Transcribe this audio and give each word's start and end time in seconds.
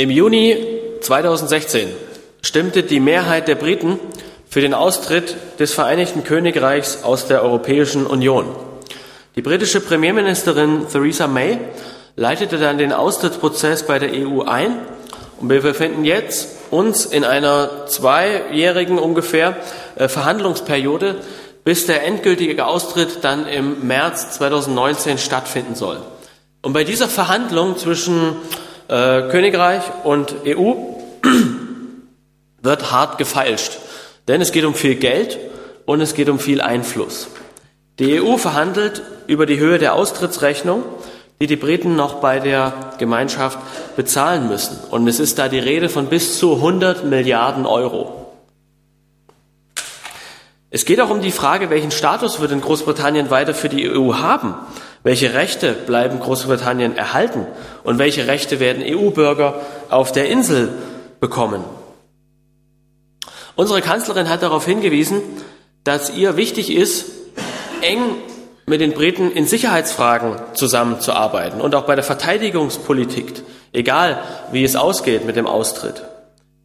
Im 0.00 0.08
Juni 0.08 0.56
2016 1.02 1.90
stimmte 2.40 2.84
die 2.84 3.00
Mehrheit 3.00 3.48
der 3.48 3.54
Briten 3.54 4.00
für 4.48 4.62
den 4.62 4.72
Austritt 4.72 5.36
des 5.58 5.74
Vereinigten 5.74 6.24
Königreichs 6.24 7.02
aus 7.02 7.26
der 7.26 7.42
Europäischen 7.42 8.06
Union. 8.06 8.46
Die 9.36 9.42
britische 9.42 9.80
Premierministerin 9.80 10.86
Theresa 10.90 11.26
May 11.26 11.58
leitete 12.16 12.56
dann 12.56 12.78
den 12.78 12.94
Austrittsprozess 12.94 13.82
bei 13.82 13.98
der 13.98 14.12
EU 14.14 14.40
ein 14.40 14.74
und 15.38 15.50
wir 15.50 15.60
befinden 15.60 16.06
jetzt 16.06 16.48
uns 16.70 17.04
in 17.04 17.22
einer 17.22 17.84
zweijährigen 17.86 18.98
ungefähr 18.98 19.58
äh, 19.96 20.08
Verhandlungsperiode, 20.08 21.16
bis 21.62 21.84
der 21.84 22.06
endgültige 22.06 22.64
Austritt 22.64 23.18
dann 23.20 23.46
im 23.46 23.86
März 23.86 24.30
2019 24.38 25.18
stattfinden 25.18 25.74
soll. 25.74 25.98
Und 26.62 26.72
bei 26.72 26.84
dieser 26.84 27.08
Verhandlung 27.08 27.76
zwischen 27.76 28.36
äh, 28.90 29.28
Königreich 29.30 29.82
und 30.04 30.34
EU 30.44 30.74
wird 32.62 32.92
hart 32.92 33.18
gefeilscht, 33.18 33.78
denn 34.28 34.40
es 34.40 34.52
geht 34.52 34.64
um 34.64 34.74
viel 34.74 34.96
Geld 34.96 35.38
und 35.86 36.00
es 36.00 36.14
geht 36.14 36.28
um 36.28 36.38
viel 36.38 36.60
Einfluss. 36.60 37.28
Die 37.98 38.20
EU 38.20 38.36
verhandelt 38.36 39.02
über 39.26 39.46
die 39.46 39.58
Höhe 39.58 39.78
der 39.78 39.94
Austrittsrechnung, 39.94 40.82
die 41.40 41.46
die 41.46 41.56
Briten 41.56 41.96
noch 41.96 42.14
bei 42.16 42.40
der 42.40 42.92
Gemeinschaft 42.98 43.58
bezahlen 43.96 44.48
müssen. 44.48 44.78
Und 44.90 45.06
es 45.06 45.20
ist 45.20 45.38
da 45.38 45.48
die 45.48 45.58
Rede 45.58 45.88
von 45.88 46.06
bis 46.06 46.38
zu 46.38 46.56
100 46.56 47.04
Milliarden 47.04 47.66
Euro. 47.66 48.32
Es 50.70 50.84
geht 50.84 51.00
auch 51.00 51.10
um 51.10 51.20
die 51.20 51.32
Frage, 51.32 51.70
welchen 51.70 51.90
Status 51.90 52.40
wird 52.40 52.52
in 52.52 52.60
Großbritannien 52.60 53.30
weiter 53.30 53.54
für 53.54 53.68
die 53.68 53.88
EU 53.90 54.14
haben? 54.14 54.54
Welche 55.02 55.32
Rechte 55.32 55.72
bleiben 55.72 56.20
Großbritannien 56.20 56.96
erhalten? 56.96 57.46
Und 57.84 57.98
welche 57.98 58.26
Rechte 58.26 58.60
werden 58.60 58.82
EU-Bürger 58.84 59.60
auf 59.88 60.12
der 60.12 60.28
Insel 60.28 60.68
bekommen? 61.20 61.64
Unsere 63.56 63.80
Kanzlerin 63.80 64.28
hat 64.28 64.42
darauf 64.42 64.64
hingewiesen, 64.64 65.22
dass 65.84 66.10
ihr 66.10 66.36
wichtig 66.36 66.70
ist, 66.70 67.06
eng 67.80 68.00
mit 68.66 68.80
den 68.80 68.92
Briten 68.92 69.32
in 69.32 69.46
Sicherheitsfragen 69.46 70.36
zusammenzuarbeiten 70.54 71.60
und 71.60 71.74
auch 71.74 71.86
bei 71.86 71.94
der 71.94 72.04
Verteidigungspolitik, 72.04 73.42
egal 73.72 74.22
wie 74.52 74.64
es 74.64 74.76
ausgeht 74.76 75.24
mit 75.24 75.36
dem 75.36 75.46
Austritt. 75.46 76.04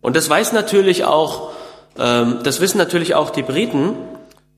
Und 0.02 0.16
das 0.16 0.30
weiß 0.30 0.54
natürlich 0.54 1.06
auch, 1.06 1.52
ähm, 1.98 2.40
das 2.44 2.62
wissen 2.62 2.78
natürlich 2.78 3.16
auch 3.16 3.30
die 3.30 3.42
Briten, 3.42 3.96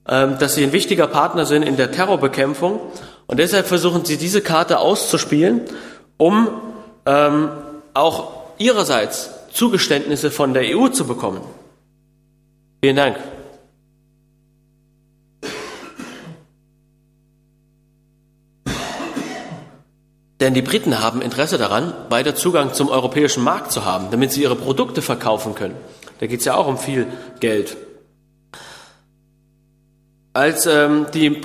ähm, 0.09 0.38
dass 0.39 0.55
sie 0.55 0.64
ein 0.64 0.73
wichtiger 0.73 1.08
Partner 1.08 1.45
sind 1.45 1.64
in 1.64 1.78
der 1.78 1.92
Terrorbekämpfung 1.92 2.81
und 3.28 3.38
deshalb 3.38 3.67
versuchen 3.67 4.06
sie 4.06 4.17
diese 4.17 4.42
Karte 4.42 4.80
auszuspielen, 4.80 5.61
um 6.17 6.47
ähm, 7.06 7.50
auch 7.94 8.31
ihrerseits 8.58 9.30
Zugeständnisse 9.52 10.31
von 10.31 10.53
der 10.53 10.78
EU 10.78 10.88
zu 10.88 11.06
bekommen. 11.06 11.42
Vielen 12.81 12.95
Dank. 12.95 13.17
Denn 20.39 20.53
die 20.53 20.61
Briten 20.61 21.02
haben 21.02 21.22
Interesse 21.22 21.58
daran, 21.58 21.94
weiter 22.09 22.36
Zugang 22.36 22.73
zum 22.73 22.89
europäischen 22.89 23.44
Markt 23.44 23.72
zu 23.72 23.86
haben, 23.86 24.11
damit 24.11 24.31
sie 24.31 24.44
ihre 24.44 24.55
Produkte 24.55 25.02
verkaufen 25.02 25.55
können. 25.55 25.75
Da 26.20 26.28
geht 26.28 26.39
es 26.39 26.45
ja 26.45 26.55
auch 26.55 26.67
um 26.67 26.78
viel 26.78 27.08
Geld. 27.39 27.75
Als 30.33 30.67
ähm, 30.67 31.08
die, 31.14 31.42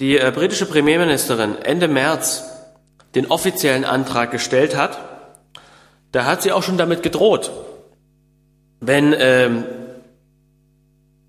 die 0.00 0.18
äh, 0.18 0.32
britische 0.34 0.66
Premierministerin 0.66 1.56
Ende 1.62 1.86
März 1.86 2.44
den 3.14 3.26
offiziellen 3.26 3.84
Antrag 3.84 4.30
gestellt 4.30 4.76
hat, 4.76 4.98
da 6.12 6.24
hat 6.24 6.42
sie 6.42 6.52
auch 6.52 6.62
schon 6.62 6.78
damit 6.78 7.02
gedroht, 7.02 7.52
wenn 8.80 9.14
ähm, 9.16 9.64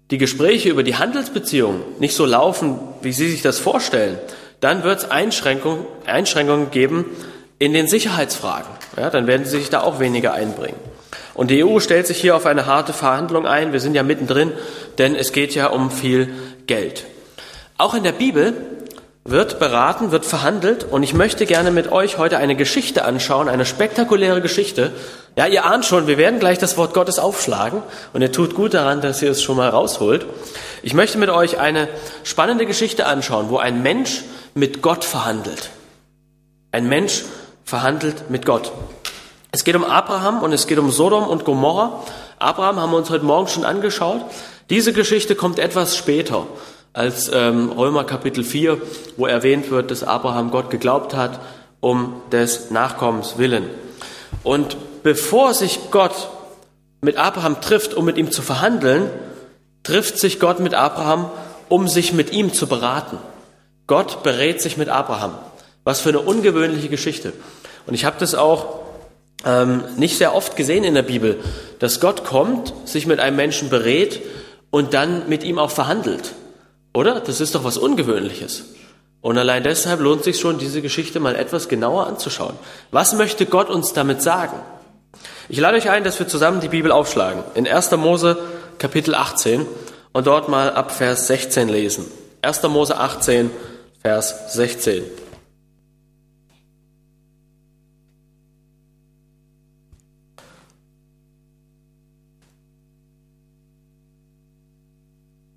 die 0.10 0.18
Gespräche 0.18 0.70
über 0.70 0.84
die 0.84 0.96
Handelsbeziehungen 0.96 1.82
nicht 2.00 2.16
so 2.16 2.26
laufen, 2.26 2.80
wie 3.02 3.12
Sie 3.12 3.30
sich 3.30 3.42
das 3.42 3.60
vorstellen, 3.60 4.18
dann 4.60 4.84
wird 4.84 5.00
es 5.00 5.12
Einschränkungen, 5.12 5.86
Einschränkungen 6.06 6.72
geben 6.72 7.06
in 7.60 7.74
den 7.74 7.88
Sicherheitsfragen. 7.88 8.70
Ja, 8.98 9.10
dann 9.10 9.28
werden 9.28 9.46
sie 9.46 9.58
sich 9.58 9.70
da 9.70 9.82
auch 9.82 10.00
weniger 10.00 10.34
einbringen. 10.34 10.78
Und 11.34 11.50
die 11.50 11.64
EU 11.64 11.80
stellt 11.80 12.08
sich 12.08 12.20
hier 12.20 12.36
auf 12.36 12.46
eine 12.46 12.66
harte 12.66 12.94
Verhandlung 12.94 13.48
ein. 13.48 13.72
Wir 13.72 13.80
sind 13.80 13.96
ja 13.96 14.04
mittendrin, 14.04 14.52
denn 14.98 15.16
es 15.16 15.32
geht 15.32 15.56
ja 15.56 15.68
um 15.68 15.92
viel 15.92 16.34
Geld. 16.68 17.06
Auch 17.82 17.96
in 17.96 18.04
der 18.04 18.12
Bibel 18.12 18.54
wird 19.24 19.58
beraten, 19.58 20.12
wird 20.12 20.24
verhandelt 20.24 20.84
und 20.84 21.02
ich 21.02 21.16
möchte 21.16 21.48
gerne 21.48 21.72
mit 21.72 21.92
euch 21.92 22.20
heute 22.20 22.38
eine 22.38 22.56
Geschichte 22.56 23.06
anschauen, 23.06 23.50
eine 23.50 23.66
spektakuläre 23.66 24.40
Geschichte. 24.40 24.92
Ja, 25.36 25.48
ihr 25.48 25.66
ahnt 25.66 25.84
schon, 25.84 26.06
wir 26.06 26.20
werden 26.20 26.40
gleich 26.40 26.60
das 26.60 26.78
Wort 26.78 26.94
Gottes 26.94 27.18
aufschlagen 27.18 27.82
und 28.14 28.22
ihr 28.22 28.32
tut 28.32 28.54
gut 28.54 28.76
daran, 28.76 29.02
dass 29.02 29.24
ihr 29.24 29.32
es 29.32 29.42
schon 29.42 29.58
mal 29.58 29.68
rausholt. 29.68 30.28
Ich 30.84 30.94
möchte 30.94 31.18
mit 31.18 31.32
euch 31.32 31.60
eine 31.60 31.88
spannende 32.24 32.68
Geschichte 32.68 33.08
anschauen, 33.08 33.50
wo 33.50 33.58
ein 33.58 33.82
Mensch 33.82 34.26
mit 34.54 34.84
Gott 34.84 35.04
verhandelt. 35.04 35.72
Ein 36.72 36.88
Mensch 36.88 37.24
verhandelt 37.66 38.30
mit 38.30 38.46
Gott. 38.46 38.72
Es 39.52 39.64
geht 39.64 39.76
um 39.76 39.86
Abraham 39.86 40.44
und 40.44 40.54
es 40.54 40.68
geht 40.68 40.78
um 40.78 40.92
Sodom 40.92 41.24
und 41.24 41.46
Gomorra. 41.46 42.04
Abraham 42.38 42.80
haben 42.80 42.92
wir 42.92 42.98
uns 42.98 43.10
heute 43.10 43.26
Morgen 43.26 43.48
schon 43.48 43.66
angeschaut. 43.66 44.22
Diese 44.70 44.94
Geschichte 44.94 45.34
kommt 45.34 45.58
etwas 45.58 45.98
später 45.98 46.46
als 46.94 47.32
ähm, 47.34 47.72
Römer 47.72 48.04
Kapitel 48.04 48.44
4, 48.44 48.82
wo 49.18 49.26
erwähnt 49.26 49.72
wird, 49.72 49.92
dass 49.92 50.04
Abraham 50.04 50.52
Gott 50.52 50.70
geglaubt 50.70 51.16
hat, 51.16 51.40
um 51.80 52.22
des 52.32 52.70
Nachkommens 52.72 53.38
willen. 53.38 53.70
Und 54.44 54.78
bevor 55.04 55.54
sich 55.54 55.80
Gott 55.92 56.30
mit 57.02 57.18
Abraham 57.18 57.62
trifft, 57.62 57.94
um 57.94 58.06
mit 58.06 58.18
ihm 58.18 58.32
zu 58.32 58.42
verhandeln, 58.42 59.10
trifft 59.84 60.20
sich 60.20 60.40
Gott 60.40 60.60
mit 60.60 60.74
Abraham, 60.74 61.32
um 61.70 61.88
sich 61.88 62.14
mit 62.14 62.32
ihm 62.32 62.54
zu 62.54 62.68
beraten. 62.68 63.18
Gott 63.88 64.24
berät 64.24 64.62
sich 64.62 64.78
mit 64.78 64.90
Abraham. 64.90 65.36
Was 65.84 66.02
für 66.02 66.10
eine 66.10 66.20
ungewöhnliche 66.20 66.90
Geschichte. 66.90 67.34
Und 67.88 67.96
ich 67.96 68.06
habe 68.06 68.18
das 68.20 68.36
auch 68.36 68.82
ähm, 69.46 69.84
nicht 69.98 70.18
sehr 70.18 70.36
oft 70.36 70.56
gesehen 70.56 70.84
in 70.84 70.94
der 70.94 71.02
Bibel, 71.02 71.40
dass 71.80 72.00
Gott 72.00 72.24
kommt, 72.24 72.74
sich 72.86 73.08
mit 73.08 73.20
einem 73.20 73.36
Menschen 73.36 73.70
berät 73.70 74.22
und 74.70 74.94
dann 74.94 75.28
mit 75.28 75.44
ihm 75.44 75.58
auch 75.58 75.72
verhandelt. 75.72 76.34
Oder? 76.94 77.20
Das 77.20 77.42
ist 77.42 77.56
doch 77.56 77.64
was 77.64 77.78
Ungewöhnliches. 77.78 78.66
Und 79.22 79.38
allein 79.38 79.64
deshalb 79.64 80.00
lohnt 80.00 80.24
sich 80.24 80.40
schon, 80.40 80.58
diese 80.58 80.82
Geschichte 80.82 81.20
mal 81.20 81.36
etwas 81.36 81.68
genauer 81.68 82.08
anzuschauen. 82.08 82.56
Was 82.90 83.14
möchte 83.14 83.46
Gott 83.46 83.70
uns 83.70 83.94
damit 83.94 84.22
sagen? 84.22 84.60
Ich 85.48 85.60
lade 85.60 85.78
euch 85.78 85.90
ein, 85.90 86.04
dass 86.04 86.20
wir 86.20 86.28
zusammen 86.28 86.60
die 86.60 86.70
Bibel 86.70 86.92
aufschlagen. 86.92 87.44
In 87.54 87.68
1. 87.68 87.92
Mose 87.92 88.38
Kapitel 88.80 89.14
18 89.14 89.66
und 90.12 90.28
dort 90.28 90.50
mal 90.50 90.72
ab 90.72 90.92
Vers 90.92 91.28
16 91.28 91.70
lesen. 91.70 92.06
1. 92.42 92.64
Mose 92.64 92.98
18, 92.98 93.52
Vers 94.02 94.54
16. 94.54 95.04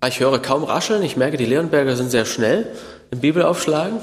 Ich 0.07 0.19
höre 0.19 0.39
kaum 0.39 0.63
rascheln. 0.63 1.03
Ich 1.03 1.17
merke, 1.17 1.37
die 1.37 1.45
Leonberger 1.45 1.95
sind 1.95 2.11
sehr 2.11 2.25
schnell 2.25 2.67
im 3.11 3.19
Bibelaufschlagen. 3.19 3.99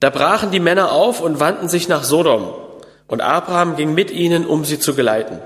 Da 0.00 0.10
brachen 0.10 0.50
die 0.50 0.60
Männer 0.60 0.92
auf 0.92 1.20
und 1.20 1.40
wandten 1.40 1.68
sich 1.68 1.88
nach 1.88 2.04
Sodom. 2.04 2.52
Und 3.06 3.20
Abraham 3.20 3.76
ging 3.76 3.94
mit 3.94 4.10
ihnen, 4.10 4.46
um 4.46 4.64
sie 4.64 4.78
zu 4.78 4.94
geleiten. 4.94 5.38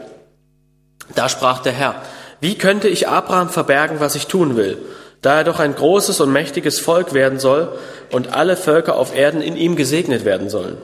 Da 1.14 1.28
sprach 1.28 1.60
der 1.60 1.72
Herr, 1.72 2.02
wie 2.40 2.56
könnte 2.56 2.88
ich 2.88 3.08
Abraham 3.08 3.48
verbergen, 3.48 4.00
was 4.00 4.14
ich 4.14 4.26
tun 4.26 4.56
will? 4.56 4.78
da 5.22 5.38
er 5.38 5.44
doch 5.44 5.58
ein 5.58 5.74
großes 5.74 6.20
und 6.20 6.32
mächtiges 6.32 6.78
Volk 6.78 7.12
werden 7.12 7.38
soll 7.38 7.72
und 8.12 8.34
alle 8.34 8.56
Völker 8.56 8.96
auf 8.96 9.16
Erden 9.16 9.42
in 9.42 9.56
ihm 9.56 9.76
gesegnet 9.76 10.24
werden 10.24 10.48
sollen. 10.48 10.76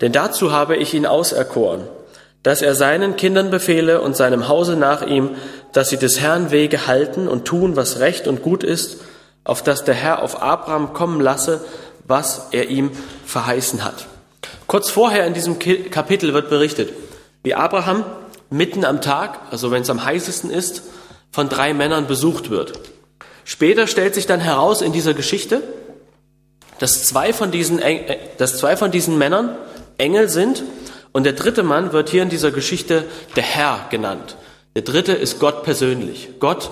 Denn 0.00 0.12
dazu 0.12 0.52
habe 0.52 0.76
ich 0.76 0.94
ihn 0.94 1.06
auserkoren, 1.06 1.82
dass 2.44 2.62
er 2.62 2.74
seinen 2.74 3.16
Kindern 3.16 3.50
befehle 3.50 4.00
und 4.00 4.16
seinem 4.16 4.48
Hause 4.48 4.76
nach 4.76 5.02
ihm, 5.02 5.30
dass 5.72 5.90
sie 5.90 5.96
des 5.96 6.20
Herrn 6.20 6.50
Wege 6.50 6.86
halten 6.86 7.28
und 7.28 7.44
tun, 7.44 7.76
was 7.76 7.98
recht 7.98 8.26
und 8.26 8.42
gut 8.42 8.64
ist, 8.64 8.98
auf 9.44 9.62
dass 9.62 9.84
der 9.84 9.94
Herr 9.94 10.22
auf 10.22 10.42
Abraham 10.42 10.92
kommen 10.92 11.20
lasse, 11.20 11.64
was 12.06 12.48
er 12.52 12.68
ihm 12.68 12.90
verheißen 13.24 13.84
hat. 13.84 14.06
Kurz 14.66 14.90
vorher 14.90 15.26
in 15.26 15.34
diesem 15.34 15.58
Kapitel 15.58 16.34
wird 16.34 16.50
berichtet, 16.50 16.92
wie 17.42 17.54
Abraham 17.54 18.04
mitten 18.50 18.84
am 18.84 19.00
Tag, 19.00 19.40
also 19.50 19.70
wenn 19.70 19.82
es 19.82 19.90
am 19.90 20.04
heißesten 20.04 20.50
ist, 20.50 20.82
von 21.30 21.48
drei 21.48 21.74
Männern 21.74 22.06
besucht 22.06 22.50
wird. 22.50 22.72
Später 23.44 23.86
stellt 23.86 24.14
sich 24.14 24.26
dann 24.26 24.40
heraus 24.40 24.82
in 24.82 24.92
dieser 24.92 25.14
Geschichte, 25.14 25.62
dass 26.78 27.04
zwei 27.04 27.32
von 27.32 27.50
diesen, 27.50 27.80
äh, 27.80 28.18
dass 28.36 28.58
zwei 28.58 28.76
von 28.76 28.90
diesen 28.90 29.18
Männern 29.18 29.56
Engel 29.96 30.28
sind 30.28 30.62
und 31.12 31.24
der 31.24 31.32
dritte 31.32 31.62
Mann 31.62 31.92
wird 31.92 32.10
hier 32.10 32.22
in 32.22 32.28
dieser 32.28 32.50
Geschichte 32.50 33.04
der 33.36 33.42
Herr 33.42 33.86
genannt. 33.90 34.36
Der 34.78 34.84
dritte 34.84 35.12
ist 35.12 35.40
Gott 35.40 35.64
persönlich. 35.64 36.28
Gott, 36.38 36.70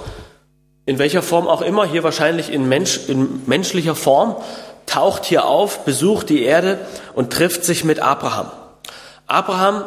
in 0.84 1.00
welcher 1.00 1.22
Form 1.22 1.48
auch 1.48 1.60
immer, 1.60 1.84
hier 1.84 2.04
wahrscheinlich 2.04 2.52
in, 2.52 2.68
Mensch, 2.68 3.00
in 3.08 3.42
menschlicher 3.46 3.96
Form, 3.96 4.36
taucht 4.86 5.24
hier 5.24 5.44
auf, 5.44 5.84
besucht 5.84 6.28
die 6.28 6.44
Erde 6.44 6.78
und 7.16 7.32
trifft 7.32 7.64
sich 7.64 7.82
mit 7.82 7.98
Abraham. 7.98 8.52
Abraham 9.26 9.82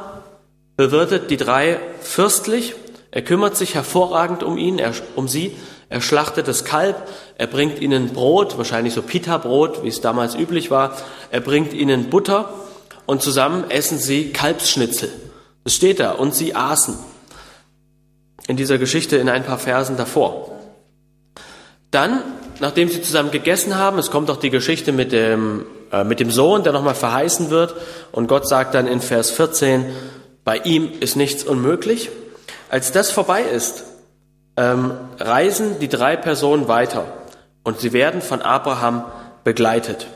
bewirtet 0.75 1.31
die 1.31 1.38
drei 1.38 1.80
fürstlich, 2.01 2.75
er 3.12 3.21
kümmert 3.21 3.56
sich 3.56 3.75
hervorragend 3.75 4.44
um 4.44 4.57
ihn, 4.57 4.80
er, 4.80 4.92
um 5.16 5.30
sie, 5.30 5.56
er 5.88 6.01
schlachtet 6.01 6.50
das 6.50 6.66
Kalb, 6.66 6.98
er 7.38 7.48
bringt 7.48 7.80
ihnen 7.80 8.10
Brot, 8.10 8.57
wahrscheinlich 8.57 8.95
so 8.95 9.01
Pita-Brot, 9.01 9.81
wie 9.86 9.88
es 9.88 10.01
damals 10.01 10.36
üblich 10.36 10.69
war, 10.69 10.98
er 11.31 11.39
bringt 11.39 11.71
ihnen 11.71 12.10
Butter 12.10 12.54
und 13.06 13.21
zusammen 13.21 13.71
essen 13.71 13.98
sie 13.98 14.33
Kalbsschnitzel. 14.33 15.10
Das 15.63 15.74
steht 15.74 16.01
da 16.01 16.12
und 16.12 16.36
sie 16.36 16.54
aßen. 16.54 16.98
In 18.49 18.57
dieser 18.57 18.79
Geschichte 18.79 19.15
in 19.17 19.29
ein 19.29 19.43
paar 19.43 19.59
Versen 19.59 19.95
davor. 19.95 20.49
Dann, 21.91 22.23
nachdem 22.59 22.89
sie 22.89 22.99
zusammen 22.99 23.29
gegessen 23.29 23.77
haben, 23.77 23.99
es 23.99 24.09
kommt 24.09 24.31
auch 24.31 24.37
die 24.37 24.49
Geschichte 24.49 24.91
mit 24.91 25.11
dem, 25.11 25.67
äh, 25.91 26.03
mit 26.03 26.19
dem 26.19 26.31
Sohn, 26.31 26.63
der 26.63 26.73
nochmal 26.73 26.95
verheißen 26.95 27.51
wird. 27.51 27.75
Und 28.11 28.25
Gott 28.25 28.47
sagt 28.47 28.73
dann 28.73 28.87
in 28.87 29.01
Vers 29.01 29.29
14, 29.29 29.85
bei 30.43 30.57
ihm 30.57 30.89
ist 30.99 31.15
nichts 31.15 31.43
unmöglich. 31.43 32.09
Als 32.69 32.91
das 32.91 33.11
vorbei 33.11 33.43
ist, 33.43 33.83
ähm, 34.57 34.93
reisen 35.19 35.77
die 35.79 35.87
drei 35.87 36.15
Personen 36.15 36.67
weiter 36.67 37.05
und 37.63 37.79
sie 37.79 37.93
werden 37.93 38.19
von 38.19 38.41
Abraham 38.41 39.03
begleitet. 39.43 40.07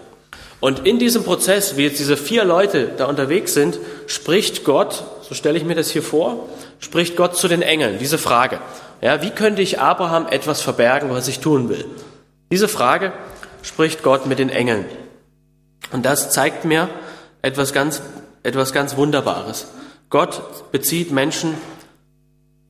Und 0.60 0.88
in 0.88 0.98
diesem 0.98 1.24
Prozess, 1.24 1.78
wie 1.78 1.84
jetzt 1.84 2.00
diese 2.00 2.18
vier 2.18 2.46
Leute 2.46 2.90
da 2.98 3.06
unterwegs 3.06 3.54
sind, 3.54 3.78
spricht 4.08 4.64
Gott, 4.64 5.04
so 5.22 5.36
stelle 5.36 5.58
ich 5.58 5.64
mir 5.64 5.76
das 5.76 5.90
hier 5.90 6.04
vor, 6.04 6.50
spricht 6.80 7.16
Gott 7.16 7.36
zu 7.36 7.48
den 7.48 7.62
Engeln 7.62 8.00
diese 8.00 8.18
Frage. 8.18 8.60
Ja, 9.02 9.22
wie 9.22 9.32
könnte 9.32 9.62
ich 9.62 9.80
Abraham 9.80 10.28
etwas 10.28 10.62
verbergen, 10.62 11.10
was 11.10 11.28
ich 11.28 11.40
tun 11.40 11.70
will? 11.70 11.86
Diese 12.52 12.68
Frage 12.68 13.14
spricht 13.62 14.04
Gott 14.04 14.26
mit 14.26 14.40
den 14.40 14.50
Engeln. 14.50 14.86
Und 15.92 16.06
das 16.06 16.32
zeigt 16.32 16.66
mir 16.66 16.90
etwas 17.42 17.74
ganz, 17.74 18.02
etwas 18.44 18.74
ganz 18.74 18.96
Wunderbares. 18.98 19.68
Gott 20.10 20.72
bezieht 20.72 21.12
Menschen 21.12 21.56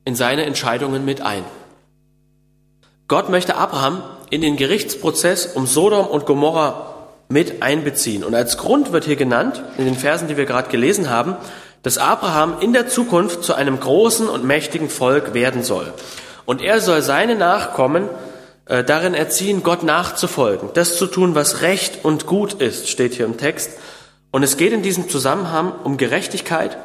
in 0.04 0.16
seine 0.16 0.44
Entscheidungen 0.44 1.04
mit 1.04 1.20
ein. 1.20 1.44
Gott 3.08 3.28
möchte 3.28 3.56
Abraham 3.56 4.02
in 4.30 4.40
den 4.40 4.56
Gerichtsprozess 4.56 5.46
um 5.54 5.66
Sodom 5.66 6.06
und 6.06 6.26
Gomorra 6.26 6.93
mit 7.28 7.62
einbeziehen. 7.62 8.24
Und 8.24 8.34
als 8.34 8.58
Grund 8.58 8.92
wird 8.92 9.04
hier 9.04 9.16
genannt, 9.16 9.62
in 9.78 9.84
den 9.84 9.96
Versen, 9.96 10.28
die 10.28 10.36
wir 10.36 10.44
gerade 10.44 10.70
gelesen 10.70 11.10
haben, 11.10 11.36
dass 11.82 11.98
Abraham 11.98 12.56
in 12.60 12.72
der 12.72 12.88
Zukunft 12.88 13.44
zu 13.44 13.54
einem 13.54 13.78
großen 13.78 14.28
und 14.28 14.44
mächtigen 14.44 14.88
Volk 14.88 15.34
werden 15.34 15.62
soll. 15.62 15.92
Und 16.46 16.62
er 16.62 16.80
soll 16.80 17.02
seine 17.02 17.36
Nachkommen 17.36 18.08
äh, 18.66 18.82
darin 18.84 19.14
erziehen, 19.14 19.62
Gott 19.62 19.82
nachzufolgen, 19.82 20.70
das 20.74 20.96
zu 20.96 21.06
tun, 21.06 21.34
was 21.34 21.60
recht 21.60 22.04
und 22.04 22.26
gut 22.26 22.54
ist, 22.54 22.88
steht 22.88 23.14
hier 23.14 23.26
im 23.26 23.36
Text. 23.36 23.70
Und 24.30 24.42
es 24.42 24.56
geht 24.56 24.72
in 24.72 24.82
diesem 24.82 25.08
Zusammenhang 25.08 25.72
um 25.84 25.96
Gerechtigkeit 25.96 26.76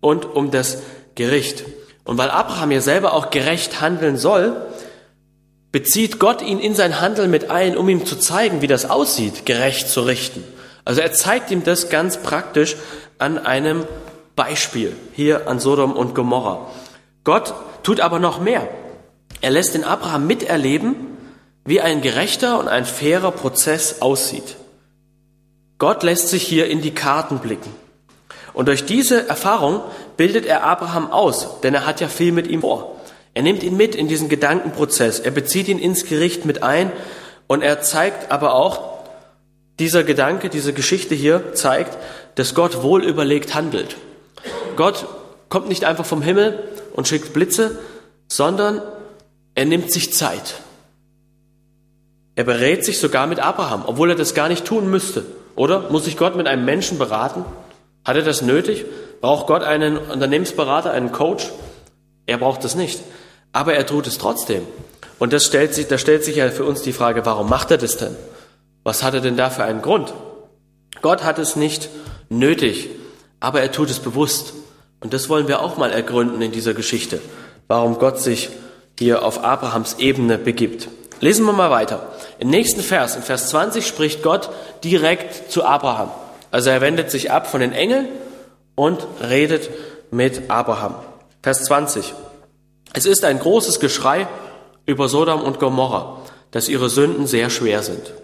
und 0.00 0.24
um 0.24 0.50
das 0.50 0.78
Gericht. 1.16 1.64
Und 2.04 2.18
weil 2.18 2.30
Abraham 2.30 2.70
ja 2.70 2.80
selber 2.80 3.12
auch 3.12 3.30
gerecht 3.30 3.80
handeln 3.80 4.16
soll, 4.16 4.56
bezieht 5.74 6.20
Gott 6.20 6.40
ihn 6.40 6.60
in 6.60 6.76
sein 6.76 7.00
Handeln 7.00 7.32
mit 7.32 7.50
ein, 7.50 7.76
um 7.76 7.88
ihm 7.88 8.06
zu 8.06 8.14
zeigen, 8.14 8.62
wie 8.62 8.68
das 8.68 8.88
aussieht, 8.88 9.44
gerecht 9.44 9.88
zu 9.88 10.02
richten. 10.02 10.44
Also 10.84 11.00
er 11.00 11.12
zeigt 11.12 11.50
ihm 11.50 11.64
das 11.64 11.88
ganz 11.88 12.18
praktisch 12.18 12.76
an 13.18 13.44
einem 13.44 13.84
Beispiel 14.36 14.94
hier 15.14 15.48
an 15.48 15.58
Sodom 15.58 15.94
und 15.94 16.14
Gomorra. 16.14 16.70
Gott 17.24 17.54
tut 17.82 17.98
aber 17.98 18.20
noch 18.20 18.38
mehr. 18.40 18.68
Er 19.40 19.50
lässt 19.50 19.74
den 19.74 19.82
Abraham 19.82 20.28
miterleben, 20.28 20.94
wie 21.64 21.80
ein 21.80 22.02
gerechter 22.02 22.60
und 22.60 22.68
ein 22.68 22.84
fairer 22.84 23.32
Prozess 23.32 24.00
aussieht. 24.00 24.54
Gott 25.78 26.04
lässt 26.04 26.28
sich 26.28 26.44
hier 26.44 26.68
in 26.68 26.82
die 26.82 26.94
Karten 26.94 27.40
blicken. 27.40 27.74
Und 28.52 28.68
durch 28.68 28.84
diese 28.84 29.26
Erfahrung 29.26 29.80
bildet 30.16 30.46
er 30.46 30.62
Abraham 30.62 31.10
aus, 31.10 31.60
denn 31.62 31.74
er 31.74 31.84
hat 31.84 32.00
ja 32.00 32.06
viel 32.06 32.30
mit 32.30 32.46
ihm 32.46 32.60
vor. 32.60 32.93
Er 33.34 33.42
nimmt 33.42 33.64
ihn 33.64 33.76
mit 33.76 33.96
in 33.96 34.06
diesen 34.06 34.28
Gedankenprozess, 34.28 35.18
er 35.18 35.32
bezieht 35.32 35.66
ihn 35.66 35.80
ins 35.80 36.06
Gericht 36.06 36.44
mit 36.44 36.62
ein 36.62 36.92
und 37.48 37.62
er 37.62 37.82
zeigt 37.82 38.30
aber 38.30 38.54
auch, 38.54 38.94
dieser 39.80 40.04
Gedanke, 40.04 40.48
diese 40.48 40.72
Geschichte 40.72 41.16
hier 41.16 41.52
zeigt, 41.54 41.98
dass 42.36 42.54
Gott 42.54 42.84
wohl 42.84 43.02
überlegt 43.02 43.56
handelt. 43.56 43.96
Gott 44.76 45.06
kommt 45.48 45.68
nicht 45.68 45.84
einfach 45.84 46.04
vom 46.06 46.22
Himmel 46.22 46.62
und 46.92 47.08
schickt 47.08 47.32
Blitze, 47.32 47.80
sondern 48.28 48.80
er 49.56 49.64
nimmt 49.64 49.92
sich 49.92 50.12
Zeit. 50.12 50.54
Er 52.36 52.44
berät 52.44 52.84
sich 52.84 52.98
sogar 52.98 53.26
mit 53.26 53.40
Abraham, 53.40 53.82
obwohl 53.84 54.10
er 54.10 54.16
das 54.16 54.34
gar 54.34 54.48
nicht 54.48 54.64
tun 54.64 54.88
müsste. 54.88 55.24
Oder? 55.56 55.90
Muss 55.90 56.04
sich 56.04 56.16
Gott 56.16 56.36
mit 56.36 56.46
einem 56.46 56.64
Menschen 56.64 56.98
beraten? 56.98 57.44
Hat 58.04 58.14
er 58.14 58.22
das 58.22 58.42
nötig? 58.42 58.84
Braucht 59.20 59.48
Gott 59.48 59.64
einen 59.64 59.98
Unternehmensberater, 59.98 60.92
einen 60.92 61.10
Coach? 61.10 61.50
Er 62.26 62.38
braucht 62.38 62.62
das 62.62 62.76
nicht 62.76 63.00
aber 63.54 63.74
er 63.74 63.86
tut 63.86 64.06
es 64.06 64.18
trotzdem. 64.18 64.66
Und 65.18 65.32
das 65.32 65.46
stellt 65.46 65.72
sich, 65.72 65.86
da 65.86 65.96
stellt 65.96 66.24
sich 66.24 66.36
ja 66.36 66.50
für 66.50 66.64
uns 66.64 66.82
die 66.82 66.92
Frage, 66.92 67.24
warum 67.24 67.48
macht 67.48 67.70
er 67.70 67.78
das 67.78 67.96
denn? 67.96 68.14
Was 68.82 69.02
hat 69.02 69.14
er 69.14 69.20
denn 69.20 69.38
da 69.38 69.48
für 69.48 69.64
einen 69.64 69.80
Grund? 69.80 70.12
Gott 71.00 71.24
hat 71.24 71.38
es 71.38 71.56
nicht 71.56 71.88
nötig, 72.28 72.90
aber 73.40 73.62
er 73.62 73.72
tut 73.72 73.88
es 73.88 74.00
bewusst. 74.00 74.52
Und 75.00 75.14
das 75.14 75.28
wollen 75.28 75.48
wir 75.48 75.60
auch 75.60 75.76
mal 75.76 75.92
ergründen 75.92 76.42
in 76.42 76.52
dieser 76.52 76.74
Geschichte, 76.74 77.20
warum 77.68 77.98
Gott 77.98 78.20
sich 78.20 78.50
hier 78.98 79.22
auf 79.22 79.44
Abrahams 79.44 79.96
Ebene 79.98 80.36
begibt. 80.36 80.88
Lesen 81.20 81.46
wir 81.46 81.52
mal 81.52 81.70
weiter. 81.70 82.08
Im 82.38 82.50
nächsten 82.50 82.80
Vers, 82.80 83.14
in 83.14 83.22
Vers 83.22 83.50
20, 83.50 83.86
spricht 83.86 84.22
Gott 84.22 84.50
direkt 84.82 85.50
zu 85.50 85.64
Abraham. 85.64 86.10
Also 86.50 86.70
er 86.70 86.80
wendet 86.80 87.10
sich 87.10 87.30
ab 87.30 87.46
von 87.46 87.60
den 87.60 87.72
Engeln 87.72 88.08
und 88.74 89.06
redet 89.22 89.70
mit 90.10 90.50
Abraham. 90.50 90.96
Vers 91.42 91.64
20. 91.64 92.14
Es 92.94 93.06
ist 93.06 93.24
ein 93.24 93.40
großes 93.40 93.80
Geschrei 93.80 94.28
über 94.86 95.08
Sodom 95.08 95.42
und 95.42 95.58
Gomorra, 95.58 96.22
dass 96.52 96.68
ihre 96.68 96.88
Sünden 96.88 97.26
sehr 97.26 97.50
schwer 97.50 97.82
sind. 97.82 98.14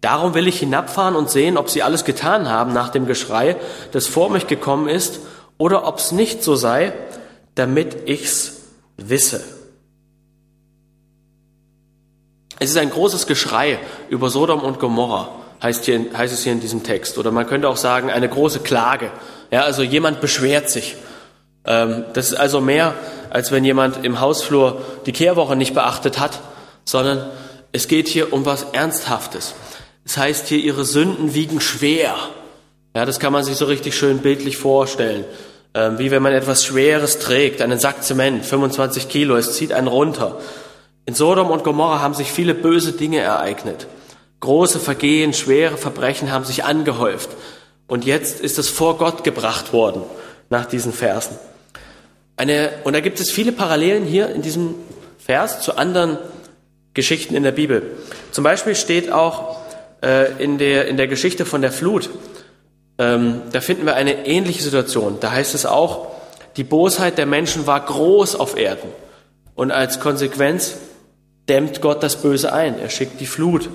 Darum 0.00 0.34
will 0.34 0.48
ich 0.48 0.60
hinabfahren 0.60 1.16
und 1.16 1.28
sehen, 1.28 1.56
ob 1.58 1.68
sie 1.68 1.82
alles 1.82 2.04
getan 2.04 2.48
haben 2.48 2.72
nach 2.72 2.88
dem 2.88 3.06
Geschrei, 3.06 3.56
das 3.90 4.06
vor 4.06 4.30
mich 4.30 4.46
gekommen 4.46 4.88
ist, 4.88 5.20
oder 5.58 5.86
ob 5.86 5.98
es 5.98 6.12
nicht 6.12 6.42
so 6.42 6.54
sei, 6.56 6.92
damit 7.54 8.08
ich's 8.08 8.62
wisse. 8.96 9.42
Es 12.58 12.70
ist 12.70 12.78
ein 12.78 12.90
großes 12.90 13.26
Geschrei 13.26 13.80
über 14.08 14.30
Sodom 14.30 14.60
und 14.60 14.78
Gomorra, 14.78 15.30
heißt, 15.62 15.88
heißt 15.88 16.32
es 16.32 16.44
hier 16.44 16.52
in 16.52 16.60
diesem 16.60 16.84
Text. 16.84 17.18
Oder 17.18 17.32
man 17.32 17.46
könnte 17.46 17.68
auch 17.68 17.76
sagen, 17.76 18.08
eine 18.08 18.28
große 18.28 18.60
Klage. 18.60 19.10
Ja, 19.50 19.62
also 19.62 19.82
jemand 19.82 20.20
beschwert 20.20 20.70
sich. 20.70 20.96
Ähm, 21.64 22.04
das 22.12 22.32
ist 22.32 22.38
also 22.38 22.60
mehr 22.60 22.94
als 23.32 23.50
wenn 23.50 23.64
jemand 23.64 24.04
im 24.04 24.20
Hausflur 24.20 24.82
die 25.06 25.12
Kehrwoche 25.12 25.56
nicht 25.56 25.72
beachtet 25.72 26.20
hat, 26.20 26.40
sondern 26.84 27.30
es 27.72 27.88
geht 27.88 28.06
hier 28.08 28.34
um 28.34 28.44
was 28.44 28.66
Ernsthaftes. 28.72 29.54
Das 30.04 30.18
heißt 30.18 30.48
hier, 30.48 30.58
ihre 30.58 30.84
Sünden 30.84 31.32
wiegen 31.32 31.62
schwer. 31.62 32.14
Ja, 32.94 33.06
das 33.06 33.20
kann 33.20 33.32
man 33.32 33.42
sich 33.42 33.56
so 33.56 33.64
richtig 33.64 33.96
schön 33.96 34.18
bildlich 34.18 34.58
vorstellen. 34.58 35.24
Ähm, 35.72 35.98
wie 35.98 36.10
wenn 36.10 36.22
man 36.22 36.34
etwas 36.34 36.62
Schweres 36.62 37.20
trägt, 37.20 37.62
einen 37.62 37.78
Sack 37.78 38.04
Zement, 38.04 38.44
25 38.44 39.08
Kilo, 39.08 39.34
es 39.36 39.54
zieht 39.54 39.72
einen 39.72 39.86
runter. 39.86 40.38
In 41.06 41.14
Sodom 41.14 41.50
und 41.50 41.64
Gomorra 41.64 42.00
haben 42.00 42.12
sich 42.12 42.30
viele 42.30 42.52
böse 42.52 42.92
Dinge 42.92 43.20
ereignet. 43.20 43.86
Große 44.40 44.78
Vergehen, 44.78 45.32
schwere 45.32 45.78
Verbrechen 45.78 46.30
haben 46.30 46.44
sich 46.44 46.64
angehäuft. 46.64 47.30
Und 47.86 48.04
jetzt 48.04 48.40
ist 48.40 48.58
es 48.58 48.68
vor 48.68 48.98
Gott 48.98 49.24
gebracht 49.24 49.72
worden 49.72 50.02
nach 50.50 50.66
diesen 50.66 50.92
Versen. 50.92 51.38
Eine, 52.36 52.70
und 52.84 52.94
da 52.94 53.00
gibt 53.00 53.20
es 53.20 53.30
viele 53.30 53.52
Parallelen 53.52 54.04
hier 54.04 54.28
in 54.30 54.42
diesem 54.42 54.74
Vers 55.18 55.60
zu 55.60 55.76
anderen 55.76 56.18
Geschichten 56.94 57.34
in 57.34 57.42
der 57.42 57.52
Bibel. 57.52 57.82
Zum 58.32 58.44
Beispiel 58.44 58.74
steht 58.74 59.10
auch 59.10 59.58
äh, 60.02 60.32
in, 60.42 60.58
der, 60.58 60.88
in 60.88 60.96
der 60.96 61.06
Geschichte 61.06 61.44
von 61.44 61.62
der 61.62 61.72
Flut, 61.72 62.10
ähm, 62.98 63.42
da 63.52 63.60
finden 63.60 63.86
wir 63.86 63.96
eine 63.96 64.26
ähnliche 64.26 64.62
Situation. 64.62 65.18
Da 65.20 65.32
heißt 65.32 65.54
es 65.54 65.66
auch, 65.66 66.08
die 66.56 66.64
Bosheit 66.64 67.18
der 67.18 67.26
Menschen 67.26 67.66
war 67.66 67.80
groß 67.80 68.36
auf 68.36 68.56
Erden. 68.56 68.90
Und 69.54 69.70
als 69.70 70.00
Konsequenz 70.00 70.76
dämmt 71.48 71.80
Gott 71.80 72.02
das 72.02 72.20
Böse 72.20 72.52
ein. 72.52 72.78
Er 72.78 72.90
schickt 72.90 73.20
die 73.20 73.26
Flut. 73.26 73.70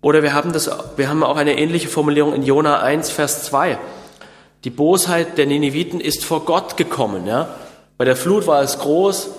Oder 0.00 0.22
wir 0.22 0.34
haben, 0.34 0.52
das, 0.52 0.70
wir 0.96 1.08
haben 1.08 1.22
auch 1.22 1.36
eine 1.36 1.58
ähnliche 1.58 1.88
Formulierung 1.88 2.34
in 2.34 2.42
Jona 2.42 2.80
1, 2.80 3.10
Vers 3.10 3.44
2. 3.44 3.78
Die 4.64 4.70
Bosheit 4.70 5.38
der 5.38 5.46
Nineviten 5.46 6.00
ist 6.00 6.24
vor 6.24 6.44
Gott 6.44 6.76
gekommen. 6.76 7.26
Ja? 7.26 7.48
Bei 7.96 8.04
der 8.04 8.16
Flut 8.16 8.46
war 8.46 8.62
es 8.62 8.78
groß, 8.78 9.30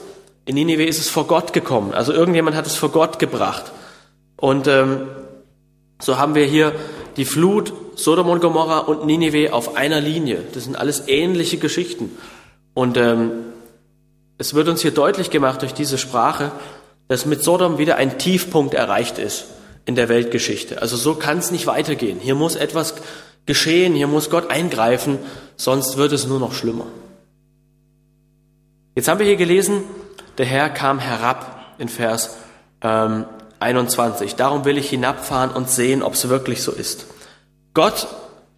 in 0.46 0.56
Ninive 0.56 0.86
ist 0.86 1.00
es 1.00 1.10
vor 1.10 1.28
Gott 1.28 1.54
gekommen. 1.54 1.94
Also 1.94 2.14
irgendjemand 2.14 2.56
hat 2.56 2.68
es 2.68 2.76
vor 2.76 2.90
Gott 2.90 3.20
gebracht. 3.20 3.72
Und 4.38 4.68
ähm, 4.68 5.08
so 6.00 6.18
haben 6.18 6.36
wir 6.36 6.46
hier 6.46 6.74
die 7.18 7.26
Flut, 7.26 7.74
Sodom 7.96 8.30
und 8.30 8.42
Gomorra 8.42 8.80
und 8.80 9.06
Ninive 9.06 9.54
auf 9.54 9.76
einer 9.76 10.02
Linie. 10.02 10.44
Das 10.54 10.66
sind 10.66 10.78
alles 10.78 11.08
ähnliche 11.08 11.58
Geschichten. 11.58 12.18
Und 12.74 12.98
ähm, 12.98 13.32
es 14.38 14.54
wird 14.54 14.68
uns 14.68 14.82
hier 14.82 14.92
deutlich 14.92 15.30
gemacht 15.30 15.62
durch 15.62 15.74
diese 15.74 15.98
Sprache, 15.98 16.52
dass 17.08 17.26
mit 17.26 17.44
Sodom 17.44 17.78
wieder 17.78 17.96
ein 17.96 18.18
Tiefpunkt 18.18 18.74
erreicht 18.74 19.18
ist 19.18 19.46
in 19.86 19.96
der 19.96 20.10
Weltgeschichte. 20.10 20.82
Also 20.82 20.98
so 20.98 21.16
kann 21.16 21.38
es 21.38 21.52
nicht 21.52 21.68
weitergehen. 21.68 22.20
Hier 22.20 22.36
muss 22.36 22.56
etwas 22.56 22.96
geschehen, 23.46 23.94
hier 23.94 24.08
muss 24.08 24.30
Gott 24.30 24.50
eingreifen, 24.50 25.20
sonst 25.56 25.98
wird 25.98 26.12
es 26.12 26.28
nur 26.28 26.40
noch 26.40 26.54
schlimmer. 26.54 26.88
Jetzt 28.96 29.10
haben 29.10 29.20
wir 29.20 29.26
hier 29.26 29.36
gelesen, 29.36 29.84
der 30.38 30.46
Herr 30.46 30.70
kam 30.70 31.00
herab 31.00 31.60
in 31.78 31.90
Vers 31.90 32.38
ähm, 32.82 33.26
21. 33.60 34.36
Darum 34.36 34.64
will 34.64 34.78
ich 34.78 34.90
hinabfahren 34.90 35.52
und 35.52 35.70
sehen, 35.70 36.02
ob 36.02 36.14
es 36.14 36.30
wirklich 36.30 36.64
so 36.64 36.72
ist. 36.72 37.06
Gott 37.74 38.08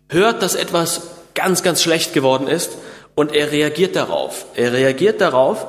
hört, 0.09 0.43
dass 0.43 0.53
etwas 0.53 1.07
ganz, 1.33 1.63
ganz 1.63 1.81
schlecht 1.81 2.13
geworden 2.13 2.47
ist 2.47 2.77
und 3.15 3.33
er 3.33 3.51
reagiert 3.51 3.95
darauf. 3.95 4.45
Er 4.53 4.73
reagiert 4.73 5.21
darauf, 5.21 5.65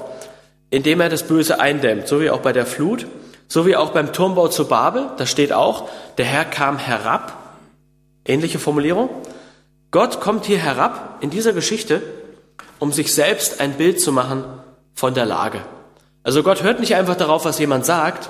indem 0.68 1.00
er 1.00 1.08
das 1.08 1.22
Böse 1.22 1.60
eindämmt, 1.60 2.06
so 2.06 2.20
wie 2.20 2.28
auch 2.28 2.40
bei 2.40 2.52
der 2.52 2.66
Flut, 2.66 3.06
so 3.48 3.64
wie 3.64 3.74
auch 3.74 3.92
beim 3.92 4.12
Turmbau 4.12 4.48
zu 4.48 4.68
Babel. 4.68 5.08
Da 5.16 5.24
steht 5.24 5.54
auch, 5.54 5.88
der 6.18 6.26
Herr 6.26 6.44
kam 6.44 6.76
herab. 6.76 7.56
Ähnliche 8.26 8.58
Formulierung. 8.58 9.08
Gott 9.92 10.20
kommt 10.20 10.44
hier 10.44 10.58
herab 10.58 11.16
in 11.22 11.30
dieser 11.30 11.54
Geschichte, 11.54 12.02
um 12.78 12.92
sich 12.92 13.14
selbst 13.14 13.60
ein 13.60 13.72
Bild 13.74 14.00
zu 14.00 14.12
machen 14.12 14.44
von 14.94 15.14
der 15.14 15.26
Lage. 15.26 15.60
Also 16.22 16.42
Gott 16.42 16.62
hört 16.62 16.80
nicht 16.80 16.94
einfach 16.94 17.16
darauf, 17.16 17.44
was 17.44 17.58
jemand 17.58 17.86
sagt, 17.86 18.28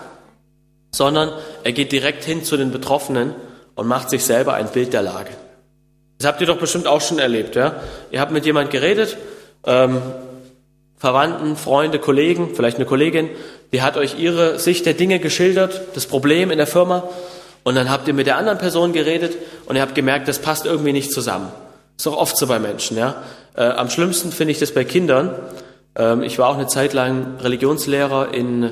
sondern 0.92 1.32
er 1.64 1.72
geht 1.72 1.92
direkt 1.92 2.24
hin 2.24 2.44
zu 2.44 2.56
den 2.56 2.70
Betroffenen 2.70 3.34
und 3.74 3.86
macht 3.86 4.10
sich 4.10 4.24
selber 4.24 4.54
ein 4.54 4.68
Bild 4.68 4.92
der 4.92 5.02
Lage. 5.02 5.30
Das 6.18 6.26
habt 6.26 6.40
ihr 6.40 6.46
doch 6.46 6.58
bestimmt 6.58 6.86
auch 6.86 7.00
schon 7.00 7.18
erlebt, 7.18 7.54
ja? 7.54 7.76
Ihr 8.10 8.20
habt 8.20 8.32
mit 8.32 8.44
jemand 8.44 8.70
geredet, 8.70 9.16
ähm, 9.64 10.02
Verwandten, 10.96 11.56
Freunde, 11.56 12.00
Kollegen, 12.00 12.54
vielleicht 12.56 12.76
eine 12.76 12.86
Kollegin, 12.86 13.30
die 13.72 13.82
hat 13.82 13.96
euch 13.96 14.18
ihre 14.18 14.58
Sicht 14.58 14.84
der 14.84 14.94
Dinge 14.94 15.20
geschildert, 15.20 15.80
das 15.94 16.06
Problem 16.06 16.50
in 16.50 16.58
der 16.58 16.66
Firma, 16.66 17.08
und 17.62 17.74
dann 17.76 17.90
habt 17.90 18.08
ihr 18.08 18.14
mit 18.14 18.26
der 18.26 18.36
anderen 18.36 18.58
Person 18.58 18.92
geredet 18.92 19.36
und 19.66 19.76
ihr 19.76 19.82
habt 19.82 19.94
gemerkt, 19.94 20.26
das 20.26 20.40
passt 20.40 20.66
irgendwie 20.66 20.92
nicht 20.92 21.12
zusammen. 21.12 21.52
Ist 21.96 22.06
doch 22.06 22.16
oft 22.16 22.36
so 22.36 22.46
bei 22.46 22.58
Menschen, 22.58 22.96
ja? 22.96 23.22
Äh, 23.58 23.70
am 23.70 23.90
schlimmsten 23.90 24.30
finde 24.30 24.52
ich 24.52 24.60
das 24.60 24.72
bei 24.72 24.84
Kindern. 24.84 25.34
Ähm, 25.96 26.22
ich 26.22 26.38
war 26.38 26.48
auch 26.48 26.54
eine 26.54 26.68
Zeit 26.68 26.92
lang 26.92 27.38
Religionslehrer 27.40 28.32
in, 28.32 28.70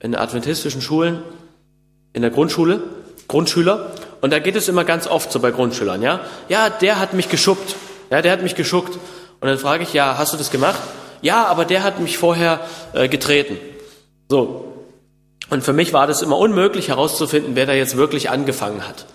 in 0.00 0.16
adventistischen 0.16 0.82
Schulen, 0.82 1.22
in 2.12 2.22
der 2.22 2.32
Grundschule, 2.32 2.82
Grundschüler. 3.28 3.92
Und 4.20 4.32
da 4.32 4.40
geht 4.40 4.56
es 4.56 4.68
immer 4.68 4.82
ganz 4.82 5.06
oft 5.06 5.30
so 5.30 5.38
bei 5.38 5.52
Grundschülern, 5.52 6.02
ja? 6.02 6.20
Ja, 6.48 6.68
der 6.68 6.98
hat 6.98 7.12
mich 7.14 7.28
geschubbt. 7.28 7.76
Ja, 8.10 8.22
der 8.22 8.32
hat 8.32 8.42
mich 8.42 8.56
geschuckt. 8.56 8.98
Und 9.40 9.48
dann 9.48 9.56
frage 9.56 9.84
ich, 9.84 9.92
ja, 9.92 10.18
hast 10.18 10.32
du 10.32 10.36
das 10.36 10.50
gemacht? 10.50 10.80
Ja, 11.20 11.46
aber 11.46 11.64
der 11.64 11.84
hat 11.84 12.00
mich 12.00 12.18
vorher 12.18 12.58
äh, 12.94 13.08
getreten. 13.08 13.56
So. 14.28 14.64
Und 15.48 15.62
für 15.62 15.72
mich 15.72 15.92
war 15.92 16.08
das 16.08 16.22
immer 16.22 16.38
unmöglich 16.38 16.88
herauszufinden, 16.88 17.54
wer 17.54 17.66
da 17.66 17.72
jetzt 17.72 17.96
wirklich 17.96 18.30
angefangen 18.30 18.86
hat. 18.86 19.06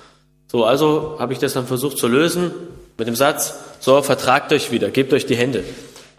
So, 0.50 0.63
also 0.63 1.17
habe 1.20 1.34
ich 1.34 1.39
das 1.39 1.53
dann 1.53 1.67
versucht 1.67 1.98
zu 1.98 2.08
lösen 2.08 2.51
mit 2.98 3.08
dem 3.08 3.15
Satz, 3.15 3.56
so, 3.79 4.01
vertragt 4.01 4.51
euch 4.51 4.72
wieder, 4.72 4.89
gebt 4.89 5.13
euch 5.13 5.25
die 5.25 5.36
Hände. 5.36 5.63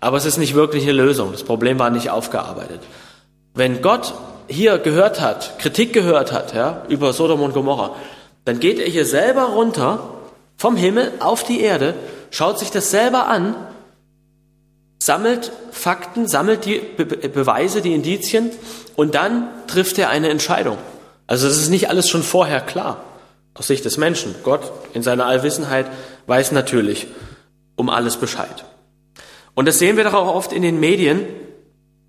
Aber 0.01 0.17
es 0.17 0.25
ist 0.25 0.39
nicht 0.39 0.55
wirklich 0.55 0.85
eine 0.85 0.93
Lösung. 0.93 1.33
Das 1.33 1.43
Problem 1.43 1.79
war 1.79 1.91
nicht 1.91 2.11
aufgearbeitet. 2.11 2.81
Wenn 3.55 3.83
Gott 3.83 4.15
hier 4.47 4.79
gehört 4.79 5.21
hat, 5.21 5.59
Kritik 5.59 5.93
gehört 5.93 6.33
hat, 6.33 6.55
ja, 6.55 6.83
über 6.89 7.13
Sodom 7.13 7.43
und 7.43 7.53
Gomorra, 7.53 7.97
dann 8.45 8.61
geht 8.61 8.79
er 8.79 8.87
hier 8.87 9.05
selber 9.05 9.45
runter 9.45 10.01
vom 10.57 10.77
Himmel 10.77 11.13
auf 11.21 11.45
die 11.45 11.61
Erde, 11.61 11.95
schaut 12.31 12.59
sich 12.59 12.71
das 12.71 12.91
selber 12.91 13.27
an, 13.27 13.55
sammelt 14.99 15.53
Fakten, 15.71 16.27
sammelt 16.27 16.65
die 16.65 16.79
Be 16.79 17.05
Beweise, 17.05 17.83
die 17.83 17.95
Indizien 17.95 18.51
und 18.97 19.15
dann 19.15 19.49
trifft 19.67 19.99
er 19.99 20.11
eine 20.11 20.29
Entscheidung. 20.29 20.79
Also 21.27 21.47
das 21.47 21.59
ist 21.59 21.69
nicht 21.69 21.91
alles 21.91 22.09
schon 22.09 22.23
vorher 22.23 22.61
klar 22.61 23.05
aus 23.55 23.67
Sicht 23.67 23.85
des 23.85 23.97
Menschen. 23.97 24.35
Gott 24.43 24.63
in 24.95 25.03
seiner 25.03 25.27
Allwissenheit 25.27 25.87
weiß 26.27 26.53
natürlich 26.53 27.07
um 27.79 27.89
alles 27.89 28.17
Bescheid. 28.17 28.65
Und 29.55 29.67
das 29.67 29.79
sehen 29.79 29.97
wir 29.97 30.05
doch 30.05 30.15
auch 30.15 30.35
oft 30.35 30.53
in 30.53 30.63
den 30.63 30.79
Medien, 30.79 31.25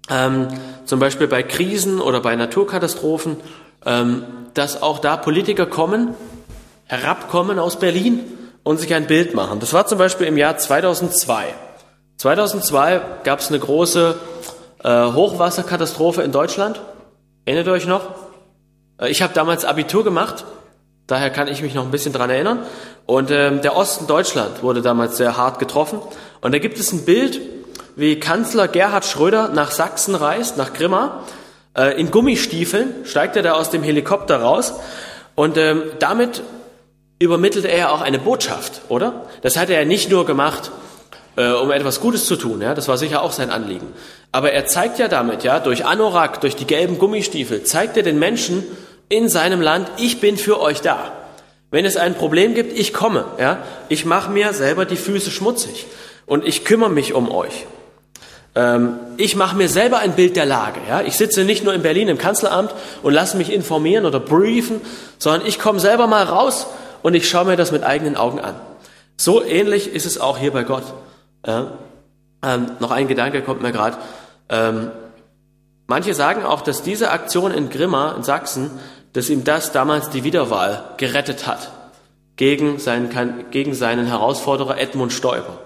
ähm, 0.10 0.48
zum 0.86 1.00
Beispiel 1.00 1.28
bei 1.28 1.44
Krisen 1.44 2.02
oder 2.02 2.20
bei 2.20 2.36
Naturkatastrophen, 2.36 3.38
ähm, 3.86 4.24
dass 4.56 4.82
auch 4.82 5.00
da 5.00 5.16
Politiker 5.16 5.68
kommen, 5.68 6.16
herabkommen 6.86 7.60
aus 7.60 7.78
Berlin 7.80 8.20
und 8.64 8.80
sich 8.80 8.94
ein 8.94 9.08
Bild 9.08 9.36
machen. 9.36 9.60
Das 9.60 9.74
war 9.74 9.86
zum 9.86 10.00
Beispiel 10.00 10.28
im 10.28 10.38
Jahr 10.38 10.58
2002. 10.58 11.46
2002 12.18 13.02
gab 13.24 13.40
es 13.40 13.50
eine 13.50 13.60
große 13.60 14.16
äh, 14.84 15.06
Hochwasserkatastrophe 15.06 16.24
in 16.24 16.32
Deutschland. 16.32 16.82
Erinnert 17.46 17.68
ihr 17.68 17.74
euch 17.74 17.88
noch? 17.88 18.10
Äh, 19.00 19.10
ich 19.10 19.22
habe 19.22 19.34
damals 19.34 19.66
Abitur 19.66 20.04
gemacht, 20.04 20.46
daher 21.10 21.30
kann 21.30 21.48
ich 21.48 21.62
mich 21.62 21.74
noch 21.74 21.84
ein 21.84 21.92
bisschen 21.92 22.14
dran 22.14 22.30
erinnern. 22.30 22.60
Und 23.06 23.32
ähm, 23.32 23.62
der 23.62 23.76
Osten 23.76 24.08
Deutschland 24.08 24.64
wurde 24.64 24.82
damals 24.82 25.18
sehr 25.18 25.36
hart 25.36 25.60
getroffen. 25.60 26.00
Und 26.42 26.54
da 26.54 26.60
gibt 26.60 26.80
es 26.80 26.94
ein 26.94 27.04
Bild, 27.06 27.42
wie 27.96 28.20
Kanzler 28.20 28.68
Gerhard 28.68 29.06
Schröder 29.06 29.50
nach 29.50 29.72
Sachsen 29.72 30.16
reist, 30.16 30.56
nach 30.56 30.74
Grimma, 30.74 31.24
äh, 31.76 32.00
in 32.00 32.12
Gummistiefeln, 32.12 33.06
steigt 33.06 33.36
er 33.36 33.44
da 33.44 33.54
aus 33.54 33.70
dem 33.70 33.84
Helikopter 33.84 34.42
raus 34.42 34.74
und 35.36 35.58
ähm, 35.58 35.84
damit 36.00 36.44
übermittelt 37.20 37.66
er 37.66 37.92
auch 37.92 38.02
eine 38.02 38.20
Botschaft, 38.20 38.82
oder? 38.90 39.26
Das 39.42 39.58
hat 39.58 39.70
er 39.70 39.86
nicht 39.86 40.10
nur 40.10 40.26
gemacht, 40.26 40.72
äh, 41.36 41.52
um 41.52 41.72
etwas 41.72 42.00
Gutes 42.00 42.26
zu 42.26 42.36
tun, 42.36 42.62
ja, 42.62 42.74
das 42.74 42.88
war 42.88 42.98
sicher 42.98 43.22
auch 43.22 43.32
sein 43.32 43.50
Anliegen. 43.50 43.88
Aber 44.32 44.52
er 44.52 44.66
zeigt 44.66 45.00
ja 45.00 45.08
damit, 45.08 45.44
ja, 45.44 45.60
durch 45.60 45.86
Anorak, 45.86 46.42
durch 46.42 46.56
die 46.56 46.66
gelben 46.66 47.00
Gummistiefel, 47.00 47.64
zeigt 47.64 47.98
er 47.98 48.04
den 48.04 48.20
Menschen 48.20 48.64
in 49.10 49.28
seinem 49.28 49.62
Land, 49.62 49.92
ich 49.98 50.22
bin 50.22 50.38
für 50.38 50.62
euch 50.62 50.82
da. 50.82 51.12
Wenn 51.72 51.86
es 51.86 51.98
ein 51.98 52.16
Problem 52.16 52.56
gibt, 52.56 52.78
ich 52.78 52.94
komme, 52.94 53.26
ja, 53.40 53.64
ich 53.90 54.06
mache 54.06 54.32
mir 54.32 54.54
selber 54.54 54.86
die 54.86 54.96
Füße 54.96 55.30
schmutzig 55.30 55.86
und 56.26 56.46
ich 56.46 56.66
kümmere 56.66 56.90
mich 56.90 57.14
um 57.14 57.30
euch. 57.32 57.66
Ähm, 58.56 59.00
ich 59.18 59.36
mache 59.36 59.56
mir 59.56 59.70
selber 59.70 60.00
ein 60.00 60.14
Bild 60.14 60.36
der 60.36 60.46
Lage. 60.46 60.80
Ja? 60.88 61.02
Ich 61.02 61.16
sitze 61.18 61.44
nicht 61.44 61.64
nur 61.64 61.74
in 61.74 61.82
Berlin 61.82 62.08
im 62.08 62.18
Kanzleramt 62.18 62.74
und 63.04 63.14
lasse 63.14 63.38
mich 63.38 63.54
informieren 63.54 64.06
oder 64.06 64.20
briefen, 64.20 64.82
sondern 65.18 65.48
ich 65.48 65.60
komme 65.60 65.80
selber 65.80 66.08
mal 66.08 66.24
raus 66.24 66.68
und 67.04 67.14
ich 67.14 67.30
schaue 67.30 67.46
mir 67.46 67.56
das 67.56 67.72
mit 67.72 67.84
eigenen 67.84 68.16
Augen 68.16 68.40
an. 68.40 68.56
So 69.18 69.44
ähnlich 69.44 69.94
ist 69.94 70.06
es 70.06 70.20
auch 70.20 70.38
hier 70.38 70.52
bei 70.52 70.64
Gott. 70.64 70.84
Ja? 71.46 71.74
Ähm, 72.44 72.72
noch 72.80 72.92
ein 72.92 73.08
Gedanke 73.08 73.42
kommt 73.42 73.62
mir 73.62 73.72
gerade. 73.72 73.98
Ähm, 74.50 74.92
manche 75.88 76.14
sagen 76.14 76.44
auch, 76.44 76.62
dass 76.62 76.82
diese 76.82 77.12
Aktion 77.12 77.52
in 77.52 77.70
Grimma 77.70 78.14
in 78.14 78.24
Sachsen, 78.24 78.72
dass 79.14 79.30
ihm 79.30 79.44
das 79.44 79.72
damals 79.72 80.10
die 80.10 80.24
Wiederwahl 80.24 80.84
gerettet 80.98 81.48
hat 81.48 81.72
gegen 82.36 82.80
seinen, 82.80 83.10
gegen 83.52 83.74
seinen 83.74 84.06
Herausforderer 84.08 84.80
Edmund 84.80 85.12
Stoiber. 85.12 85.60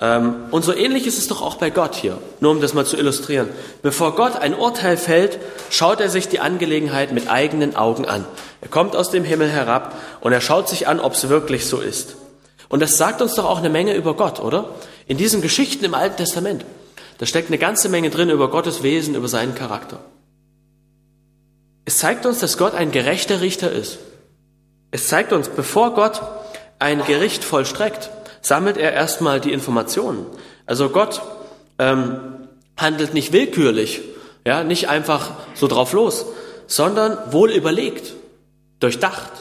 Ähm, 0.00 0.34
und 0.50 0.64
so 0.64 0.74
ähnlich 0.74 1.06
ist 1.06 1.18
es 1.18 1.28
doch 1.28 1.42
auch 1.42 1.56
bei 1.56 1.70
Gott 1.70 1.94
hier, 1.94 2.18
nur 2.40 2.50
um 2.50 2.60
das 2.60 2.74
mal 2.74 2.86
zu 2.86 2.96
illustrieren. 2.96 3.48
Bevor 3.82 4.16
Gott 4.16 4.36
ein 4.36 4.54
Urteil 4.54 4.96
fällt, 4.96 5.38
schaut 5.70 6.00
er 6.00 6.08
sich 6.08 6.28
die 6.28 6.40
Angelegenheit 6.40 7.12
mit 7.12 7.28
eigenen 7.28 7.76
Augen 7.76 8.06
an. 8.06 8.24
Er 8.60 8.68
kommt 8.68 8.96
aus 8.96 9.10
dem 9.10 9.24
Himmel 9.24 9.48
herab 9.48 9.94
und 10.20 10.32
er 10.32 10.40
schaut 10.40 10.68
sich 10.68 10.88
an, 10.88 11.00
ob 11.00 11.12
es 11.12 11.28
wirklich 11.28 11.66
so 11.66 11.80
ist. 11.80 12.16
Und 12.68 12.80
das 12.80 12.96
sagt 12.96 13.22
uns 13.22 13.34
doch 13.34 13.44
auch 13.44 13.58
eine 13.58 13.70
Menge 13.70 13.94
über 13.94 14.14
Gott, 14.14 14.40
oder? 14.40 14.70
In 15.06 15.16
diesen 15.16 15.42
Geschichten 15.42 15.84
im 15.84 15.94
Alten 15.94 16.16
Testament, 16.16 16.64
da 17.18 17.26
steckt 17.26 17.48
eine 17.48 17.58
ganze 17.58 17.88
Menge 17.88 18.10
drin 18.10 18.30
über 18.30 18.50
Gottes 18.50 18.82
Wesen, 18.82 19.14
über 19.14 19.28
seinen 19.28 19.54
Charakter. 19.54 20.00
Es 21.84 21.98
zeigt 21.98 22.24
uns, 22.26 22.38
dass 22.38 22.56
Gott 22.56 22.74
ein 22.74 22.90
gerechter 22.90 23.40
Richter 23.40 23.70
ist. 23.70 23.98
Es 24.90 25.08
zeigt 25.08 25.32
uns, 25.32 25.48
bevor 25.48 25.94
Gott 25.94 26.22
ein 26.78 27.04
Gericht 27.04 27.44
vollstreckt, 27.44 28.10
sammelt 28.40 28.76
er 28.76 28.92
erstmal 28.92 29.40
die 29.40 29.52
Informationen. 29.52 30.26
Also 30.66 30.88
Gott 30.88 31.22
ähm, 31.78 32.48
handelt 32.76 33.14
nicht 33.14 33.32
willkürlich, 33.32 34.02
ja, 34.46 34.64
nicht 34.64 34.88
einfach 34.88 35.30
so 35.54 35.66
drauf 35.66 35.92
los, 35.92 36.26
sondern 36.66 37.18
wohl 37.32 37.50
überlegt, 37.50 38.14
durchdacht 38.80 39.32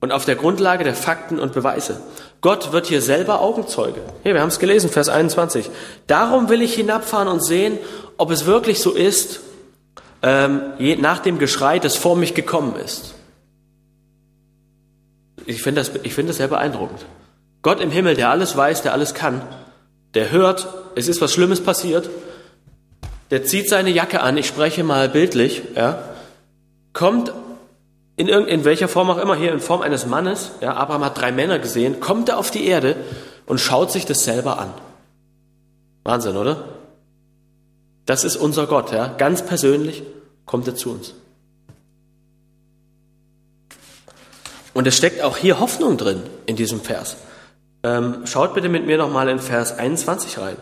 und 0.00 0.12
auf 0.12 0.24
der 0.24 0.36
Grundlage 0.36 0.84
der 0.84 0.94
Fakten 0.94 1.38
und 1.38 1.52
Beweise. 1.52 2.00
Gott 2.40 2.72
wird 2.72 2.86
hier 2.86 3.00
selber 3.00 3.40
Augenzeuge. 3.40 4.00
Hier, 4.24 4.34
wir 4.34 4.40
haben 4.40 4.48
es 4.48 4.58
gelesen, 4.58 4.90
Vers 4.90 5.08
21. 5.08 5.70
Darum 6.06 6.48
will 6.48 6.62
ich 6.62 6.74
hinabfahren 6.74 7.28
und 7.28 7.44
sehen, 7.44 7.78
ob 8.16 8.30
es 8.30 8.46
wirklich 8.46 8.80
so 8.80 8.90
ist, 8.90 9.40
nach 10.22 11.18
dem 11.18 11.38
Geschrei, 11.38 11.78
das 11.78 11.96
vor 11.96 12.16
mich 12.16 12.34
gekommen 12.34 12.76
ist. 12.76 13.14
Ich 15.46 15.62
finde 15.62 15.80
das, 15.80 15.90
ich 16.02 16.14
finde 16.14 16.30
das 16.30 16.36
sehr 16.36 16.48
beeindruckend. 16.48 17.04
Gott 17.62 17.80
im 17.80 17.90
Himmel, 17.90 18.14
der 18.14 18.30
alles 18.30 18.56
weiß, 18.56 18.82
der 18.82 18.92
alles 18.92 19.14
kann, 19.14 19.42
der 20.14 20.30
hört, 20.30 20.68
es 20.94 21.08
ist 21.08 21.20
was 21.20 21.32
Schlimmes 21.32 21.60
passiert, 21.60 22.08
der 23.30 23.44
zieht 23.44 23.68
seine 23.68 23.90
Jacke 23.90 24.20
an, 24.20 24.36
ich 24.36 24.46
spreche 24.46 24.84
mal 24.84 25.08
bildlich, 25.08 25.62
ja, 25.74 26.02
kommt 26.92 27.32
in, 28.16 28.28
in 28.28 28.64
welcher 28.64 28.88
Form 28.88 29.10
auch 29.10 29.18
immer, 29.18 29.34
hier 29.36 29.52
in 29.52 29.60
Form 29.60 29.80
eines 29.80 30.06
Mannes, 30.06 30.52
ja, 30.60 30.74
Abraham 30.74 31.04
hat 31.04 31.18
drei 31.18 31.32
Männer 31.32 31.58
gesehen, 31.58 31.98
kommt 31.98 32.28
er 32.28 32.38
auf 32.38 32.50
die 32.50 32.66
Erde 32.66 32.96
und 33.46 33.58
schaut 33.58 33.90
sich 33.90 34.04
das 34.04 34.24
selber 34.24 34.58
an. 34.58 34.74
Wahnsinn, 36.04 36.36
oder? 36.36 36.64
Das 38.06 38.24
ist 38.24 38.36
unser 38.36 38.66
Gott, 38.66 38.92
ja, 38.92 39.08
ganz 39.08 39.44
persönlich 39.44 40.02
kommt 40.44 40.66
er 40.66 40.74
zu 40.74 40.90
uns. 40.90 41.14
Und 44.74 44.86
es 44.86 44.96
steckt 44.96 45.22
auch 45.22 45.36
hier 45.36 45.60
Hoffnung 45.60 45.96
drin 45.96 46.22
in 46.46 46.56
diesem 46.56 46.80
Vers. 46.80 47.16
Ähm, 47.84 48.26
schaut 48.26 48.54
bitte 48.54 48.68
mit 48.68 48.86
mir 48.86 48.96
nochmal 48.96 49.28
in 49.28 49.38
Vers 49.38 49.78
21 49.78 50.38
rein. 50.38 50.56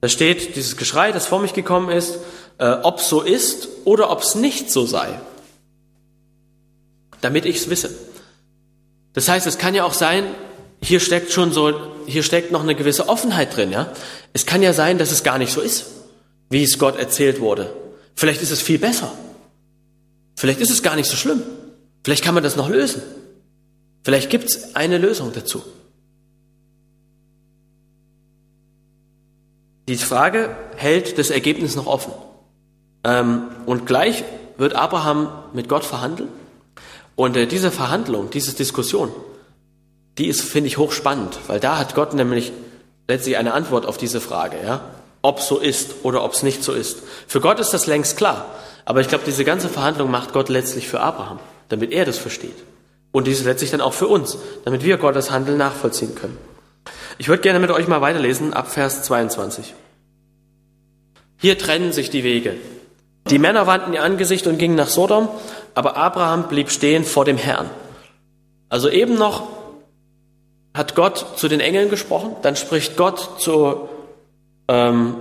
Da 0.00 0.08
steht 0.08 0.56
dieses 0.56 0.76
Geschrei, 0.76 1.12
das 1.12 1.26
vor 1.26 1.40
mich 1.40 1.52
gekommen 1.52 1.90
ist, 1.90 2.18
äh, 2.58 2.70
ob 2.82 3.00
so 3.00 3.22
ist 3.22 3.68
oder 3.84 4.10
ob 4.10 4.22
es 4.22 4.34
nicht 4.34 4.70
so 4.70 4.86
sei. 4.86 5.20
Damit 7.20 7.44
ich 7.44 7.56
es 7.56 7.70
wisse. 7.70 7.90
Das 9.12 9.28
heißt, 9.28 9.46
es 9.46 9.58
kann 9.58 9.74
ja 9.74 9.84
auch 9.84 9.92
sein, 9.92 10.24
hier 10.82 11.00
steckt 11.00 11.32
schon 11.32 11.52
so, 11.52 11.72
hier 12.06 12.22
steckt 12.22 12.52
noch 12.52 12.62
eine 12.62 12.74
gewisse 12.74 13.08
Offenheit 13.08 13.54
drin, 13.54 13.72
ja. 13.72 13.92
Es 14.32 14.46
kann 14.46 14.62
ja 14.62 14.72
sein, 14.72 14.96
dass 14.96 15.10
es 15.10 15.22
gar 15.22 15.36
nicht 15.36 15.52
so 15.52 15.60
ist, 15.60 15.86
wie 16.50 16.62
es 16.62 16.78
Gott 16.78 16.98
erzählt 16.98 17.40
wurde. 17.40 17.72
Vielleicht 18.14 18.42
ist 18.42 18.50
es 18.50 18.60
viel 18.60 18.78
besser. 18.78 19.10
Vielleicht 20.36 20.60
ist 20.60 20.70
es 20.70 20.82
gar 20.82 20.96
nicht 20.96 21.08
so 21.08 21.16
schlimm. 21.16 21.42
Vielleicht 22.04 22.24
kann 22.24 22.34
man 22.34 22.42
das 22.42 22.56
noch 22.56 22.68
lösen. 22.68 23.02
Vielleicht 24.02 24.30
gibt 24.30 24.44
es 24.44 24.74
eine 24.74 24.98
Lösung 24.98 25.32
dazu. 25.32 25.62
Die 29.88 29.96
Frage 29.96 30.56
hält 30.76 31.18
das 31.18 31.30
Ergebnis 31.30 31.76
noch 31.76 31.86
offen. 31.86 32.12
Ähm, 33.04 33.48
und 33.66 33.86
gleich 33.86 34.24
wird 34.56 34.74
Abraham 34.74 35.32
mit 35.52 35.68
Gott 35.68 35.84
verhandeln. 35.84 36.28
Und 37.16 37.36
äh, 37.36 37.46
diese 37.46 37.70
Verhandlung, 37.70 38.30
diese 38.30 38.54
Diskussion, 38.54 39.12
die 40.18 40.26
ist, 40.26 40.42
finde 40.42 40.68
ich, 40.68 40.78
hochspannend, 40.78 41.38
weil 41.46 41.60
da 41.60 41.78
hat 41.78 41.94
Gott 41.94 42.14
nämlich 42.14 42.52
letztlich 43.08 43.36
eine 43.36 43.52
Antwort 43.52 43.86
auf 43.86 43.96
diese 43.96 44.20
Frage, 44.20 44.58
ja? 44.62 44.80
Ob 45.22 45.40
so 45.40 45.58
ist 45.58 45.96
oder 46.02 46.24
ob 46.24 46.32
es 46.32 46.42
nicht 46.42 46.62
so 46.62 46.72
ist. 46.72 47.02
Für 47.26 47.40
Gott 47.40 47.60
ist 47.60 47.70
das 47.70 47.86
längst 47.86 48.16
klar. 48.16 48.46
Aber 48.84 49.00
ich 49.00 49.08
glaube, 49.08 49.24
diese 49.26 49.44
ganze 49.44 49.68
Verhandlung 49.68 50.10
macht 50.10 50.32
Gott 50.32 50.48
letztlich 50.48 50.88
für 50.88 51.00
Abraham, 51.00 51.38
damit 51.68 51.92
er 51.92 52.04
das 52.04 52.18
versteht. 52.18 52.56
Und 53.12 53.26
dies 53.26 53.44
letztlich 53.44 53.70
dann 53.70 53.80
auch 53.80 53.92
für 53.92 54.08
uns, 54.08 54.38
damit 54.64 54.84
wir 54.84 54.96
Gottes 54.96 55.30
Handeln 55.30 55.58
nachvollziehen 55.58 56.14
können. 56.14 56.38
Ich 57.18 57.28
würde 57.28 57.42
gerne 57.42 57.58
mit 57.58 57.70
euch 57.70 57.86
mal 57.86 58.00
weiterlesen 58.00 58.54
ab 58.54 58.70
Vers 58.70 59.02
22. 59.02 59.74
Hier 61.36 61.58
trennen 61.58 61.92
sich 61.92 62.10
die 62.10 62.24
Wege. 62.24 62.56
Die 63.28 63.38
Männer 63.38 63.66
wandten 63.66 63.92
ihr 63.92 64.02
Angesicht 64.02 64.46
und 64.46 64.58
gingen 64.58 64.76
nach 64.76 64.88
Sodom, 64.88 65.28
aber 65.74 65.96
Abraham 65.96 66.48
blieb 66.48 66.70
stehen 66.70 67.04
vor 67.04 67.24
dem 67.24 67.36
Herrn. 67.36 67.68
Also 68.68 68.88
eben 68.88 69.16
noch 69.16 69.46
hat 70.74 70.94
Gott 70.94 71.26
zu 71.36 71.48
den 71.48 71.60
Engeln 71.60 71.90
gesprochen, 71.90 72.36
dann 72.42 72.56
spricht 72.56 72.96
Gott 72.96 73.40
zu, 73.40 73.88
ähm, 74.70 75.16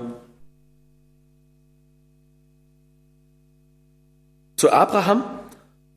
zu 4.56 4.72
Abraham 4.72 5.24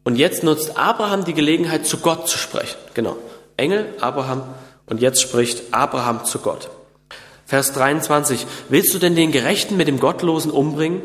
und 0.04 0.16
jetzt 0.16 0.42
nutzt 0.42 0.78
Abraham 0.78 1.24
die 1.24 1.34
Gelegenheit, 1.34 1.86
zu 1.86 1.98
Gott 1.98 2.28
zu 2.28 2.38
sprechen. 2.38 2.78
Genau. 2.94 3.16
Engel, 3.58 3.94
Abraham 4.00 4.42
und 4.86 5.02
jetzt 5.02 5.20
spricht 5.20 5.74
Abraham 5.74 6.24
zu 6.24 6.38
Gott. 6.38 6.70
Vers 7.44 7.74
23. 7.74 8.46
Willst 8.70 8.94
du 8.94 8.98
denn 8.98 9.14
den 9.14 9.32
Gerechten 9.32 9.76
mit 9.76 9.86
dem 9.86 10.00
Gottlosen 10.00 10.50
umbringen? 10.50 11.02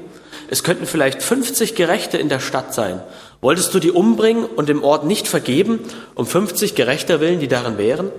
Es 0.49 0.63
könnten 0.63 0.85
vielleicht 0.85 1.21
50 1.21 1.75
Gerechte 1.75 2.17
in 2.17 2.29
der 2.29 2.39
Stadt 2.39 2.73
sein. 2.73 3.01
Wolltest 3.41 3.73
du 3.73 3.79
die 3.79 3.91
umbringen 3.91 4.45
und 4.45 4.69
dem 4.69 4.83
Ort 4.83 5.03
nicht 5.03 5.27
vergeben, 5.27 5.81
um 6.15 6.25
50 6.25 6.75
Gerechter 6.75 7.19
willen, 7.19 7.41
die 7.41 7.49
darin 7.49 7.77
wären? 7.77 8.09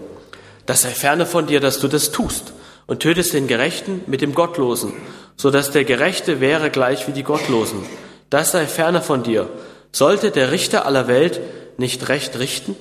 Das 0.66 0.82
sei 0.82 0.90
ferne 0.90 1.24
von 1.24 1.46
dir, 1.46 1.60
dass 1.60 1.80
du 1.80 1.88
das 1.88 2.10
tust 2.10 2.52
und 2.88 3.00
tötest 3.00 3.34
den 3.34 3.46
Gerechten 3.46 4.00
mit 4.08 4.22
dem 4.22 4.34
Gottlosen, 4.34 4.92
so 5.36 5.52
dass 5.52 5.70
der 5.70 5.84
Gerechte 5.84 6.40
wäre 6.40 6.70
gleich 6.70 7.06
wie 7.06 7.12
die 7.12 7.22
Gottlosen. 7.22 7.84
Das 8.30 8.50
sei 8.50 8.66
ferne 8.66 9.00
von 9.00 9.22
dir. 9.22 9.48
Sollte 9.92 10.32
der 10.32 10.50
Richter 10.50 10.84
aller 10.84 11.06
Welt 11.06 11.40
nicht 11.76 12.08
recht 12.08 12.38
richten? 12.38 12.74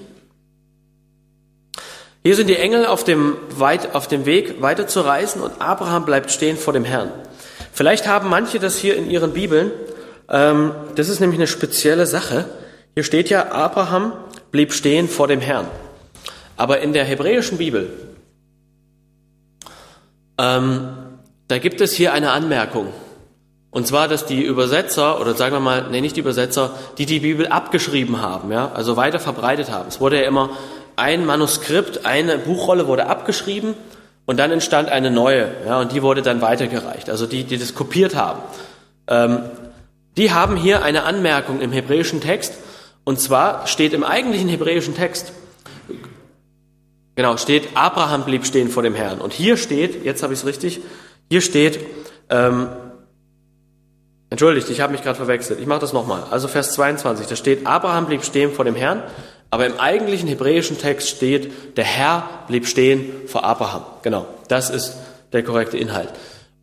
Hier 2.23 2.35
sind 2.35 2.47
die 2.47 2.57
Engel 2.57 2.85
auf 2.85 3.03
dem, 3.03 3.37
weit, 3.49 3.95
auf 3.95 4.07
dem 4.07 4.25
Weg 4.25 4.61
weiter 4.61 4.87
zu 4.87 5.01
reisen 5.01 5.41
und 5.41 5.61
Abraham 5.61 6.05
bleibt 6.05 6.31
stehen 6.31 6.57
vor 6.57 6.73
dem 6.73 6.83
Herrn. 6.83 7.11
Vielleicht 7.71 8.07
haben 8.07 8.29
manche 8.29 8.59
das 8.59 8.77
hier 8.77 8.95
in 8.97 9.09
ihren 9.09 9.33
Bibeln. 9.33 9.71
Ähm, 10.29 10.71
das 10.95 11.09
ist 11.09 11.19
nämlich 11.19 11.39
eine 11.39 11.47
spezielle 11.47 12.05
Sache. 12.05 12.45
Hier 12.95 13.03
steht 13.03 13.29
ja, 13.29 13.51
Abraham 13.51 14.13
blieb 14.51 14.73
stehen 14.73 15.07
vor 15.07 15.27
dem 15.27 15.41
Herrn. 15.41 15.67
Aber 16.55 16.79
in 16.79 16.91
der 16.91 17.03
hebräischen 17.03 17.57
Bibel, 17.59 17.89
ähm, 20.37 20.89
da 21.47 21.57
gibt 21.59 21.81
es 21.81 21.93
hier 21.93 22.13
eine 22.13 22.31
Anmerkung. 22.31 22.87
Und 23.69 23.85
zwar, 23.85 24.07
dass 24.07 24.25
die 24.25 24.41
Übersetzer, 24.41 25.19
oder 25.19 25.35
sagen 25.35 25.53
wir 25.53 25.59
mal, 25.59 25.87
nee, 25.91 26.01
nicht 26.01 26.15
die 26.15 26.21
Übersetzer, 26.21 26.71
die 26.97 27.05
die 27.05 27.19
Bibel 27.19 27.47
abgeschrieben 27.47 28.21
haben, 28.21 28.51
ja, 28.51 28.71
also 28.73 28.97
weiter 28.97 29.19
verbreitet 29.19 29.71
haben. 29.71 29.87
Es 29.87 29.99
wurde 29.99 30.21
ja 30.21 30.27
immer 30.27 30.51
ein 30.95 31.25
Manuskript, 31.25 32.05
eine 32.05 32.37
Buchrolle 32.37 32.87
wurde 32.87 33.07
abgeschrieben 33.07 33.75
und 34.25 34.37
dann 34.39 34.51
entstand 34.51 34.89
eine 34.89 35.11
neue, 35.11 35.49
ja, 35.65 35.79
und 35.79 35.91
die 35.91 36.01
wurde 36.01 36.21
dann 36.21 36.41
weitergereicht. 36.41 37.09
Also 37.09 37.27
die, 37.27 37.43
die 37.43 37.57
das 37.57 37.75
kopiert 37.75 38.15
haben. 38.15 38.41
Ähm, 39.07 39.43
die 40.17 40.31
haben 40.31 40.55
hier 40.55 40.83
eine 40.83 41.03
Anmerkung 41.03 41.61
im 41.61 41.71
hebräischen 41.71 42.21
Text, 42.21 42.53
und 43.03 43.19
zwar 43.19 43.67
steht 43.67 43.93
im 43.93 44.03
eigentlichen 44.03 44.49
hebräischen 44.49 44.95
Text, 44.95 45.31
Genau, 47.17 47.35
steht, 47.35 47.69
Abraham 47.73 48.25
blieb 48.25 48.45
stehen 48.45 48.69
vor 48.69 48.83
dem 48.83 48.93
Herrn. 48.93 49.19
Und 49.19 49.33
hier 49.33 49.57
steht, 49.57 50.05
jetzt 50.05 50.21
habe 50.21 50.33
ich 50.33 50.39
es 50.41 50.45
richtig, 50.45 50.81
hier 51.31 51.41
steht, 51.41 51.79
ähm, 52.29 52.67
entschuldigt, 54.29 54.69
ich 54.69 54.81
habe 54.81 54.91
mich 54.91 55.01
gerade 55.01 55.17
verwechselt, 55.17 55.59
ich 55.59 55.65
mache 55.65 55.79
das 55.79 55.93
nochmal. 55.93 56.25
Also 56.29 56.47
Vers 56.47 56.73
22, 56.73 57.25
da 57.25 57.35
steht, 57.35 57.65
Abraham 57.65 58.05
blieb 58.05 58.23
stehen 58.23 58.51
vor 58.51 58.65
dem 58.65 58.75
Herrn, 58.75 59.01
aber 59.49 59.65
im 59.65 59.79
eigentlichen 59.79 60.29
hebräischen 60.29 60.77
Text 60.77 61.09
steht, 61.09 61.75
der 61.75 61.85
Herr 61.85 62.29
blieb 62.47 62.67
stehen 62.67 63.11
vor 63.25 63.43
Abraham. 63.43 63.81
Genau, 64.03 64.27
das 64.47 64.69
ist 64.69 64.97
der 65.33 65.41
korrekte 65.41 65.79
Inhalt. 65.79 66.09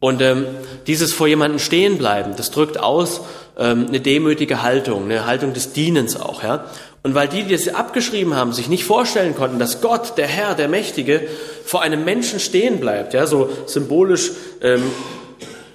Und 0.04 0.20
ähm, 0.20 0.44
dieses 0.86 1.14
vor 1.14 1.28
jemandem 1.28 1.58
stehen 1.58 1.96
bleiben, 1.96 2.34
das 2.36 2.50
drückt 2.50 2.78
aus 2.78 3.22
ähm, 3.56 3.86
eine 3.88 4.00
demütige 4.00 4.60
Haltung, 4.60 5.04
eine 5.04 5.24
Haltung 5.24 5.54
des 5.54 5.72
Dienens 5.72 6.20
auch. 6.20 6.42
Ja? 6.42 6.66
Und 7.02 7.14
weil 7.14 7.26
die, 7.26 7.44
die 7.44 7.54
es 7.54 7.74
abgeschrieben 7.74 8.36
haben, 8.36 8.52
sich 8.52 8.68
nicht 8.68 8.84
vorstellen 8.84 9.34
konnten, 9.34 9.58
dass 9.58 9.80
Gott, 9.80 10.18
der 10.18 10.26
Herr, 10.26 10.54
der 10.56 10.68
Mächtige, 10.68 11.26
vor 11.64 11.80
einem 11.80 12.04
Menschen 12.04 12.38
stehen 12.38 12.80
bleibt, 12.80 13.14
ja, 13.14 13.26
so 13.26 13.48
symbolisch 13.64 14.32
ähm, 14.60 14.82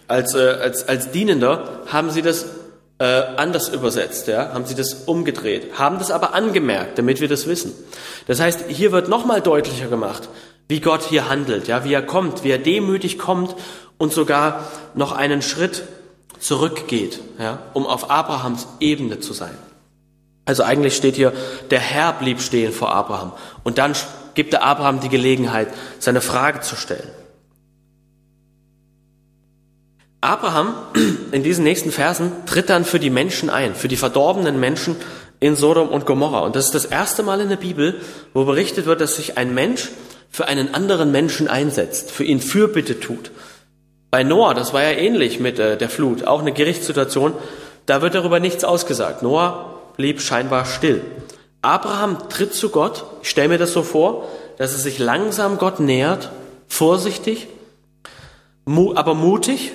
als, 0.07 0.35
äh, 0.35 0.37
als, 0.37 0.87
als 0.87 1.09
Dienender, 1.09 1.81
haben 1.87 2.11
sie 2.11 2.21
das 2.21 2.45
äh, 2.99 3.05
anders 3.05 3.69
übersetzt, 3.69 4.27
ja, 4.27 4.53
haben 4.53 4.67
sie 4.67 4.75
das 4.75 5.05
umgedreht, 5.07 5.79
haben 5.79 5.97
das 5.97 6.11
aber 6.11 6.35
angemerkt, 6.35 6.99
damit 6.99 7.19
wir 7.19 7.29
das 7.29 7.47
wissen. 7.47 7.73
Das 8.27 8.39
heißt, 8.39 8.65
hier 8.67 8.91
wird 8.91 9.09
nochmal 9.09 9.41
deutlicher 9.41 9.87
gemacht, 9.87 10.29
wie 10.67 10.81
Gott 10.81 11.01
hier 11.01 11.29
handelt, 11.29 11.67
ja, 11.67 11.83
wie 11.83 11.93
er 11.93 12.03
kommt, 12.03 12.43
wie 12.43 12.51
er 12.51 12.59
demütig 12.59 13.17
kommt 13.17 13.55
und 13.99 14.11
sogar 14.11 14.63
noch 14.95 15.11
einen 15.11 15.43
Schritt 15.43 15.83
zurückgeht, 16.39 17.19
ja, 17.37 17.59
um 17.73 17.85
auf 17.85 18.09
Abrahams 18.09 18.65
Ebene 18.79 19.19
zu 19.19 19.33
sein. 19.33 19.55
Also 20.45 20.63
eigentlich 20.63 20.95
steht 20.95 21.15
hier, 21.15 21.31
der 21.69 21.79
Herr 21.79 22.13
blieb 22.13 22.41
stehen 22.41 22.73
vor 22.73 22.91
Abraham. 22.91 23.33
Und 23.63 23.77
dann 23.77 23.93
gibt 24.33 24.51
er 24.55 24.63
Abraham 24.63 24.99
die 24.99 25.09
Gelegenheit, 25.09 25.67
seine 25.99 26.21
Frage 26.21 26.61
zu 26.61 26.75
stellen. 26.75 27.07
Abraham 30.21 30.73
in 31.31 31.43
diesen 31.43 31.63
nächsten 31.63 31.91
Versen 31.91 32.31
tritt 32.47 32.69
dann 32.69 32.83
für 32.83 32.99
die 32.99 33.11
Menschen 33.11 33.51
ein, 33.51 33.75
für 33.75 33.87
die 33.87 33.95
verdorbenen 33.95 34.59
Menschen 34.59 34.95
in 35.39 35.55
Sodom 35.55 35.89
und 35.89 36.05
Gomorra. 36.05 36.39
Und 36.39 36.55
das 36.55 36.65
ist 36.65 36.75
das 36.75 36.85
erste 36.85 37.21
Mal 37.21 37.41
in 37.41 37.49
der 37.49 37.55
Bibel, 37.57 38.01
wo 38.33 38.43
berichtet 38.43 38.85
wird, 38.85 39.01
dass 39.01 39.17
sich 39.17 39.37
ein 39.37 39.53
Mensch 39.53 39.89
für 40.31 40.47
einen 40.47 40.73
anderen 40.73 41.11
Menschen 41.11 41.47
einsetzt, 41.47 42.11
für 42.11 42.23
ihn 42.23 42.41
Fürbitte 42.41 42.99
tut. 42.99 43.31
Bei 44.11 44.23
Noah, 44.23 44.53
das 44.53 44.73
war 44.73 44.83
ja 44.83 44.91
ähnlich 44.91 45.39
mit 45.39 45.59
äh, 45.59 45.77
der 45.77 45.89
Flut, 45.89 46.25
auch 46.25 46.41
eine 46.41 46.51
Gerichtssituation, 46.51 47.33
da 47.85 48.01
wird 48.01 48.15
darüber 48.15 48.39
nichts 48.39 48.63
ausgesagt. 48.63 49.21
Noah 49.21 49.79
blieb 49.97 50.21
scheinbar 50.21 50.65
still. 50.65 51.01
Abraham 51.61 52.29
tritt 52.29 52.53
zu 52.53 52.69
Gott. 52.69 53.03
Ich 53.21 53.29
stelle 53.29 53.49
mir 53.49 53.57
das 53.57 53.73
so 53.73 53.83
vor, 53.83 54.27
dass 54.57 54.71
er 54.73 54.79
sich 54.79 54.99
langsam 54.99 55.57
Gott 55.57 55.79
nähert, 55.79 56.31
vorsichtig, 56.67 57.47
aber 58.65 59.13
mutig. 59.13 59.71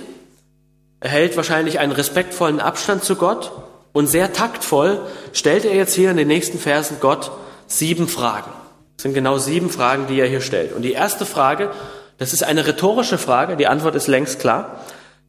Er 1.00 1.10
hält 1.10 1.36
wahrscheinlich 1.36 1.78
einen 1.78 1.92
respektvollen 1.92 2.60
Abstand 2.60 3.04
zu 3.04 3.16
Gott 3.16 3.52
und 3.92 4.06
sehr 4.06 4.32
taktvoll 4.32 5.00
stellt 5.32 5.64
er 5.64 5.74
jetzt 5.74 5.94
hier 5.94 6.10
in 6.10 6.16
den 6.16 6.28
nächsten 6.28 6.58
Versen 6.58 6.98
Gott 7.00 7.30
sieben 7.66 8.08
Fragen. 8.08 8.50
Das 8.96 9.02
sind 9.02 9.14
genau 9.14 9.38
sieben 9.38 9.70
Fragen, 9.70 10.06
die 10.06 10.18
er 10.18 10.28
hier 10.28 10.40
stellt. 10.40 10.72
Und 10.72 10.82
die 10.82 10.92
erste 10.92 11.26
Frage, 11.26 11.70
das 12.18 12.32
ist 12.32 12.44
eine 12.44 12.66
rhetorische 12.66 13.18
Frage, 13.18 13.56
die 13.56 13.66
Antwort 13.66 13.94
ist 13.94 14.06
längst 14.06 14.40
klar. 14.40 14.80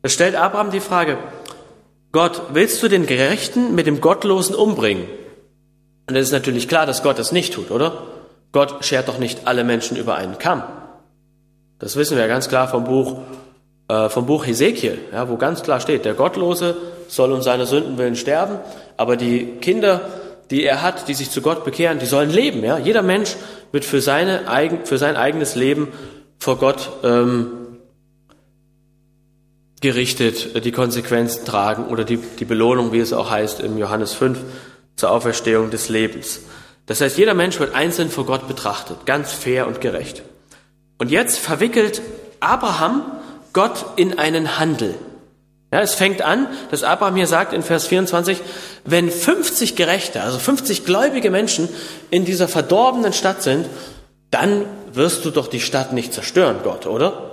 Da 0.01 0.09
stellt 0.09 0.35
Abraham 0.35 0.71
die 0.71 0.79
Frage, 0.79 1.17
Gott, 2.11 2.41
willst 2.53 2.81
du 2.81 2.87
den 2.87 3.05
Gerechten 3.05 3.75
mit 3.75 3.87
dem 3.87 4.01
Gottlosen 4.01 4.55
umbringen? 4.55 5.05
Und 6.07 6.15
es 6.15 6.27
ist 6.27 6.31
natürlich 6.31 6.67
klar, 6.67 6.85
dass 6.85 7.03
Gott 7.03 7.17
das 7.17 7.31
nicht 7.31 7.53
tut, 7.53 7.71
oder? 7.71 8.03
Gott 8.51 8.85
schert 8.85 9.07
doch 9.07 9.17
nicht 9.17 9.47
alle 9.47 9.63
Menschen 9.63 9.97
über 9.97 10.15
einen 10.15 10.37
Kamm. 10.37 10.63
Das 11.79 11.95
wissen 11.95 12.17
wir 12.17 12.27
ganz 12.27 12.47
klar 12.47 12.67
vom 12.67 12.85
Buch, 12.85 13.19
äh, 13.89 14.07
vom 14.09 14.27
Buch 14.27 14.45
Hesekiel, 14.45 14.99
ja, 15.11 15.27
wo 15.27 15.37
ganz 15.37 15.63
klar 15.63 15.79
steht, 15.79 16.05
der 16.05 16.13
Gottlose 16.13 16.77
soll 17.07 17.31
um 17.31 17.41
seine 17.41 17.65
Sünden 17.65 17.97
willen 17.97 18.15
sterben, 18.15 18.59
aber 18.97 19.17
die 19.17 19.57
Kinder 19.59 20.01
die 20.51 20.63
er 20.63 20.81
hat, 20.81 21.07
die 21.07 21.13
sich 21.13 21.31
zu 21.31 21.41
Gott 21.41 21.63
bekehren, 21.63 21.99
die 21.99 22.05
sollen 22.05 22.29
leben. 22.29 22.63
Ja? 22.63 22.77
Jeder 22.77 23.01
Mensch 23.01 23.35
wird 23.71 23.85
für, 23.85 24.01
seine 24.01 24.41
für 24.83 24.97
sein 24.97 25.15
eigenes 25.15 25.55
Leben 25.55 25.91
vor 26.45 26.59
Gott 26.59 26.91
ähm, 27.01 27.79
gerichtet, 29.81 30.55
äh, 30.55 30.61
die 30.61 30.71
Konsequenzen 30.71 31.43
tragen 31.43 31.87
oder 31.87 32.03
die, 32.03 32.17
die 32.17 32.45
Belohnung, 32.45 32.91
wie 32.91 32.99
es 32.99 33.13
auch 33.13 33.31
heißt 33.31 33.61
im 33.61 33.79
Johannes 33.79 34.13
5, 34.13 34.37
zur 34.95 35.09
Auferstehung 35.09 35.71
des 35.71 35.89
Lebens. 35.89 36.41
Das 36.85 37.01
heißt, 37.01 37.17
jeder 37.17 37.33
Mensch 37.33 37.59
wird 37.59 37.73
einzeln 37.73 38.11
vor 38.11 38.27
Gott 38.27 38.47
betrachtet, 38.47 39.07
ganz 39.07 39.33
fair 39.33 39.65
und 39.65 39.81
gerecht. 39.81 40.21
Und 40.99 41.09
jetzt 41.09 41.39
verwickelt 41.39 42.03
Abraham 42.41 43.01
Gott 43.51 43.83
in 43.95 44.19
einen 44.19 44.59
Handel. 44.59 44.93
Ja, 45.73 45.81
es 45.81 45.95
fängt 45.95 46.21
an, 46.21 46.45
dass 46.69 46.83
Abraham 46.83 47.15
hier 47.15 47.25
sagt 47.25 47.53
in 47.53 47.63
Vers 47.63 47.87
24, 47.87 48.39
wenn 48.83 49.09
50 49.09 49.75
Gerechte, 49.75 50.21
also 50.21 50.37
50 50.37 50.85
gläubige 50.85 51.31
Menschen 51.31 51.69
in 52.11 52.23
dieser 52.23 52.47
verdorbenen 52.47 53.13
Stadt 53.13 53.41
sind, 53.41 53.65
dann 54.35 54.65
wirst 54.91 55.23
du 55.23 55.31
doch 55.31 55.47
die 55.47 55.61
Stadt 55.61 55.93
nicht 55.93 56.13
zerstören, 56.13 56.57
Gott, 56.61 56.85
oder? 56.87 57.31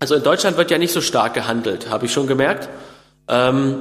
Also 0.00 0.16
in 0.16 0.24
Deutschland 0.24 0.56
wird 0.56 0.72
ja 0.72 0.78
nicht 0.78 0.92
so 0.92 1.00
stark 1.00 1.34
gehandelt, 1.34 1.88
habe 1.88 2.06
ich 2.06 2.12
schon 2.12 2.26
gemerkt. 2.26 2.68
Ähm, 3.28 3.80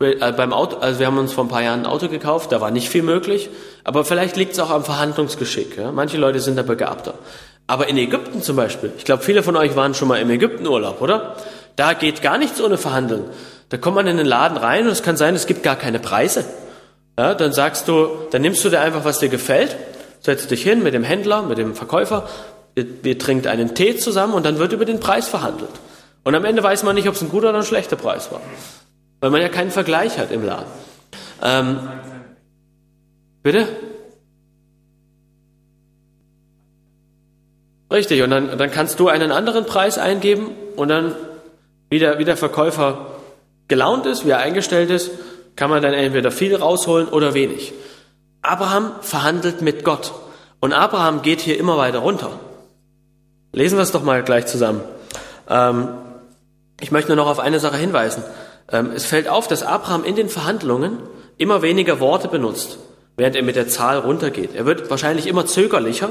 äh, 0.00 0.32
beim 0.32 0.52
Auto, 0.52 0.78
also 0.78 0.98
wir 0.98 1.06
haben 1.06 1.16
uns 1.16 1.32
vor 1.32 1.44
ein 1.44 1.48
paar 1.48 1.62
Jahren 1.62 1.80
ein 1.80 1.86
Auto 1.86 2.08
gekauft, 2.08 2.50
da 2.50 2.60
war 2.60 2.72
nicht 2.72 2.88
viel 2.88 3.04
möglich, 3.04 3.50
aber 3.84 4.04
vielleicht 4.04 4.36
liegt 4.36 4.54
es 4.54 4.58
auch 4.58 4.70
am 4.70 4.82
Verhandlungsgeschick. 4.84 5.76
Ja? 5.76 5.92
Manche 5.92 6.16
Leute 6.16 6.40
sind 6.40 6.56
da 6.56 6.62
begabter. 6.62 7.14
Aber 7.68 7.86
in 7.86 7.96
Ägypten 7.96 8.42
zum 8.42 8.56
Beispiel, 8.56 8.92
ich 8.98 9.04
glaube, 9.04 9.22
viele 9.22 9.44
von 9.44 9.54
euch 9.54 9.76
waren 9.76 9.94
schon 9.94 10.08
mal 10.08 10.20
im 10.20 10.30
Ägyptenurlaub, 10.30 11.00
oder? 11.00 11.36
Da 11.76 11.92
geht 11.92 12.20
gar 12.20 12.36
nichts 12.36 12.60
ohne 12.60 12.78
Verhandeln. 12.78 13.24
Da 13.68 13.76
kommt 13.76 13.94
man 13.94 14.08
in 14.08 14.16
den 14.16 14.26
Laden 14.26 14.56
rein 14.56 14.86
und 14.86 14.92
es 14.92 15.04
kann 15.04 15.16
sein, 15.16 15.36
es 15.36 15.46
gibt 15.46 15.62
gar 15.62 15.76
keine 15.76 16.00
Preise. 16.00 16.44
Ja, 17.18 17.34
dann 17.34 17.52
sagst 17.52 17.88
du, 17.88 18.08
dann 18.30 18.42
nimmst 18.42 18.64
du 18.64 18.68
dir 18.68 18.80
einfach, 18.80 19.04
was 19.04 19.18
dir 19.18 19.28
gefällt, 19.28 19.76
setzt 20.20 20.50
dich 20.50 20.62
hin 20.62 20.82
mit 20.82 20.92
dem 20.92 21.02
Händler, 21.02 21.42
mit 21.42 21.56
dem 21.56 21.74
Verkäufer, 21.74 22.28
ihr, 22.74 22.86
ihr 23.04 23.18
trinkt 23.18 23.46
einen 23.46 23.74
Tee 23.74 23.96
zusammen 23.96 24.34
und 24.34 24.44
dann 24.44 24.58
wird 24.58 24.72
über 24.72 24.84
den 24.84 25.00
Preis 25.00 25.28
verhandelt. 25.28 25.70
Und 26.24 26.34
am 26.34 26.44
Ende 26.44 26.62
weiß 26.62 26.82
man 26.82 26.94
nicht, 26.94 27.08
ob 27.08 27.14
es 27.14 27.22
ein 27.22 27.28
guter 27.28 27.50
oder 27.50 27.58
ein 27.58 27.64
schlechter 27.64 27.96
Preis 27.96 28.30
war. 28.32 28.40
Weil 29.20 29.30
man 29.30 29.40
ja 29.40 29.48
keinen 29.48 29.70
Vergleich 29.70 30.18
hat 30.18 30.30
im 30.30 30.44
Laden. 30.44 30.66
Ähm, 31.42 31.78
bitte? 33.42 33.66
Richtig, 37.90 38.22
und 38.22 38.30
dann, 38.30 38.58
dann 38.58 38.70
kannst 38.70 38.98
du 38.98 39.08
einen 39.08 39.30
anderen 39.30 39.64
Preis 39.64 39.96
eingeben 39.96 40.50
und 40.74 40.88
dann, 40.88 41.14
wie 41.88 42.00
der, 42.00 42.18
wie 42.18 42.24
der 42.24 42.36
Verkäufer 42.36 43.12
gelaunt 43.68 44.06
ist, 44.06 44.26
wie 44.26 44.30
er 44.30 44.38
eingestellt 44.38 44.90
ist, 44.90 45.12
kann 45.56 45.70
man 45.70 45.82
dann 45.82 45.94
entweder 45.94 46.30
viel 46.30 46.54
rausholen 46.54 47.08
oder 47.08 47.34
wenig. 47.34 47.72
Abraham 48.42 48.92
verhandelt 49.00 49.62
mit 49.62 49.84
Gott 49.84 50.12
und 50.60 50.72
Abraham 50.72 51.22
geht 51.22 51.40
hier 51.40 51.58
immer 51.58 51.76
weiter 51.76 51.98
runter. 51.98 52.30
Lesen 53.52 53.78
wir 53.78 53.82
es 53.82 53.92
doch 53.92 54.02
mal 54.02 54.22
gleich 54.22 54.46
zusammen. 54.46 54.82
Ähm, 55.48 55.88
ich 56.80 56.90
möchte 56.90 57.08
nur 57.08 57.16
noch 57.16 57.30
auf 57.30 57.38
eine 57.38 57.58
Sache 57.58 57.76
hinweisen. 57.76 58.22
Ähm, 58.70 58.92
es 58.94 59.06
fällt 59.06 59.28
auf, 59.28 59.48
dass 59.48 59.62
Abraham 59.62 60.04
in 60.04 60.14
den 60.14 60.28
Verhandlungen 60.28 60.98
immer 61.38 61.62
weniger 61.62 62.00
Worte 62.00 62.28
benutzt, 62.28 62.78
während 63.16 63.36
er 63.36 63.42
mit 63.42 63.56
der 63.56 63.68
Zahl 63.68 63.98
runtergeht. 63.98 64.54
Er 64.54 64.66
wird 64.66 64.90
wahrscheinlich 64.90 65.26
immer 65.26 65.46
zögerlicher 65.46 66.10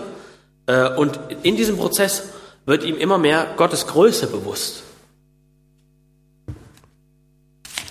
äh, 0.68 0.90
und 0.96 1.20
in 1.44 1.56
diesem 1.56 1.78
Prozess 1.78 2.30
wird 2.66 2.84
ihm 2.84 2.98
immer 2.98 3.18
mehr 3.18 3.48
Gottes 3.58 3.88
Größe 3.88 4.28
bewusst. 4.28 4.84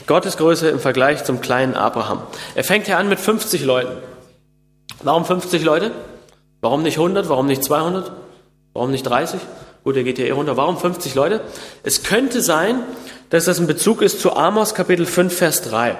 Gottes 0.06 0.36
Größe 0.36 0.68
im 0.68 0.80
Vergleich 0.80 1.24
zum 1.24 1.40
kleinen 1.40 1.74
Abraham. 1.74 2.22
Er 2.54 2.64
fängt 2.64 2.86
hier 2.86 2.98
an 2.98 3.08
mit 3.08 3.18
50 3.18 3.64
Leuten. 3.64 3.92
Warum 5.02 5.24
50 5.24 5.64
Leute? 5.64 5.92
Warum 6.60 6.82
nicht 6.82 6.98
100? 6.98 7.28
Warum 7.28 7.46
nicht 7.46 7.64
200? 7.64 8.10
Warum 8.72 8.90
nicht 8.90 9.02
30? 9.02 9.40
Gut, 9.82 9.96
er 9.96 10.02
geht 10.02 10.16
hier 10.16 10.26
eh 10.26 10.30
runter. 10.30 10.56
Warum 10.56 10.78
50 10.78 11.14
Leute? 11.14 11.40
Es 11.82 12.02
könnte 12.02 12.40
sein, 12.40 12.80
dass 13.30 13.44
das 13.46 13.58
ein 13.58 13.66
Bezug 13.66 14.02
ist 14.02 14.20
zu 14.20 14.34
Amos 14.34 14.74
Kapitel 14.74 15.06
5, 15.06 15.36
Vers 15.36 15.62
3. 15.62 15.96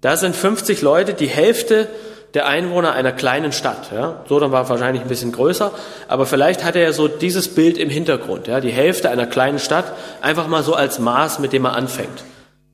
Da 0.00 0.16
sind 0.16 0.36
50 0.36 0.82
Leute, 0.82 1.14
die 1.14 1.26
Hälfte 1.26 1.88
der 2.34 2.46
Einwohner 2.46 2.92
einer 2.92 3.12
kleinen 3.12 3.52
Stadt. 3.52 3.90
Ja. 3.92 4.24
Sodom 4.28 4.52
war 4.52 4.68
wahrscheinlich 4.68 5.02
ein 5.02 5.08
bisschen 5.08 5.32
größer, 5.32 5.72
aber 6.06 6.26
vielleicht 6.26 6.64
hat 6.64 6.76
er 6.76 6.82
ja 6.82 6.92
so 6.92 7.08
dieses 7.08 7.54
Bild 7.54 7.78
im 7.78 7.90
Hintergrund. 7.90 8.46
Ja. 8.46 8.60
Die 8.60 8.70
Hälfte 8.70 9.10
einer 9.10 9.26
kleinen 9.26 9.58
Stadt 9.58 9.92
einfach 10.20 10.46
mal 10.46 10.62
so 10.62 10.74
als 10.74 10.98
Maß, 10.98 11.38
mit 11.38 11.52
dem 11.52 11.62
man 11.62 11.74
anfängt. 11.74 12.24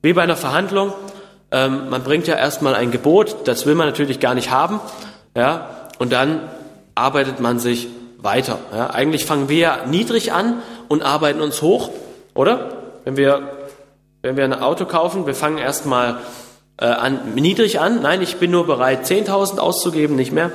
Wie 0.02 0.12
bei 0.12 0.22
einer 0.22 0.36
Verhandlung. 0.36 0.92
Ähm, 1.50 1.88
man 1.90 2.02
bringt 2.02 2.26
ja 2.26 2.34
erstmal 2.34 2.74
ein 2.74 2.90
Gebot, 2.90 3.36
das 3.44 3.66
will 3.66 3.74
man 3.74 3.86
natürlich 3.86 4.20
gar 4.20 4.34
nicht 4.34 4.50
haben. 4.50 4.80
Ja, 5.36 5.88
und 5.98 6.12
dann 6.12 6.40
arbeitet 6.94 7.40
man 7.40 7.58
sich 7.58 7.88
weiter. 8.18 8.58
Ja. 8.74 8.90
Eigentlich 8.90 9.24
fangen 9.24 9.48
wir 9.48 9.58
ja 9.58 9.78
niedrig 9.86 10.32
an 10.32 10.62
und 10.88 11.02
arbeiten 11.02 11.40
uns 11.40 11.62
hoch, 11.62 11.90
oder? 12.34 12.70
Wenn 13.04 13.16
wir 13.16 13.62
wenn 14.22 14.36
wir 14.36 14.44
ein 14.44 14.54
Auto 14.54 14.84
kaufen, 14.84 15.26
wir 15.26 15.34
fangen 15.34 15.58
erstmal 15.58 16.18
äh, 16.76 16.86
an, 16.86 17.34
niedrig 17.34 17.80
an. 17.80 18.02
Nein, 18.02 18.22
ich 18.22 18.36
bin 18.36 18.52
nur 18.52 18.66
bereit, 18.66 19.04
10.000 19.04 19.58
auszugeben, 19.58 20.14
nicht 20.14 20.30
mehr. 20.30 20.52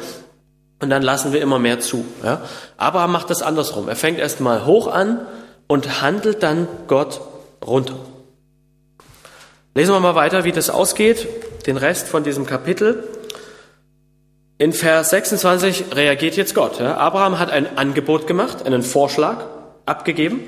Und 0.80 0.90
dann 0.90 1.02
lassen 1.02 1.34
wir 1.34 1.42
immer 1.42 1.60
mehr 1.60 1.82
zu. 1.82 2.06
Ja? 2.24 2.42
Abraham 2.78 3.12
macht 3.12 3.30
das 3.30 3.42
andersrum. 3.42 3.90
Er 3.90 3.98
fängt 3.98 4.20
erstmal 4.20 4.66
hoch 4.66 4.88
an 4.88 5.20
und 5.68 6.02
handelt 6.02 6.44
dann 6.44 6.68
Gott 6.88 7.20
runter. 7.66 7.96
Lesen 9.78 9.94
wir 9.94 10.00
mal 10.00 10.16
weiter, 10.16 10.44
wie 10.44 10.52
das 10.52 10.72
ausgeht. 10.72 11.28
Den 11.68 11.78
Rest 11.78 12.08
von 12.08 12.24
diesem 12.24 12.48
Kapitel. 12.48 13.04
In 14.58 14.74
Vers 14.74 15.12
26 15.12 15.94
reagiert 15.94 16.36
jetzt 16.36 16.56
Gott. 16.56 16.82
Abraham 16.82 17.38
hat 17.38 17.52
ein 17.52 17.78
Angebot 17.78 18.26
gemacht, 18.26 18.66
einen 18.66 18.82
Vorschlag 18.82 19.46
abgegeben. 19.86 20.40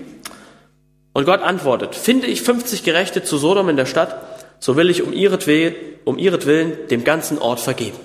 Und 1.13 1.25
Gott 1.25 1.43
antwortet, 1.43 1.93
finde 1.93 2.25
ich 2.25 2.41
50 2.41 2.83
Gerechte 2.83 3.21
zu 3.21 3.37
Sodom 3.37 3.69
in 3.69 3.77
der 3.77 3.85
Stadt, 3.85 4.19
so 4.57 4.75
will 4.75 4.89
ich 4.89 5.03
um 5.03 5.13
ihretwillen, 5.13 5.75
um 6.05 6.17
ihretwillen 6.17 6.87
dem 6.89 7.03
ganzen 7.03 7.37
Ort 7.37 7.59
vergeben. 7.59 7.99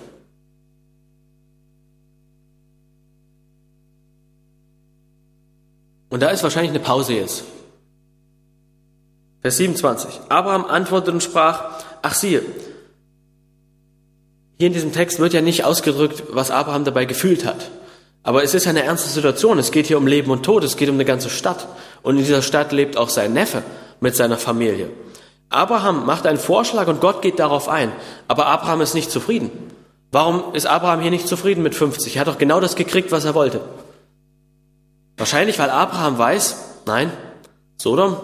Und 6.10 6.20
da 6.20 6.28
ist 6.28 6.42
wahrscheinlich 6.42 6.72
eine 6.72 6.80
Pause 6.80 7.14
jetzt. 7.14 7.44
Vers 9.44 9.58
27. 9.58 10.20
Abraham 10.30 10.64
antwortete 10.64 11.12
und 11.12 11.22
sprach, 11.22 11.64
ach 12.00 12.14
siehe, 12.14 12.40
hier 14.56 14.68
in 14.68 14.72
diesem 14.72 14.94
Text 14.94 15.18
wird 15.18 15.34
ja 15.34 15.42
nicht 15.42 15.64
ausgedrückt, 15.64 16.22
was 16.30 16.50
Abraham 16.50 16.84
dabei 16.84 17.04
gefühlt 17.04 17.44
hat. 17.44 17.70
Aber 18.22 18.42
es 18.42 18.54
ist 18.54 18.66
eine 18.66 18.84
ernste 18.84 19.10
Situation. 19.10 19.58
Es 19.58 19.70
geht 19.70 19.86
hier 19.86 19.98
um 19.98 20.06
Leben 20.06 20.30
und 20.30 20.44
Tod. 20.44 20.64
Es 20.64 20.78
geht 20.78 20.88
um 20.88 20.94
eine 20.94 21.04
ganze 21.04 21.28
Stadt. 21.28 21.68
Und 22.02 22.16
in 22.16 22.22
dieser 22.22 22.40
Stadt 22.40 22.72
lebt 22.72 22.96
auch 22.96 23.10
sein 23.10 23.34
Neffe 23.34 23.62
mit 24.00 24.16
seiner 24.16 24.38
Familie. 24.38 24.88
Abraham 25.50 26.06
macht 26.06 26.26
einen 26.26 26.38
Vorschlag 26.38 26.88
und 26.88 27.02
Gott 27.02 27.20
geht 27.20 27.38
darauf 27.38 27.68
ein. 27.68 27.92
Aber 28.28 28.46
Abraham 28.46 28.80
ist 28.80 28.94
nicht 28.94 29.10
zufrieden. 29.10 29.50
Warum 30.10 30.54
ist 30.54 30.64
Abraham 30.64 31.02
hier 31.02 31.10
nicht 31.10 31.28
zufrieden 31.28 31.62
mit 31.62 31.74
50? 31.74 32.16
Er 32.16 32.20
hat 32.20 32.28
doch 32.28 32.38
genau 32.38 32.60
das 32.60 32.76
gekriegt, 32.76 33.12
was 33.12 33.26
er 33.26 33.34
wollte. 33.34 33.60
Wahrscheinlich, 35.18 35.58
weil 35.58 35.68
Abraham 35.68 36.16
weiß, 36.16 36.56
nein, 36.86 37.12
Sodom, 37.76 38.16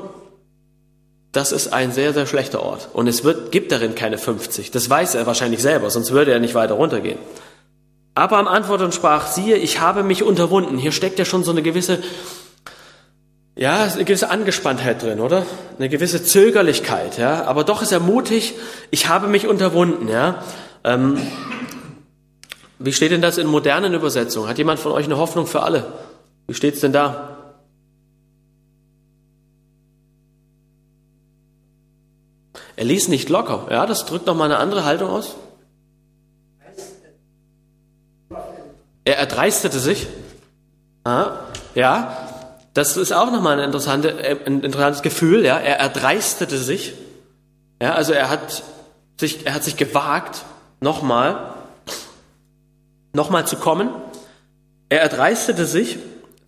das 1.33 1.53
ist 1.53 1.73
ein 1.73 1.93
sehr, 1.93 2.12
sehr 2.12 2.27
schlechter 2.27 2.62
Ort. 2.62 2.88
Und 2.93 3.07
es 3.07 3.23
wird, 3.23 3.53
gibt 3.53 3.71
darin 3.71 3.95
keine 3.95 4.19
50. 4.19 4.71
Das 4.71 4.90
weiß 4.90 5.14
er 5.14 5.27
wahrscheinlich 5.27 5.62
selber, 5.62 5.90
sonst 5.90 6.11
würde 6.11 6.33
er 6.33 6.40
nicht 6.40 6.55
weiter 6.55 6.75
runtergehen. 6.75 7.19
Abraham 8.14 8.49
antwortete 8.49 8.87
und 8.87 8.95
sprach, 8.95 9.29
siehe, 9.29 9.57
ich 9.57 9.81
habe 9.81 10.03
mich 10.03 10.23
unterwunden. 10.25 10.77
Hier 10.77 10.93
steckt 10.93 11.19
ja 11.19 11.25
schon 11.25 11.45
so 11.45 11.53
eine 11.53 11.62
gewisse, 11.62 12.03
ja, 13.55 13.85
eine 13.85 14.05
gewisse 14.05 14.31
Angespanntheit 14.31 15.03
drin, 15.03 15.21
oder? 15.21 15.47
Eine 15.79 15.88
gewisse 15.88 16.25
Zögerlichkeit, 16.25 17.19
ja. 17.19 17.45
Aber 17.45 17.62
doch 17.62 17.83
ist 17.83 17.93
er 17.93 18.01
mutig, 18.01 18.55
ich 18.90 19.09
habe 19.09 19.29
mich 19.29 19.47
unterwunden, 19.47 20.09
ja. 20.09 20.43
Ähm, 20.83 21.19
wie 22.81 22.93
steht 22.93 23.12
denn 23.12 23.23
das 23.23 23.38
in 23.38 23.47
modernen 23.47 23.95
Übersetzungen? 23.95 24.49
Hat 24.49 24.59
jemand 24.59 24.81
von 24.81 24.93
euch 24.93 25.05
eine 25.05 25.19
Hoffnung 25.19 25.47
für 25.47 25.62
alle? 25.62 25.85
Wie 26.49 26.55
steht's 26.55 26.81
denn 26.81 26.93
da? 26.93 27.39
Er 32.81 32.87
ließ 32.87 33.09
nicht 33.09 33.29
locker. 33.29 33.66
Ja, 33.71 33.85
das 33.85 34.07
drückt 34.07 34.25
noch 34.25 34.35
mal 34.35 34.47
eine 34.47 34.57
andere 34.57 34.87
Haltung 34.87 35.11
aus. 35.11 35.37
Er 39.05 39.19
erdreistete 39.19 39.79
sich. 39.79 40.07
Ah, 41.05 41.40
ja, 41.75 42.16
das 42.73 42.97
ist 42.97 43.12
auch 43.12 43.31
nochmal 43.31 43.59
ein, 43.59 43.66
interessante, 43.66 44.19
äh, 44.25 44.35
ein 44.47 44.62
interessantes 44.62 45.03
Gefühl. 45.03 45.45
Ja, 45.45 45.59
er 45.59 45.79
erdreistete 45.79 46.57
sich. 46.57 46.95
Ja, 47.83 47.93
also 47.97 48.14
er 48.14 48.31
hat 48.31 48.62
sich, 49.19 49.45
er 49.45 49.53
hat 49.53 49.62
sich 49.62 49.77
gewagt, 49.77 50.47
nochmal, 50.81 51.53
nochmal 53.12 53.47
zu 53.47 53.57
kommen. 53.57 53.90
Er 54.88 55.03
erdreistete 55.03 55.66
sich 55.66 55.99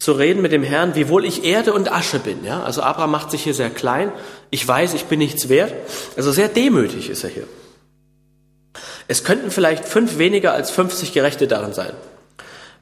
zu 0.03 0.11
reden 0.15 0.43
mit 0.43 0.51
dem 0.51 0.65
Herrn, 0.65 0.97
wiewohl 0.97 1.25
ich 1.25 1.45
Erde 1.45 1.73
und 1.73 1.93
Asche 1.93 2.19
bin. 2.19 2.45
Ja? 2.45 2.65
Also 2.65 2.83
Abraham 2.83 3.13
macht 3.13 3.31
sich 3.31 3.45
hier 3.45 3.55
sehr 3.55 3.71
klein. 3.71 4.11
Ich 4.51 4.67
weiß, 4.67 4.95
ich 4.95 5.05
bin 5.05 5.21
nichts 5.21 5.49
wert. 5.49 5.73
Also 6.17 6.33
sehr 6.33 6.49
demütig 6.49 7.09
ist 7.09 7.23
er 7.23 7.31
hier. 7.31 7.47
Es 9.07 9.23
könnten 9.23 9.53
vielleicht 9.53 9.85
fünf 9.85 10.19
weniger 10.19 10.55
als 10.55 10.73
50 10.73 11.13
Gerechte 11.13 11.47
darin 11.47 11.73
sein. 11.73 11.93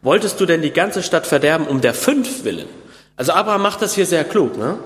Wolltest 0.00 0.40
du 0.40 0.46
denn 0.46 0.62
die 0.62 0.72
ganze 0.72 1.02
Stadt 1.02 1.26
verderben 1.26 1.66
um 1.66 1.83
der 1.83 1.92
fünf 1.92 2.44
willen? 2.44 2.68
Also 3.16 3.33
Abraham 3.33 3.61
macht 3.61 3.83
das 3.83 3.94
hier 3.94 4.06
sehr 4.06 4.24
klug. 4.24 4.56
Ne? 4.56 4.78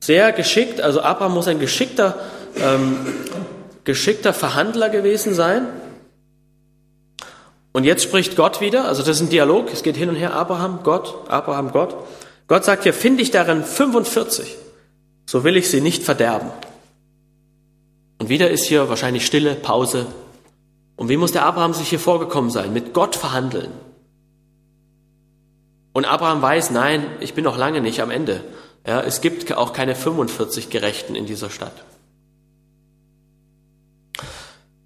Sehr 0.00 0.32
geschickt. 0.32 0.80
Also 0.80 1.02
Abraham 1.02 1.34
muss 1.34 1.46
ein 1.46 1.60
geschickter, 1.60 2.20
ähm, 2.58 2.96
geschickter 3.84 4.32
Verhandler 4.32 4.88
gewesen 4.88 5.34
sein. 5.34 5.66
Und 7.74 7.82
jetzt 7.82 8.04
spricht 8.04 8.36
Gott 8.36 8.60
wieder, 8.60 8.84
also 8.84 9.02
das 9.02 9.16
ist 9.16 9.22
ein 9.22 9.30
Dialog, 9.30 9.72
es 9.72 9.82
geht 9.82 9.96
hin 9.96 10.08
und 10.08 10.14
her, 10.14 10.32
Abraham, 10.32 10.78
Gott, 10.84 11.28
Abraham, 11.28 11.72
Gott. 11.72 11.96
Gott 12.46 12.64
sagt 12.64 12.84
hier, 12.84 12.94
finde 12.94 13.22
ich 13.22 13.32
darin 13.32 13.64
45, 13.64 14.56
so 15.26 15.42
will 15.42 15.56
ich 15.56 15.68
sie 15.68 15.80
nicht 15.80 16.04
verderben. 16.04 16.50
Und 18.20 18.28
wieder 18.28 18.48
ist 18.48 18.64
hier 18.64 18.88
wahrscheinlich 18.88 19.26
Stille, 19.26 19.56
Pause. 19.56 20.06
Und 20.94 21.08
wie 21.08 21.16
muss 21.16 21.32
der 21.32 21.44
Abraham 21.44 21.74
sich 21.74 21.88
hier 21.88 21.98
vorgekommen 21.98 22.50
sein? 22.50 22.72
Mit 22.72 22.94
Gott 22.94 23.16
verhandeln. 23.16 23.72
Und 25.92 26.04
Abraham 26.04 26.42
weiß, 26.42 26.70
nein, 26.70 27.04
ich 27.18 27.34
bin 27.34 27.42
noch 27.42 27.58
lange 27.58 27.80
nicht 27.80 28.00
am 28.00 28.12
Ende. 28.12 28.44
Ja, 28.86 29.00
es 29.00 29.20
gibt 29.20 29.52
auch 29.52 29.72
keine 29.72 29.96
45 29.96 30.70
Gerechten 30.70 31.16
in 31.16 31.26
dieser 31.26 31.50
Stadt. 31.50 31.84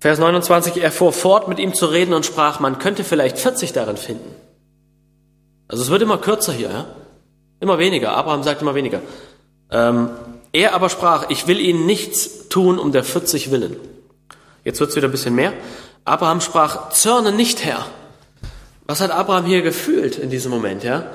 Vers 0.00 0.18
29, 0.18 0.80
er 0.82 0.92
fuhr 0.92 1.12
fort 1.12 1.48
mit 1.48 1.58
ihm 1.58 1.74
zu 1.74 1.86
reden 1.86 2.14
und 2.14 2.24
sprach, 2.24 2.60
man 2.60 2.78
könnte 2.78 3.02
vielleicht 3.02 3.38
40 3.38 3.72
darin 3.72 3.96
finden. 3.96 4.34
Also 5.66 5.82
es 5.82 5.90
wird 5.90 6.02
immer 6.02 6.18
kürzer 6.18 6.52
hier, 6.52 6.70
ja? 6.70 6.86
immer 7.60 7.78
weniger. 7.78 8.12
Abraham 8.16 8.42
sagt 8.42 8.62
immer 8.62 8.74
weniger. 8.74 9.00
Ähm, 9.70 10.10
er 10.52 10.74
aber 10.74 10.88
sprach, 10.88 11.30
ich 11.30 11.46
will 11.46 11.60
ihnen 11.60 11.86
nichts 11.86 12.48
tun 12.48 12.78
um 12.78 12.92
der 12.92 13.04
40 13.04 13.50
willen. 13.50 13.76
Jetzt 14.64 14.80
wird 14.80 14.90
es 14.90 14.96
wieder 14.96 15.08
ein 15.08 15.12
bisschen 15.12 15.34
mehr. 15.34 15.52
Abraham 16.04 16.40
sprach, 16.40 16.90
zürne 16.90 17.32
nicht, 17.32 17.64
Herr. 17.64 17.86
Was 18.86 19.00
hat 19.00 19.10
Abraham 19.10 19.44
hier 19.44 19.62
gefühlt 19.62 20.16
in 20.16 20.30
diesem 20.30 20.50
Moment, 20.50 20.84
ja? 20.84 21.10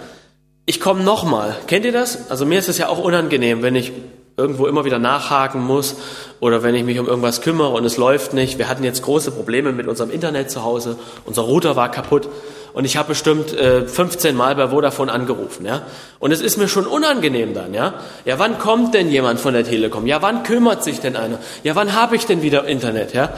Ich 0.66 0.80
komme 0.80 1.04
nochmal. 1.04 1.56
Kennt 1.68 1.86
ihr 1.86 1.92
das? 1.92 2.30
Also 2.30 2.46
mir 2.46 2.60
ist 2.60 2.70
es 2.70 2.78
ja 2.78 2.88
auch 2.88 3.00
unangenehm, 3.00 3.64
wenn 3.64 3.76
ich 3.76 3.92
irgendwo 4.36 4.66
immer 4.66 4.84
wieder 4.84 5.00
nachhaken 5.00 5.62
muss 5.64 5.96
oder 6.40 6.64
wenn 6.64 6.74
ich 6.74 6.84
mich 6.84 7.00
um 7.00 7.08
irgendwas 7.08 7.42
kümmere 7.42 7.70
und 7.70 7.86
es 7.86 7.98
läuft 7.98 8.34
nicht. 8.34 8.58
Wir 8.58 8.68
hatten 8.68 8.84
jetzt 8.84 9.04
große 9.04 9.32
Probleme 9.32 9.72
mit 9.72 9.88
unserem 9.88 10.10
Internet 10.10 10.50
zu 10.50 10.64
Hause. 10.64 10.98
Unser 11.26 11.44
Router 11.44 11.76
war 11.76 11.92
kaputt 11.92 12.28
und 12.74 12.86
ich 12.86 12.98
habe 12.98 13.10
bestimmt 13.10 13.54
äh, 13.54 13.88
15 13.88 14.36
Mal 14.36 14.56
bei 14.56 14.70
Vodafone 14.70 15.12
angerufen, 15.12 15.66
ja. 15.66 15.84
Und 16.18 16.32
es 16.32 16.42
ist 16.42 16.58
mir 16.58 16.68
schon 16.68 16.88
unangenehm 16.88 17.54
dann, 17.54 17.74
ja. 17.74 17.94
Ja, 18.26 18.40
wann 18.40 18.58
kommt 18.58 18.96
denn 18.96 19.12
jemand 19.12 19.40
von 19.40 19.54
der 19.54 19.64
Telekom? 19.64 20.08
Ja, 20.08 20.22
wann 20.24 20.42
kümmert 20.42 20.84
sich 20.84 21.00
denn 21.00 21.16
einer? 21.16 21.38
Ja, 21.64 21.76
wann 21.76 21.94
habe 21.94 22.16
ich 22.16 22.26
denn 22.26 22.42
wieder 22.42 22.66
Internet, 22.66 23.14
ja? 23.14 23.30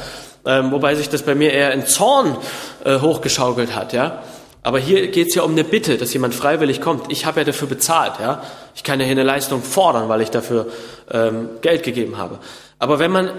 Ähm, 0.46 0.72
wobei 0.72 0.96
sich 0.96 1.10
das 1.10 1.24
bei 1.24 1.36
mir 1.36 1.52
eher 1.52 1.74
in 1.74 1.86
Zorn 1.86 2.38
äh, 2.86 3.00
hochgeschaukelt 3.00 3.76
hat, 3.76 3.92
ja. 3.92 4.24
Aber 4.66 4.80
hier 4.80 5.10
geht 5.10 5.28
es 5.28 5.36
ja 5.36 5.44
um 5.44 5.52
eine 5.52 5.64
Bitte, 5.64 5.96
dass 5.96 6.12
jemand 6.12 6.34
freiwillig 6.34 6.82
kommt. 6.82 7.12
Ich 7.12 7.28
habe 7.28 7.42
ja 7.42 7.44
dafür 7.44 7.68
bezahlt, 7.68 8.14
ja. 8.20 8.42
Ich 8.74 8.84
kann 8.84 9.00
ja 9.00 9.06
hier 9.06 9.12
eine 9.12 9.22
Leistung 9.22 9.62
fordern, 9.62 10.10
weil 10.10 10.22
ich 10.22 10.32
dafür 10.32 10.66
ähm, 11.12 11.50
Geld 11.62 11.84
gegeben 11.84 12.18
habe. 12.18 12.40
Aber 12.80 12.98
wenn 12.98 13.12
man, 13.12 13.30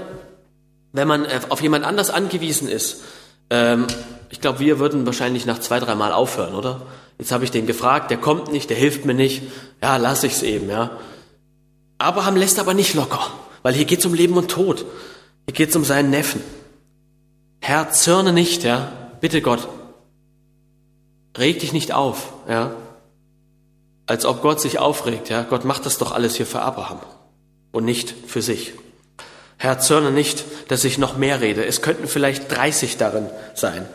wenn 0.93 1.09
man 1.09 1.25
äh, 1.25 1.41
auf 1.49 1.61
jemand 1.61 1.85
anders 1.85 2.11
angewiesen 2.11 2.69
ist, 2.69 3.03
ähm, 3.51 3.89
ich 4.31 4.41
glaube, 4.41 4.61
wir 4.61 4.79
würden 4.79 5.05
wahrscheinlich 5.05 5.47
nach 5.47 5.59
zwei, 5.59 5.81
drei 5.81 5.97
Mal 5.97 6.12
aufhören, 6.12 6.55
oder? 6.55 6.83
Jetzt 7.19 7.33
habe 7.33 7.43
ich 7.43 7.51
den 7.51 7.67
gefragt, 7.67 8.12
der 8.12 8.19
kommt 8.19 8.53
nicht, 8.53 8.71
der 8.71 8.77
hilft 8.77 9.05
mir 9.05 9.15
nicht. 9.15 9.43
Ja, 9.83 9.97
lass 9.97 10.23
ich's 10.23 10.43
eben, 10.43 10.71
ja. 10.71 10.93
Abraham 11.99 12.37
lässt 12.37 12.61
aber 12.61 12.73
nicht 12.73 12.95
locker, 12.95 13.33
weil 13.65 13.75
hier 13.75 13.85
geht's 13.85 14.07
um 14.07 14.15
Leben 14.15 14.37
und 14.37 14.49
Tod. 14.49 14.85
Hier 15.47 15.55
geht's 15.55 15.75
um 15.75 15.83
seinen 15.83 16.11
Neffen. 16.11 16.41
Herr, 17.59 17.91
zürne 17.91 18.33
nicht, 18.33 18.62
ja. 18.62 18.93
Bitte 19.21 19.43
Gott, 19.43 19.67
Reg 21.38 21.61
dich 21.61 21.72
nicht 21.72 21.92
auf, 21.92 22.33
ja. 22.49 22.72
Als 24.07 24.25
ob 24.25 24.42
Gott 24.42 24.61
sich 24.61 24.79
aufregt, 24.79 25.29
ja. 25.29 25.42
Gott 25.42 25.64
macht 25.64 25.85
das 25.87 25.99
doch 25.99 26.12
alles 26.12 26.37
hier 26.37 26.46
für 26.46 26.62
Abraham 26.62 27.01
und 27.72 27.85
nicht 27.85 28.14
für 28.27 28.42
sich. 28.42 28.72
Herr, 29.59 29.79
zürne 29.79 30.11
nicht, 30.11 30.44
dass 30.68 30.85
ich 30.85 30.99
noch 30.99 31.16
mehr 31.16 31.40
rede. 31.40 31.64
Es 31.64 31.83
könnten 31.83 32.09
vielleicht 32.09 32.51
30 32.51 32.99
darin 32.99 33.29
sein. 33.55 33.88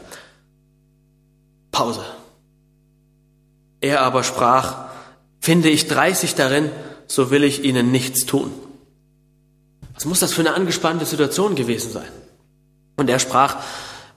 Pause. 1.72 2.04
Er 3.80 4.02
aber 4.02 4.24
sprach, 4.24 4.86
finde 5.40 5.70
ich 5.70 5.88
30 5.88 6.36
darin, 6.36 6.72
so 7.08 7.32
will 7.32 7.44
ich 7.44 7.64
ihnen 7.64 7.92
nichts 7.92 8.26
tun. 8.26 8.52
Was 9.94 10.06
muss 10.06 10.20
das 10.20 10.34
für 10.34 10.42
eine 10.42 10.54
angespannte 10.54 11.06
Situation 11.06 11.56
gewesen 11.56 11.92
sein? 11.92 12.10
Und 12.98 13.10
er 13.10 13.20
sprach, 13.20 13.58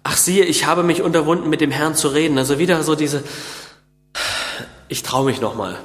ach 0.04 0.16
siehe, 0.16 0.44
ich 0.44 0.66
habe 0.66 0.84
mich 0.84 1.02
unterwunden, 1.02 1.50
mit 1.50 1.60
dem 1.60 1.70
Herrn 1.72 1.96
zu 1.96 2.08
reden. 2.08 2.38
Also 2.38 2.58
wieder 2.58 2.82
so 2.82 2.94
diese, 2.94 3.24
ich 4.88 5.02
traue 5.02 5.24
mich 5.24 5.40
nochmal. 5.40 5.76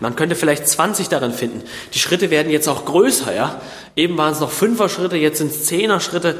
Man 0.00 0.16
könnte 0.16 0.34
vielleicht 0.34 0.66
20 0.66 1.08
darin 1.08 1.32
finden. 1.32 1.62
Die 1.94 2.00
Schritte 2.00 2.30
werden 2.30 2.50
jetzt 2.50 2.68
auch 2.68 2.84
größer, 2.86 3.32
ja. 3.32 3.60
Eben 3.94 4.18
waren 4.18 4.32
es 4.32 4.40
noch 4.40 4.50
Fünfer 4.50 4.88
Schritte, 4.88 5.16
jetzt 5.16 5.38
sind 5.38 5.52
es 5.52 5.66
Zehner 5.66 6.00
Schritte. 6.00 6.36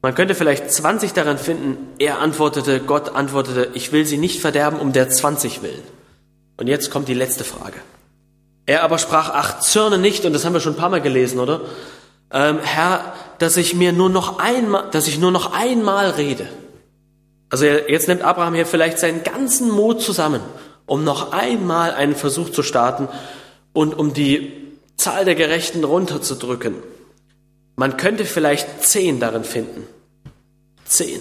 Man 0.00 0.14
könnte 0.14 0.34
vielleicht 0.34 0.70
20 0.72 1.12
daran 1.12 1.36
finden. 1.36 1.76
Er 1.98 2.20
antwortete, 2.20 2.80
Gott 2.80 3.14
antwortete, 3.14 3.68
ich 3.74 3.92
will 3.92 4.06
sie 4.06 4.16
nicht 4.16 4.40
verderben 4.40 4.78
um 4.78 4.92
der 4.92 5.10
20 5.10 5.62
willen. 5.62 5.82
Und 6.56 6.68
jetzt 6.68 6.90
kommt 6.90 7.08
die 7.08 7.14
letzte 7.14 7.44
Frage. 7.44 7.76
Er 8.64 8.82
aber 8.82 8.98
sprach, 8.98 9.30
ach, 9.32 9.60
zürne 9.60 9.98
nicht, 9.98 10.24
und 10.24 10.32
das 10.32 10.44
haben 10.44 10.54
wir 10.54 10.60
schon 10.60 10.74
ein 10.74 10.78
paar 10.78 10.90
Mal 10.90 11.02
gelesen, 11.02 11.38
oder? 11.38 11.60
Ähm, 12.30 12.58
Herr, 12.58 13.14
dass 13.38 13.56
ich 13.56 13.74
mir 13.74 13.92
nur 13.92 14.10
noch 14.10 14.38
einmal, 14.38 14.90
dass 14.90 15.08
ich 15.08 15.18
nur 15.18 15.30
noch 15.30 15.52
einmal 15.52 16.10
rede. 16.10 16.48
Also 17.48 17.64
jetzt 17.64 18.08
nimmt 18.08 18.22
Abraham 18.22 18.54
hier 18.54 18.66
vielleicht 18.66 18.98
seinen 18.98 19.22
ganzen 19.22 19.70
Mut 19.70 20.02
zusammen, 20.02 20.40
um 20.86 21.04
noch 21.04 21.32
einmal 21.32 21.92
einen 21.92 22.16
Versuch 22.16 22.50
zu 22.50 22.62
starten 22.62 23.08
und 23.72 23.94
um 23.94 24.12
die 24.12 24.52
Zahl 24.96 25.24
der 25.24 25.34
Gerechten 25.34 25.84
runterzudrücken. 25.84 26.74
Man 27.76 27.96
könnte 27.96 28.24
vielleicht 28.24 28.82
zehn 28.82 29.20
darin 29.20 29.44
finden. 29.44 29.86
Zehn. 30.84 31.20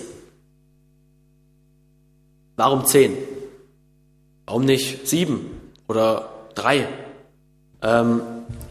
Warum 2.55 2.85
zehn? 2.85 3.17
Warum 4.45 4.63
nicht 4.63 5.07
sieben 5.07 5.73
oder 5.87 6.29
drei? 6.55 6.87
Ähm, 7.81 8.21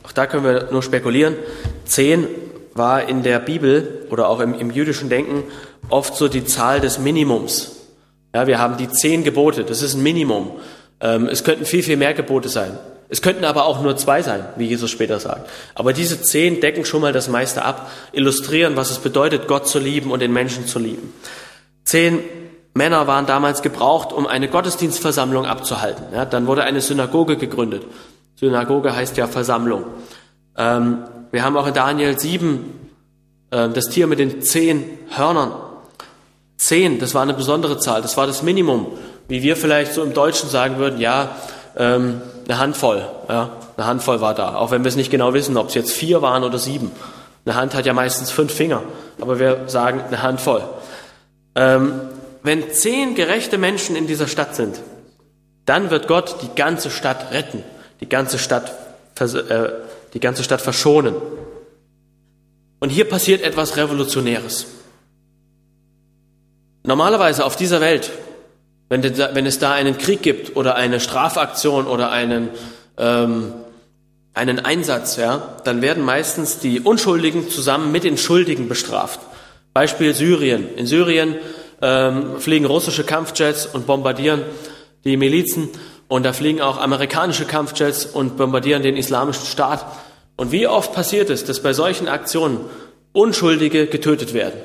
auch 0.04 0.12
da 0.12 0.26
können 0.26 0.44
wir 0.44 0.68
nur 0.70 0.82
spekulieren. 0.82 1.34
Zehn 1.84 2.26
war 2.74 3.08
in 3.08 3.22
der 3.22 3.38
Bibel 3.38 4.06
oder 4.10 4.28
auch 4.28 4.40
im, 4.40 4.54
im 4.54 4.70
jüdischen 4.70 5.08
Denken 5.08 5.44
oft 5.88 6.14
so 6.14 6.28
die 6.28 6.44
Zahl 6.44 6.80
des 6.80 6.98
Minimums. 6.98 7.76
Ja, 8.34 8.46
wir 8.46 8.58
haben 8.58 8.76
die 8.76 8.88
zehn 8.88 9.24
Gebote, 9.24 9.64
das 9.64 9.80
ist 9.82 9.94
ein 9.94 10.02
Minimum. 10.02 10.52
Ähm, 11.00 11.28
es 11.28 11.44
könnten 11.44 11.64
viel, 11.64 11.82
viel 11.82 11.96
mehr 11.96 12.14
Gebote 12.14 12.48
sein. 12.48 12.78
Es 13.08 13.22
könnten 13.22 13.44
aber 13.44 13.66
auch 13.66 13.80
nur 13.80 13.96
zwei 13.96 14.22
sein, 14.22 14.44
wie 14.56 14.66
Jesus 14.66 14.90
später 14.90 15.20
sagt. 15.20 15.48
Aber 15.74 15.92
diese 15.92 16.20
zehn 16.20 16.60
decken 16.60 16.84
schon 16.84 17.00
mal 17.00 17.12
das 17.12 17.28
meiste 17.28 17.64
ab, 17.64 17.90
illustrieren, 18.12 18.76
was 18.76 18.90
es 18.90 18.98
bedeutet, 18.98 19.46
Gott 19.46 19.68
zu 19.68 19.78
lieben 19.78 20.10
und 20.10 20.20
den 20.20 20.32
Menschen 20.32 20.66
zu 20.66 20.78
lieben. 20.78 21.12
Zehn 21.84 22.20
Männer 22.72 23.06
waren 23.06 23.26
damals 23.26 23.62
gebraucht, 23.62 24.12
um 24.12 24.26
eine 24.26 24.48
Gottesdienstversammlung 24.48 25.46
abzuhalten. 25.46 26.06
Ja, 26.12 26.24
dann 26.24 26.48
wurde 26.48 26.64
eine 26.64 26.80
Synagoge 26.80 27.36
gegründet. 27.36 27.84
Synagoge 28.44 28.94
heißt 28.94 29.16
ja 29.16 29.26
Versammlung. 29.26 29.84
Ähm, 30.56 31.04
wir 31.30 31.44
haben 31.44 31.56
auch 31.56 31.66
in 31.66 31.74
Daniel 31.74 32.18
7 32.18 32.90
äh, 33.50 33.68
das 33.68 33.88
Tier 33.88 34.06
mit 34.06 34.18
den 34.18 34.42
zehn 34.42 34.84
Hörnern. 35.10 35.52
Zehn, 36.56 36.98
das 36.98 37.14
war 37.14 37.22
eine 37.22 37.34
besondere 37.34 37.78
Zahl, 37.78 38.02
das 38.02 38.16
war 38.16 38.26
das 38.26 38.42
Minimum. 38.42 38.86
Wie 39.28 39.42
wir 39.42 39.56
vielleicht 39.56 39.92
so 39.92 40.02
im 40.02 40.12
Deutschen 40.12 40.48
sagen 40.48 40.78
würden, 40.78 41.00
ja, 41.00 41.36
ähm, 41.76 42.20
eine 42.46 42.58
Handvoll, 42.58 43.06
ja, 43.28 43.50
eine 43.76 43.86
Handvoll 43.86 44.20
war 44.20 44.34
da. 44.34 44.56
Auch 44.56 44.70
wenn 44.70 44.84
wir 44.84 44.88
es 44.88 44.96
nicht 44.96 45.10
genau 45.10 45.32
wissen, 45.34 45.56
ob 45.56 45.68
es 45.68 45.74
jetzt 45.74 45.92
vier 45.92 46.22
waren 46.22 46.44
oder 46.44 46.58
sieben. 46.58 46.92
Eine 47.46 47.56
Hand 47.56 47.74
hat 47.74 47.86
ja 47.86 47.92
meistens 47.92 48.30
fünf 48.30 48.52
Finger, 48.52 48.82
aber 49.20 49.38
wir 49.38 49.64
sagen 49.66 50.00
eine 50.06 50.22
Handvoll. 50.22 50.62
Ähm, 51.54 52.00
wenn 52.42 52.70
zehn 52.70 53.14
gerechte 53.14 53.58
Menschen 53.58 53.96
in 53.96 54.06
dieser 54.06 54.28
Stadt 54.28 54.54
sind, 54.54 54.80
dann 55.66 55.90
wird 55.90 56.08
Gott 56.08 56.36
die 56.42 56.54
ganze 56.54 56.90
Stadt 56.90 57.32
retten, 57.32 57.62
die 58.04 58.08
ganze 58.10 58.38
Stadt 58.38 58.70
äh, 59.20 59.70
die 60.12 60.20
ganze 60.20 60.44
Stadt 60.44 60.60
verschonen. 60.60 61.14
Und 62.80 62.90
hier 62.90 63.08
passiert 63.08 63.42
etwas 63.42 63.76
Revolutionäres. 63.76 64.66
Normalerweise 66.84 67.44
auf 67.44 67.56
dieser 67.56 67.80
Welt, 67.80 68.10
wenn, 68.90 69.02
wenn 69.02 69.46
es 69.46 69.58
da 69.58 69.72
einen 69.72 69.96
Krieg 69.96 70.22
gibt 70.22 70.54
oder 70.54 70.76
eine 70.76 71.00
Strafaktion 71.00 71.86
oder 71.86 72.10
einen, 72.10 72.50
ähm, 72.98 73.54
einen 74.34 74.60
Einsatz, 74.60 75.16
ja, 75.16 75.56
dann 75.64 75.80
werden 75.80 76.04
meistens 76.04 76.58
die 76.58 76.80
Unschuldigen 76.80 77.48
zusammen 77.48 77.90
mit 77.90 78.04
den 78.04 78.18
Schuldigen 78.18 78.68
bestraft. 78.68 79.20
Beispiel 79.72 80.14
Syrien. 80.14 80.76
In 80.76 80.86
Syrien 80.86 81.36
ähm, 81.80 82.38
fliegen 82.38 82.66
russische 82.66 83.04
Kampfjets 83.04 83.66
und 83.66 83.86
bombardieren 83.86 84.42
die 85.04 85.16
Milizen 85.16 85.70
Und 86.14 86.22
da 86.22 86.32
fliegen 86.32 86.60
auch 86.60 86.78
amerikanische 86.78 87.44
Kampfjets 87.44 88.06
und 88.06 88.36
bombardieren 88.36 88.84
den 88.84 88.96
islamischen 88.96 89.46
Staat. 89.46 89.84
Und 90.36 90.52
wie 90.52 90.68
oft 90.68 90.92
passiert 90.92 91.28
es, 91.28 91.42
dass 91.42 91.60
bei 91.60 91.72
solchen 91.72 92.06
Aktionen 92.06 92.60
Unschuldige 93.12 93.88
getötet 93.88 94.32
werden? 94.32 94.60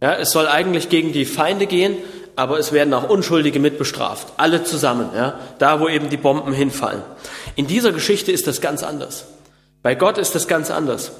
Ja, 0.00 0.14
es 0.14 0.30
soll 0.30 0.48
eigentlich 0.48 0.88
gegen 0.88 1.12
die 1.12 1.26
Feinde 1.26 1.66
gehen, 1.66 1.98
aber 2.34 2.58
es 2.58 2.72
werden 2.72 2.94
auch 2.94 3.10
Unschuldige 3.10 3.60
mitbestraft. 3.60 4.28
Alle 4.38 4.64
zusammen, 4.64 5.10
ja, 5.14 5.38
da 5.58 5.80
wo 5.80 5.88
eben 5.90 6.08
die 6.08 6.16
Bomben 6.16 6.54
hinfallen. 6.54 7.02
In 7.56 7.66
dieser 7.66 7.92
Geschichte 7.92 8.32
ist 8.32 8.46
das 8.46 8.62
ganz 8.62 8.82
anders. 8.82 9.26
Bei 9.82 9.94
Gott 9.94 10.16
ist 10.16 10.34
das 10.34 10.48
ganz 10.48 10.70
anders. 10.70 11.12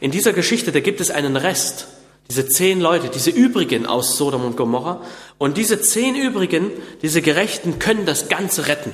In 0.00 0.10
dieser 0.10 0.32
Geschichte, 0.32 0.72
da 0.72 0.80
gibt 0.80 1.00
es 1.00 1.12
einen 1.12 1.36
Rest. 1.36 1.86
Diese 2.28 2.48
zehn 2.48 2.80
Leute, 2.80 3.08
diese 3.10 3.30
übrigen 3.30 3.86
aus 3.86 4.16
Sodom 4.16 4.44
und 4.44 4.56
Gomorra. 4.56 5.02
Und 5.38 5.56
diese 5.56 5.80
zehn 5.80 6.16
übrigen, 6.16 6.72
diese 7.02 7.22
Gerechten 7.22 7.78
können 7.78 8.06
das 8.06 8.28
Ganze 8.28 8.66
retten. 8.66 8.92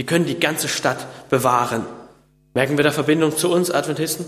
Die 0.00 0.06
können 0.06 0.24
die 0.24 0.40
ganze 0.40 0.66
Stadt 0.66 1.28
bewahren. 1.28 1.84
Merken 2.54 2.78
wir 2.78 2.84
da 2.84 2.90
Verbindung 2.90 3.36
zu 3.36 3.52
uns 3.52 3.70
Adventisten? 3.70 4.24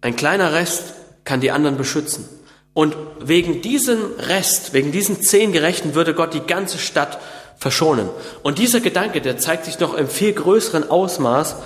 Ein 0.00 0.16
kleiner 0.16 0.54
Rest 0.54 0.94
kann 1.24 1.42
die 1.42 1.50
anderen 1.50 1.76
beschützen. 1.76 2.26
Und 2.72 2.96
wegen 3.20 3.60
diesem 3.60 3.98
Rest, 4.18 4.72
wegen 4.72 4.92
diesen 4.92 5.20
zehn 5.20 5.52
Gerechten 5.52 5.94
würde 5.94 6.14
Gott 6.14 6.32
die 6.32 6.40
ganze 6.40 6.78
Stadt 6.78 7.18
verschonen. 7.58 8.08
Und 8.42 8.58
dieser 8.58 8.80
Gedanke, 8.80 9.20
der 9.20 9.36
zeigt 9.36 9.66
sich 9.66 9.78
noch 9.78 9.92
im 9.92 10.08
viel 10.08 10.32
größeren 10.32 10.88
Ausmaß 10.88 11.56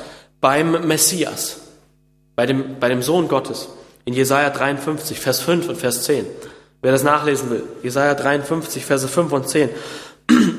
beim 0.40 0.84
Messias, 0.88 1.58
bei 2.34 2.44
dem, 2.44 2.80
bei 2.80 2.88
dem 2.88 3.02
Sohn 3.02 3.28
Gottes. 3.28 3.68
In 4.04 4.14
Jesaja 4.14 4.50
53, 4.50 5.20
Vers 5.20 5.42
5 5.42 5.68
und 5.68 5.76
Vers 5.76 6.02
10. 6.02 6.26
Wer 6.80 6.90
das 6.92 7.02
nachlesen 7.02 7.50
will, 7.50 7.62
Jesaja 7.84 8.14
53, 8.14 8.84
Verse 8.84 9.06
5 9.06 9.32
und 9.32 9.48
10. 9.48 9.70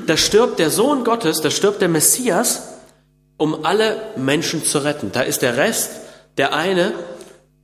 Da 0.07 0.17
stirbt 0.17 0.57
der 0.57 0.71
Sohn 0.71 1.03
Gottes, 1.03 1.41
da 1.41 1.51
stirbt 1.51 1.81
der 1.81 1.89
Messias, 1.89 2.69
um 3.37 3.63
alle 3.65 4.01
Menschen 4.15 4.63
zu 4.63 4.79
retten. 4.79 5.11
Da 5.11 5.21
ist 5.21 5.43
der 5.43 5.55
Rest, 5.55 5.91
der 6.37 6.53
eine, 6.53 6.93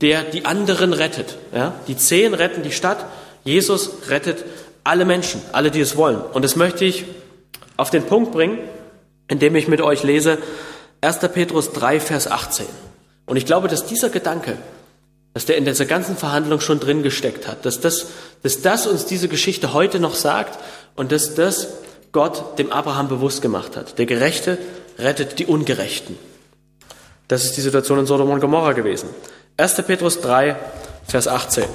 der 0.01 0.23
die 0.23 0.45
anderen 0.45 0.93
rettet. 0.93 1.37
Ja? 1.53 1.73
Die 1.87 1.97
zehn 1.97 2.33
retten 2.33 2.61
die 2.61 2.71
Stadt, 2.71 3.05
Jesus 3.43 3.89
rettet 4.09 4.45
alle 4.83 5.05
Menschen, 5.05 5.41
alle, 5.51 5.71
die 5.71 5.79
es 5.79 5.97
wollen. 5.97 6.21
Und 6.21 6.45
das 6.45 6.55
möchte 6.55 6.85
ich 6.85 7.05
auf 7.77 7.89
den 7.89 8.03
Punkt 8.03 8.31
bringen, 8.31 8.59
indem 9.27 9.55
ich 9.55 9.67
mit 9.67 9.81
euch 9.81 10.03
lese 10.03 10.37
1. 11.01 11.19
Petrus 11.33 11.71
3, 11.73 11.99
Vers 11.99 12.29
18. 12.29 12.65
Und 13.25 13.37
ich 13.37 13.45
glaube, 13.45 13.67
dass 13.67 13.85
dieser 13.85 14.09
Gedanke, 14.09 14.57
dass 15.33 15.45
der 15.45 15.57
in 15.57 15.65
dieser 15.65 15.85
ganzen 15.85 16.15
Verhandlung 16.15 16.59
schon 16.61 16.79
drin 16.79 17.03
gesteckt 17.03 17.47
hat, 17.47 17.65
dass 17.65 17.81
das, 17.81 18.07
dass 18.43 18.61
das 18.61 18.87
uns 18.87 19.05
diese 19.05 19.27
Geschichte 19.27 19.73
heute 19.73 19.99
noch 19.99 20.15
sagt 20.15 20.59
und 20.95 21.11
dass 21.11 21.35
das 21.35 21.69
Gott 22.15 22.57
dem 22.59 22.71
Abraham 22.71 23.09
bewusst 23.09 23.41
gemacht 23.41 23.75
hat. 23.75 23.99
Der 23.99 24.05
Gerechte 24.05 24.57
rettet 24.97 25.37
die 25.37 25.47
Ungerechten. 25.47 26.17
Das 27.27 27.43
ist 27.43 27.57
die 27.57 27.61
Situation 27.61 27.99
in 27.99 28.05
Sodom 28.05 28.29
und 28.29 28.39
Gomorra 28.39 28.71
gewesen. 28.71 29.09
1. 29.57 29.83
Petrus 29.85 30.21
3, 30.21 30.55
Vers 31.05 31.27
18. 31.27 31.65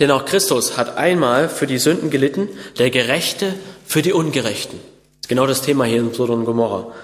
Denn 0.00 0.10
auch 0.10 0.24
Christus 0.24 0.78
hat 0.78 0.96
einmal 0.96 1.50
für 1.50 1.66
die 1.66 1.76
Sünden 1.76 2.08
gelitten, 2.08 2.48
der 2.78 2.88
Gerechte 2.88 3.52
für 3.84 4.00
die 4.00 4.14
Ungerechten. 4.14 4.78
Das 4.78 5.24
ist 5.24 5.28
genau 5.28 5.46
das 5.46 5.60
Thema 5.60 5.84
hier 5.84 5.98
in 5.98 6.14
Sodom 6.14 6.38
und 6.38 6.44
Gomorra. 6.46 6.94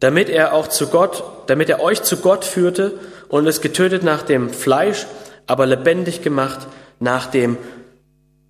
Damit 0.00 0.28
er 0.28 0.52
auch 0.52 0.68
zu 0.68 0.88
Gott, 0.88 1.22
damit 1.46 1.70
er 1.70 1.80
euch 1.80 2.02
zu 2.02 2.18
Gott 2.18 2.44
führte 2.44 2.98
und 3.28 3.46
es 3.46 3.60
getötet 3.60 4.02
nach 4.02 4.22
dem 4.22 4.50
Fleisch, 4.50 5.06
aber 5.46 5.66
lebendig 5.66 6.22
gemacht 6.22 6.66
nach 7.00 7.26
dem 7.26 7.56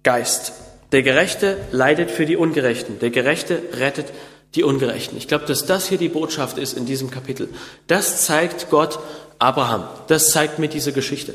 Geist. 0.03 0.53
Der 0.93 1.03
Gerechte 1.03 1.57
leidet 1.73 2.11
für 2.11 2.27
die 2.27 2.37
Ungerechten. 2.37 2.99
Der 3.01 3.11
Gerechte 3.11 3.61
rettet 3.75 4.07
die 4.55 4.63
Ungerechten. 4.63 5.19
Ich 5.19 5.29
glaube, 5.29 5.47
dass 5.47 5.67
das 5.67 5.89
hier 5.89 5.99
die 5.99 6.09
Botschaft 6.09 6.59
ist 6.59 6.77
in 6.77 6.87
diesem 6.87 7.11
Kapitel. 7.11 7.49
Das 7.87 8.25
zeigt 8.25 8.71
Gott 8.71 8.99
Abraham. 9.39 9.85
Das 10.07 10.31
zeigt 10.31 10.59
mir 10.59 10.69
diese 10.69 10.93
Geschichte. 10.93 11.35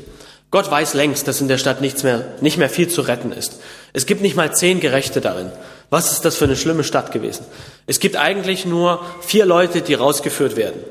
Gott 0.52 0.70
weiß 0.70 0.92
längst, 0.92 1.26
dass 1.26 1.40
in 1.40 1.48
der 1.48 1.56
Stadt 1.56 1.80
nichts 1.80 2.02
mehr, 2.02 2.26
nicht 2.42 2.58
mehr 2.58 2.68
viel 2.68 2.86
zu 2.86 3.00
retten 3.00 3.32
ist. 3.32 3.58
Es 3.94 4.04
gibt 4.04 4.20
nicht 4.20 4.36
mal 4.36 4.54
zehn 4.54 4.80
Gerechte 4.80 5.22
darin. 5.22 5.50
Was 5.88 6.12
ist 6.12 6.26
das 6.26 6.36
für 6.36 6.44
eine 6.44 6.56
schlimme 6.56 6.84
Stadt 6.84 7.10
gewesen? 7.10 7.46
Es 7.86 8.00
gibt 8.00 8.16
eigentlich 8.16 8.66
nur 8.66 9.00
vier 9.22 9.46
Leute, 9.46 9.80
die 9.80 9.94
rausgeführt 9.94 10.56
werden. 10.56 10.84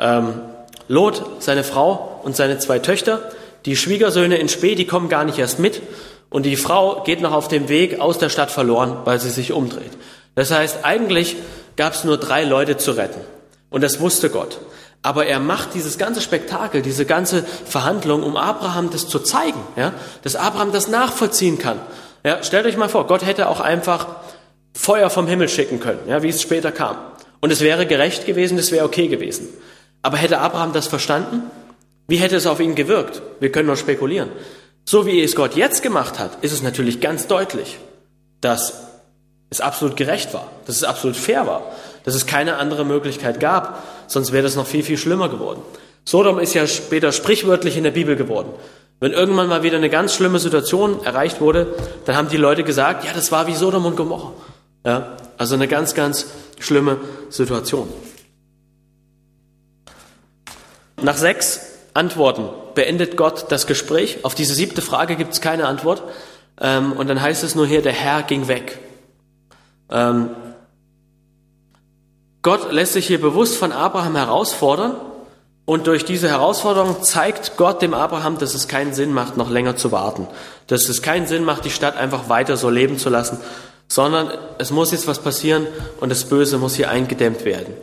Ähm, 0.00 0.40
Lot, 0.88 1.24
seine 1.38 1.62
Frau 1.62 2.20
und 2.24 2.34
seine 2.34 2.58
zwei 2.58 2.80
Töchter. 2.80 3.22
Die 3.66 3.76
Schwiegersöhne 3.76 4.36
in 4.36 4.48
Spee, 4.48 4.74
die 4.74 4.86
kommen 4.86 5.08
gar 5.08 5.24
nicht 5.24 5.38
erst 5.38 5.60
mit. 5.60 5.80
Und 6.28 6.44
die 6.44 6.56
Frau 6.56 7.04
geht 7.04 7.20
noch 7.20 7.32
auf 7.32 7.46
dem 7.46 7.68
Weg 7.68 8.00
aus 8.00 8.18
der 8.18 8.30
Stadt 8.30 8.50
verloren, 8.50 8.98
weil 9.04 9.20
sie 9.20 9.30
sich 9.30 9.52
umdreht. 9.52 9.92
Das 10.34 10.50
heißt, 10.50 10.78
eigentlich 10.82 11.36
gab 11.76 11.94
es 11.94 12.02
nur 12.02 12.18
drei 12.18 12.42
Leute 12.42 12.76
zu 12.76 12.92
retten. 12.92 13.20
Und 13.70 13.84
das 13.84 14.00
wusste 14.00 14.28
Gott. 14.28 14.58
Aber 15.02 15.26
er 15.26 15.38
macht 15.38 15.74
dieses 15.74 15.96
ganze 15.96 16.20
Spektakel, 16.20 16.82
diese 16.82 17.06
ganze 17.06 17.44
Verhandlung, 17.44 18.22
um 18.22 18.36
Abraham 18.36 18.90
das 18.90 19.08
zu 19.08 19.20
zeigen, 19.20 19.60
ja, 19.76 19.92
dass 20.22 20.36
Abraham 20.36 20.72
das 20.72 20.88
nachvollziehen 20.88 21.58
kann. 21.58 21.78
Ja, 22.24 22.42
stellt 22.42 22.66
euch 22.66 22.76
mal 22.76 22.88
vor, 22.88 23.06
Gott 23.06 23.24
hätte 23.24 23.48
auch 23.48 23.60
einfach 23.60 24.06
Feuer 24.74 25.08
vom 25.08 25.26
Himmel 25.26 25.48
schicken 25.48 25.80
können, 25.80 26.00
ja, 26.08 26.22
wie 26.22 26.28
es 26.28 26.42
später 26.42 26.72
kam. 26.72 26.96
Und 27.40 27.52
es 27.52 27.60
wäre 27.60 27.86
gerecht 27.86 28.26
gewesen, 28.26 28.58
es 28.58 28.72
wäre 28.72 28.84
okay 28.84 29.08
gewesen. 29.08 29.48
Aber 30.02 30.16
hätte 30.16 30.38
Abraham 30.38 30.72
das 30.72 30.88
verstanden? 30.88 31.42
Wie 32.08 32.16
hätte 32.16 32.36
es 32.36 32.46
auf 32.46 32.60
ihn 32.60 32.74
gewirkt? 32.74 33.22
Wir 33.40 33.52
können 33.52 33.66
nur 33.66 33.76
spekulieren. 33.76 34.30
So 34.84 35.06
wie 35.06 35.22
es 35.22 35.36
Gott 35.36 35.54
jetzt 35.54 35.82
gemacht 35.82 36.18
hat, 36.18 36.42
ist 36.42 36.52
es 36.52 36.62
natürlich 36.62 37.00
ganz 37.00 37.26
deutlich, 37.26 37.78
dass 38.40 38.88
es 39.50 39.60
absolut 39.60 39.96
gerecht 39.96 40.32
war, 40.34 40.50
dass 40.66 40.76
es 40.76 40.84
absolut 40.84 41.16
fair 41.16 41.46
war, 41.46 41.62
dass 42.04 42.14
es 42.14 42.26
keine 42.26 42.56
andere 42.56 42.84
Möglichkeit 42.84 43.40
gab, 43.40 43.82
sonst 44.06 44.32
wäre 44.32 44.42
das 44.42 44.56
noch 44.56 44.66
viel, 44.66 44.82
viel 44.82 44.98
schlimmer 44.98 45.28
geworden. 45.28 45.62
Sodom 46.04 46.38
ist 46.38 46.54
ja 46.54 46.66
später 46.66 47.12
sprichwörtlich 47.12 47.76
in 47.76 47.84
der 47.84 47.90
Bibel 47.90 48.16
geworden. 48.16 48.50
Wenn 49.00 49.12
irgendwann 49.12 49.48
mal 49.48 49.62
wieder 49.62 49.76
eine 49.76 49.90
ganz 49.90 50.14
schlimme 50.14 50.38
Situation 50.38 51.04
erreicht 51.04 51.40
wurde, 51.40 51.74
dann 52.04 52.16
haben 52.16 52.28
die 52.28 52.36
Leute 52.36 52.64
gesagt, 52.64 53.04
ja, 53.04 53.12
das 53.12 53.30
war 53.30 53.46
wie 53.46 53.54
Sodom 53.54 53.86
und 53.86 53.96
Gomorra. 53.96 54.32
Ja, 54.84 55.16
also 55.36 55.54
eine 55.54 55.68
ganz, 55.68 55.94
ganz 55.94 56.26
schlimme 56.58 56.96
Situation. 57.28 57.88
Nach 61.00 61.16
sechs 61.16 61.60
Antworten 61.94 62.48
beendet 62.74 63.16
Gott 63.16 63.46
das 63.50 63.66
Gespräch. 63.66 64.18
Auf 64.24 64.34
diese 64.34 64.54
siebte 64.54 64.82
Frage 64.82 65.16
gibt 65.16 65.32
es 65.32 65.40
keine 65.40 65.66
Antwort. 65.66 66.02
Ähm, 66.60 66.92
und 66.92 67.08
dann 67.08 67.20
heißt 67.20 67.44
es 67.44 67.54
nur 67.54 67.66
hier, 67.66 67.82
der 67.82 67.92
Herr 67.92 68.22
ging 68.22 68.48
weg. 68.48 68.78
Gott 72.48 72.72
lässt 72.72 72.94
sich 72.94 73.06
hier 73.06 73.20
bewusst 73.20 73.56
von 73.56 73.72
Abraham 73.72 74.16
herausfordern. 74.16 74.96
Und 75.66 75.86
durch 75.86 76.06
diese 76.06 76.30
Herausforderung 76.30 77.02
zeigt 77.02 77.58
Gott 77.58 77.82
dem 77.82 77.92
Abraham, 77.92 78.38
dass 78.38 78.54
es 78.54 78.68
keinen 78.68 78.94
Sinn 78.94 79.12
macht, 79.12 79.36
noch 79.36 79.50
länger 79.50 79.76
zu 79.76 79.92
warten. 79.92 80.26
Dass 80.66 80.88
es 80.88 81.02
keinen 81.02 81.26
Sinn 81.26 81.44
macht, 81.44 81.66
die 81.66 81.70
Stadt 81.70 81.98
einfach 81.98 82.30
weiter 82.30 82.56
so 82.56 82.70
leben 82.70 82.96
zu 82.96 83.10
lassen, 83.10 83.38
sondern 83.86 84.30
es 84.56 84.70
muss 84.70 84.92
jetzt 84.92 85.06
was 85.06 85.18
passieren 85.18 85.66
und 86.00 86.08
das 86.08 86.24
Böse 86.24 86.56
muss 86.56 86.74
hier 86.74 86.88
eingedämmt 86.88 87.44
werden. 87.44 87.74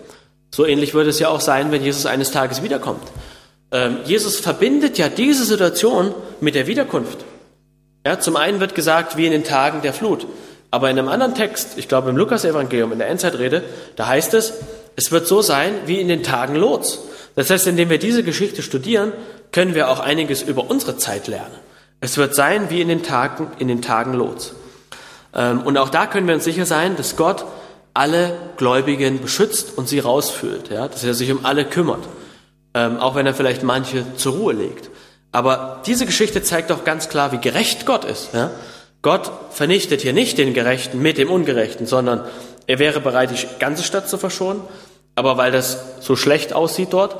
So 0.49 0.65
ähnlich 0.65 0.95
würde 0.95 1.11
es 1.11 1.19
ja 1.19 1.29
auch 1.29 1.41
sein, 1.41 1.71
wenn 1.71 1.83
Jesus 1.83 2.07
eines 2.07 2.31
Tages 2.31 2.63
wiederkommt. 2.63 3.03
Ähm, 3.71 3.99
Jesus 4.05 4.39
verbindet 4.39 4.97
ja 4.97 5.09
diese 5.09 5.45
Situation 5.45 6.15
mit 6.41 6.55
der 6.55 6.65
Wiederkunft. 6.65 7.19
Ja, 8.03 8.19
zum 8.19 8.35
einen 8.35 8.59
wird 8.59 8.73
gesagt, 8.73 9.15
wie 9.15 9.27
in 9.27 9.31
den 9.31 9.43
Tagen 9.43 9.83
der 9.83 9.93
Flut. 9.93 10.25
Aber 10.75 10.89
in 10.89 10.99
einem 10.99 11.07
anderen 11.07 11.33
Text, 11.35 11.77
ich 11.77 11.87
glaube 11.87 12.09
im 12.09 12.17
Lukas-Evangelium, 12.17 12.91
in 12.91 12.99
der 12.99 13.07
Endzeitrede, 13.07 13.63
da 13.95 14.07
heißt 14.07 14.33
es, 14.33 14.53
es 14.95 15.11
wird 15.11 15.25
so 15.25 15.41
sein 15.41 15.73
wie 15.85 16.01
in 16.01 16.07
den 16.07 16.21
Tagen 16.21 16.55
Lots. 16.55 16.99
Das 17.35 17.49
heißt, 17.49 17.67
indem 17.67 17.89
wir 17.89 17.97
diese 17.97 18.23
Geschichte 18.23 18.61
studieren, 18.61 19.11
können 19.51 19.73
wir 19.75 19.89
auch 19.89 19.99
einiges 19.99 20.41
über 20.41 20.69
unsere 20.69 20.97
Zeit 20.97 21.27
lernen. 21.27 21.55
Es 22.01 22.17
wird 22.17 22.35
sein 22.35 22.69
wie 22.69 22.81
in 22.81 22.89
den 22.89 23.03
Tagen, 23.03 23.47
in 23.57 23.67
den 23.67 23.81
Tagen 23.81 24.13
Lots. 24.13 24.53
Ähm, 25.33 25.61
und 25.61 25.77
auch 25.77 25.89
da 25.89 26.07
können 26.07 26.27
wir 26.27 26.35
uns 26.35 26.43
sicher 26.43 26.65
sein, 26.65 26.95
dass 26.97 27.15
Gott 27.15 27.45
alle 27.93 28.37
Gläubigen 28.57 29.21
beschützt 29.21 29.77
und 29.77 29.87
sie 29.87 29.99
rausführt, 29.99 30.69
ja, 30.69 30.87
dass 30.87 31.03
er 31.03 31.13
sich 31.13 31.31
um 31.31 31.45
alle 31.45 31.65
kümmert 31.65 32.03
ähm, 32.75 32.99
auch 32.99 33.15
wenn 33.15 33.25
er 33.25 33.33
vielleicht 33.33 33.63
manche 33.63 34.05
zur 34.17 34.33
Ruhe 34.35 34.53
legt. 34.53 34.89
Aber 35.31 35.81
diese 35.85 36.05
Geschichte 36.05 36.43
zeigt 36.43 36.69
doch 36.69 36.83
ganz 36.83 37.09
klar, 37.09 37.31
wie 37.31 37.39
gerecht 37.39 37.85
Gott 37.85 38.05
ist. 38.05 38.33
Ja? 38.33 38.51
Gott 39.05 39.31
vernichtet 39.51 40.01
hier 40.01 40.13
nicht 40.13 40.39
den 40.39 40.55
Gerechten 40.55 40.99
mit 40.99 41.19
dem 41.19 41.29
Ungerechten, 41.29 41.85
sondern 41.85 42.25
er 42.65 42.79
wäre 42.79 42.99
bereit, 42.99 43.29
die 43.29 43.59
ganze 43.59 43.83
Stadt 43.83 44.09
zu 44.09 44.17
verschonen. 44.17 44.63
Aber 45.13 45.37
weil 45.37 45.51
das 45.51 45.77
so 45.99 46.15
schlecht 46.15 46.53
aussieht 46.53 46.87
dort, 46.89 47.15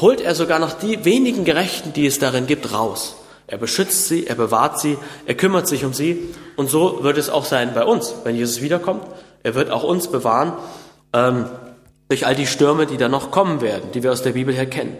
holt 0.00 0.22
er 0.22 0.34
sogar 0.34 0.58
noch 0.58 0.72
die 0.72 1.04
wenigen 1.04 1.44
Gerechten, 1.44 1.92
die 1.92 2.06
es 2.06 2.18
darin 2.18 2.46
gibt, 2.46 2.72
raus. 2.72 3.16
Er 3.46 3.58
beschützt 3.58 4.08
sie, 4.08 4.26
er 4.26 4.36
bewahrt 4.36 4.80
sie, 4.80 4.96
er 5.26 5.34
kümmert 5.34 5.68
sich 5.68 5.84
um 5.84 5.92
sie. 5.92 6.34
Und 6.56 6.70
so 6.70 7.04
wird 7.04 7.18
es 7.18 7.28
auch 7.28 7.44
sein 7.44 7.74
bei 7.74 7.84
uns, 7.84 8.14
wenn 8.24 8.34
Jesus 8.34 8.62
wiederkommt. 8.62 9.02
Er 9.42 9.54
wird 9.54 9.70
auch 9.70 9.82
uns 9.82 10.08
bewahren. 10.08 10.54
Ähm, 11.12 11.44
durch 12.08 12.24
all 12.24 12.36
die 12.36 12.46
Stürme, 12.46 12.86
die 12.86 12.96
da 12.96 13.10
noch 13.10 13.30
kommen 13.30 13.60
werden, 13.60 13.90
die 13.92 14.02
wir 14.02 14.12
aus 14.12 14.22
der 14.22 14.32
Bibel 14.32 14.54
her 14.54 14.64
kennen. 14.64 14.96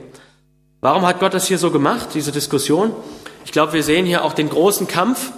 Warum 0.82 1.06
hat 1.06 1.20
Gott 1.20 1.32
das 1.32 1.48
hier 1.48 1.56
so 1.56 1.70
gemacht, 1.70 2.10
diese 2.12 2.32
Diskussion? 2.32 2.92
Ich 3.46 3.52
glaube, 3.52 3.72
wir 3.72 3.82
sehen 3.82 4.04
hier 4.04 4.26
auch 4.26 4.34
den 4.34 4.50
großen 4.50 4.88
Kampf 4.88 5.32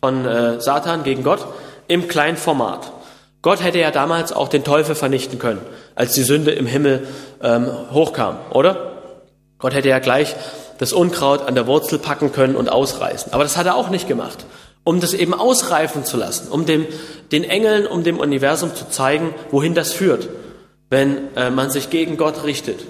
von 0.00 0.26
äh, 0.26 0.60
Satan 0.60 1.02
gegen 1.04 1.22
Gott 1.22 1.46
im 1.88 2.08
kleinen 2.08 2.36
Format. 2.36 2.92
Gott 3.42 3.62
hätte 3.62 3.78
ja 3.78 3.90
damals 3.90 4.32
auch 4.32 4.48
den 4.48 4.64
Teufel 4.64 4.94
vernichten 4.94 5.38
können, 5.38 5.60
als 5.94 6.12
die 6.12 6.22
Sünde 6.22 6.50
im 6.50 6.66
Himmel 6.66 7.06
ähm, 7.42 7.68
hochkam, 7.92 8.36
oder? 8.50 8.92
Gott 9.58 9.74
hätte 9.74 9.88
ja 9.88 9.98
gleich 9.98 10.36
das 10.78 10.92
Unkraut 10.92 11.46
an 11.46 11.54
der 11.54 11.66
Wurzel 11.66 11.98
packen 11.98 12.32
können 12.32 12.56
und 12.56 12.70
ausreißen. 12.70 13.32
Aber 13.32 13.42
das 13.42 13.56
hat 13.56 13.66
er 13.66 13.76
auch 13.76 13.90
nicht 13.90 14.08
gemacht, 14.08 14.44
um 14.84 15.00
das 15.00 15.12
eben 15.14 15.34
ausreifen 15.34 16.04
zu 16.04 16.16
lassen, 16.16 16.48
um 16.50 16.66
dem, 16.66 16.86
den 17.32 17.44
Engeln, 17.44 17.86
um 17.86 18.02
dem 18.02 18.18
Universum 18.18 18.74
zu 18.74 18.88
zeigen, 18.88 19.34
wohin 19.50 19.74
das 19.74 19.92
führt, 19.92 20.28
wenn 20.88 21.34
äh, 21.36 21.50
man 21.50 21.70
sich 21.70 21.90
gegen 21.90 22.16
Gott 22.16 22.44
richtet. 22.44 22.80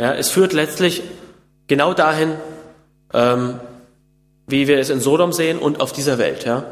Ja, 0.00 0.14
es 0.14 0.30
führt 0.30 0.52
letztlich 0.52 1.02
genau 1.66 1.94
dahin, 1.94 2.34
ähm, 3.14 3.60
wie 4.48 4.66
wir 4.66 4.78
es 4.78 4.90
in 4.90 5.00
Sodom 5.00 5.32
sehen 5.32 5.58
und 5.58 5.80
auf 5.80 5.92
dieser 5.92 6.18
Welt. 6.18 6.44
Ja? 6.44 6.64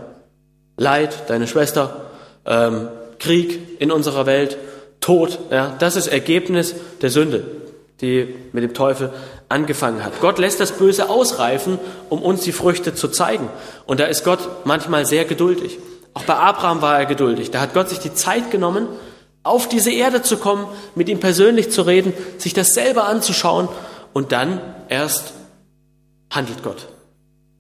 Leid, 0.77 1.29
deine 1.29 1.47
Schwester, 1.47 2.07
ähm, 2.45 2.89
Krieg 3.18 3.81
in 3.81 3.93
unserer 3.93 4.27
Welt, 4.27 4.59
Tod. 5.01 5.39
Ja? 5.51 5.77
Das 5.79 5.95
ist 5.95 6.09
Ergebnis 6.09 6.74
der 7.03 7.11
Sünde, 7.11 7.45
die 8.01 8.35
mit 8.53 8.64
dem 8.64 8.74
Teufel 8.74 9.11
angefangen 9.49 10.05
hat. 10.05 10.20
Gott 10.20 10.39
lässt 10.39 10.59
das 10.59 10.72
Böse 10.72 11.09
ausreifen, 11.09 11.79
um 12.09 12.22
uns 12.22 12.43
die 12.43 12.53
Früchte 12.53 12.95
zu 12.95 13.09
zeigen. 13.09 13.49
Und 13.87 14.01
da 14.01 14.07
ist 14.07 14.24
Gott 14.24 14.41
manchmal 14.64 15.07
sehr 15.07 15.24
geduldig. 15.24 15.79
Auch 16.14 16.24
bei 16.24 16.35
Abraham 16.35 16.83
war 16.83 16.99
er 16.99 17.07
geduldig. 17.07 17.51
Da 17.51 17.61
hat 17.61 17.74
Gott 17.74 17.91
sich 17.91 17.99
die 17.99 18.14
Zeit 18.14 18.51
genommen, 18.51 18.89
auf 19.43 19.68
diese 19.68 19.93
Erde 19.93 20.22
zu 20.22 20.39
kommen, 20.39 20.66
mit 20.97 21.09
ihm 21.09 21.20
persönlich 21.20 21.70
zu 21.70 21.83
reden, 21.83 22.12
sich 22.39 22.53
das 22.53 22.74
selber 22.74 23.05
anzuschauen 23.05 23.68
und 24.12 24.33
dann 24.33 24.61
erst 24.89 25.35
handelt 26.31 26.64
Gott. 26.64 26.89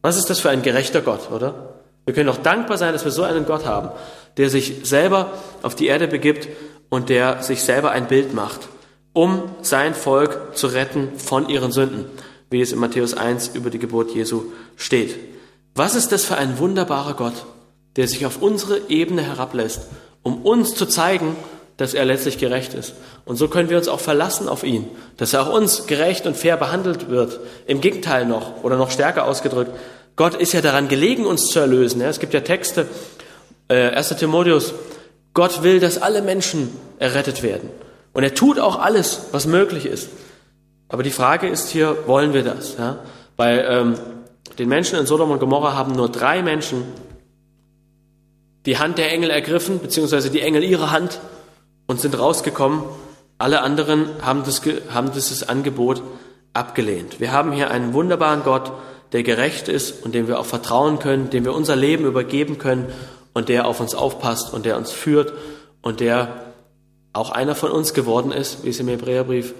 Was 0.06 0.16
ist 0.16 0.30
das 0.30 0.38
für 0.38 0.50
ein 0.50 0.62
gerechter 0.62 1.00
Gott, 1.00 1.32
oder? 1.32 1.74
Wir 2.04 2.14
können 2.14 2.28
auch 2.28 2.36
dankbar 2.36 2.78
sein, 2.78 2.92
dass 2.92 3.04
wir 3.04 3.10
so 3.10 3.24
einen 3.24 3.44
Gott 3.44 3.66
haben, 3.66 3.90
der 4.36 4.50
sich 4.50 4.82
selber 4.84 5.32
auf 5.62 5.74
die 5.74 5.88
Erde 5.88 6.06
begibt 6.06 6.46
und 6.90 7.08
der 7.08 7.42
sich 7.42 7.64
selber 7.64 7.90
ein 7.90 8.06
Bild 8.06 8.32
macht, 8.32 8.68
um 9.12 9.50
sein 9.62 9.96
Volk 9.96 10.56
zu 10.56 10.68
retten 10.68 11.18
von 11.18 11.48
ihren 11.48 11.72
Sünden, 11.72 12.04
wie 12.50 12.60
es 12.60 12.70
in 12.70 12.78
Matthäus 12.78 13.14
1 13.14 13.56
über 13.56 13.68
die 13.68 13.80
Geburt 13.80 14.14
Jesu 14.14 14.44
steht. 14.76 15.16
Was 15.74 15.96
ist 15.96 16.12
das 16.12 16.24
für 16.24 16.36
ein 16.36 16.60
wunderbarer 16.60 17.14
Gott, 17.14 17.44
der 17.96 18.06
sich 18.06 18.26
auf 18.26 18.40
unsere 18.40 18.82
Ebene 18.88 19.22
herablässt, 19.22 19.88
um 20.22 20.42
uns 20.42 20.76
zu 20.76 20.86
zeigen, 20.86 21.34
dass 21.76 21.92
er 21.92 22.04
letztlich 22.04 22.38
gerecht 22.38 22.74
ist. 22.74 22.94
Und 23.24 23.36
so 23.36 23.48
können 23.48 23.68
wir 23.68 23.76
uns 23.76 23.88
auch 23.88 24.00
verlassen 24.00 24.48
auf 24.48 24.64
ihn, 24.64 24.88
dass 25.18 25.34
er 25.34 25.42
auch 25.42 25.52
uns 25.52 25.86
gerecht 25.86 26.26
und 26.26 26.36
fair 26.36 26.56
behandelt 26.56 27.10
wird. 27.10 27.38
Im 27.66 27.80
Gegenteil 27.80 28.24
noch, 28.24 28.62
oder 28.62 28.76
noch 28.76 28.90
stärker 28.90 29.26
ausgedrückt, 29.26 29.72
Gott 30.16 30.34
ist 30.34 30.52
ja 30.52 30.62
daran 30.62 30.88
gelegen, 30.88 31.26
uns 31.26 31.48
zu 31.48 31.58
erlösen. 31.58 32.00
Es 32.00 32.18
gibt 32.18 32.32
ja 32.32 32.40
Texte, 32.40 32.86
1. 33.68 34.10
Äh, 34.10 34.14
Timotheus, 34.16 34.72
Gott 35.34 35.62
will, 35.62 35.80
dass 35.80 36.00
alle 36.00 36.22
Menschen 36.22 36.70
errettet 36.98 37.42
werden. 37.42 37.68
Und 38.14 38.22
er 38.22 38.34
tut 38.34 38.58
auch 38.58 38.80
alles, 38.80 39.26
was 39.32 39.46
möglich 39.46 39.84
ist. 39.84 40.08
Aber 40.88 41.02
die 41.02 41.10
Frage 41.10 41.48
ist 41.48 41.68
hier, 41.68 42.06
wollen 42.06 42.32
wir 42.32 42.42
das? 42.42 42.76
Bei 43.36 43.62
ähm, 43.62 43.96
den 44.58 44.68
Menschen 44.68 44.98
in 44.98 45.04
Sodom 45.04 45.30
und 45.30 45.40
Gomorra 45.40 45.74
haben 45.74 45.92
nur 45.92 46.08
drei 46.08 46.42
Menschen 46.42 46.84
die 48.64 48.78
Hand 48.78 48.96
der 48.98 49.12
Engel 49.12 49.30
ergriffen, 49.30 49.80
beziehungsweise 49.80 50.30
die 50.30 50.40
Engel 50.40 50.64
ihre 50.64 50.90
Hand 50.90 51.20
und 51.86 52.00
sind 52.00 52.18
rausgekommen. 52.18 52.82
Alle 53.36 53.60
anderen 53.60 54.08
haben 54.22 54.44
dieses 55.12 55.48
Angebot 55.48 56.02
abgelehnt. 56.54 57.20
Wir 57.20 57.32
haben 57.32 57.52
hier 57.52 57.70
einen 57.70 57.92
wunderbaren 57.92 58.42
Gott, 58.42 58.72
der 59.16 59.22
gerecht 59.22 59.68
ist 59.68 60.04
und 60.04 60.14
dem 60.14 60.28
wir 60.28 60.38
auch 60.38 60.44
vertrauen 60.44 60.98
können, 60.98 61.30
dem 61.30 61.46
wir 61.46 61.54
unser 61.54 61.74
Leben 61.74 62.04
übergeben 62.04 62.58
können 62.58 62.92
und 63.32 63.48
der 63.48 63.66
auf 63.66 63.80
uns 63.80 63.94
aufpasst 63.94 64.52
und 64.52 64.66
der 64.66 64.76
uns 64.76 64.92
führt 64.92 65.32
und 65.80 66.00
der 66.00 66.52
auch 67.14 67.30
einer 67.30 67.54
von 67.54 67.70
uns 67.70 67.94
geworden 67.94 68.30
ist, 68.30 68.62
wie 68.62 68.68
es 68.68 68.78
im 68.78 68.88
Hebräerbrief 68.88 69.54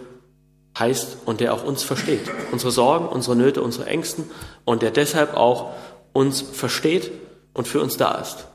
heißt, 0.79 1.21
und 1.25 1.41
der 1.41 1.55
auch 1.55 1.65
uns 1.65 1.83
versteht. 1.83 2.21
Unsere 2.53 2.71
Sorgen, 2.71 3.09
unsere 3.09 3.35
Nöte, 3.35 3.63
unsere 3.63 3.87
Ängsten 3.87 4.29
und 4.67 4.83
der 4.83 4.91
deshalb 4.91 5.33
auch 5.33 5.73
uns 6.13 6.43
versteht 6.43 7.11
und 7.55 7.67
für 7.67 7.81
uns 7.81 7.97
da 7.97 8.17
ist. 8.17 8.49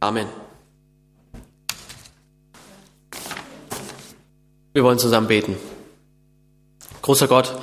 Amen. 0.00 0.26
Wir 4.74 4.84
wollen 4.84 4.98
zusammen 4.98 5.28
beten. 5.28 5.56
Großer 7.00 7.26
Gott, 7.26 7.54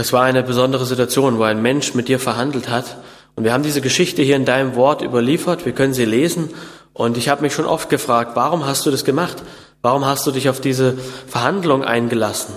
das 0.00 0.14
war 0.14 0.22
eine 0.22 0.42
besondere 0.42 0.86
Situation, 0.86 1.36
wo 1.36 1.42
ein 1.42 1.60
Mensch 1.60 1.92
mit 1.92 2.08
dir 2.08 2.18
verhandelt 2.18 2.70
hat. 2.70 2.96
Und 3.36 3.44
wir 3.44 3.52
haben 3.52 3.62
diese 3.62 3.82
Geschichte 3.82 4.22
hier 4.22 4.36
in 4.36 4.46
deinem 4.46 4.74
Wort 4.74 5.02
überliefert. 5.02 5.66
Wir 5.66 5.74
können 5.74 5.92
sie 5.92 6.06
lesen. 6.06 6.48
Und 6.94 7.18
ich 7.18 7.28
habe 7.28 7.42
mich 7.42 7.52
schon 7.52 7.66
oft 7.66 7.90
gefragt, 7.90 8.30
warum 8.34 8.64
hast 8.64 8.86
du 8.86 8.90
das 8.90 9.04
gemacht? 9.04 9.42
Warum 9.82 10.06
hast 10.06 10.26
du 10.26 10.30
dich 10.30 10.48
auf 10.48 10.58
diese 10.58 10.96
Verhandlung 11.26 11.84
eingelassen? 11.84 12.54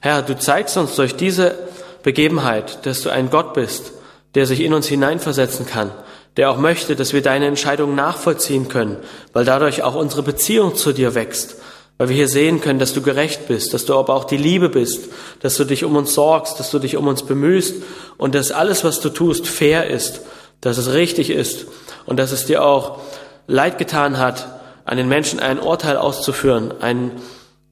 Herr, 0.00 0.20
du 0.20 0.38
zeigst 0.38 0.76
uns 0.76 0.94
durch 0.94 1.16
diese 1.16 1.54
Begebenheit, 2.02 2.84
dass 2.84 3.00
du 3.00 3.08
ein 3.08 3.30
Gott 3.30 3.54
bist, 3.54 3.92
der 4.34 4.44
sich 4.44 4.60
in 4.60 4.74
uns 4.74 4.86
hineinversetzen 4.86 5.64
kann, 5.64 5.92
der 6.36 6.50
auch 6.50 6.58
möchte, 6.58 6.94
dass 6.94 7.14
wir 7.14 7.22
deine 7.22 7.46
Entscheidungen 7.46 7.94
nachvollziehen 7.94 8.68
können, 8.68 8.98
weil 9.32 9.46
dadurch 9.46 9.82
auch 9.82 9.94
unsere 9.94 10.22
Beziehung 10.22 10.74
zu 10.74 10.92
dir 10.92 11.14
wächst 11.14 11.56
weil 11.98 12.08
wir 12.08 12.16
hier 12.16 12.28
sehen 12.28 12.60
können, 12.60 12.78
dass 12.78 12.94
du 12.94 13.02
gerecht 13.02 13.46
bist, 13.48 13.74
dass 13.74 13.84
du 13.84 13.96
aber 13.96 14.14
auch 14.14 14.24
die 14.24 14.36
Liebe 14.36 14.68
bist, 14.68 15.10
dass 15.40 15.56
du 15.56 15.64
dich 15.64 15.84
um 15.84 15.94
uns 15.96 16.14
sorgst, 16.14 16.58
dass 16.58 16.70
du 16.70 16.78
dich 16.78 16.96
um 16.96 17.06
uns 17.06 17.22
bemühst 17.22 17.76
und 18.16 18.34
dass 18.34 18.50
alles, 18.50 18.84
was 18.84 19.00
du 19.00 19.08
tust, 19.08 19.46
fair 19.46 19.88
ist, 19.88 20.22
dass 20.60 20.78
es 20.78 20.92
richtig 20.92 21.30
ist 21.30 21.66
und 22.06 22.18
dass 22.18 22.32
es 22.32 22.46
dir 22.46 22.64
auch 22.64 22.98
leid 23.46 23.78
getan 23.78 24.18
hat, 24.18 24.60
an 24.84 24.96
den 24.96 25.08
Menschen 25.08 25.38
ein 25.40 25.60
Urteil 25.60 25.96
auszuführen, 25.96 26.72
einen, 26.80 27.12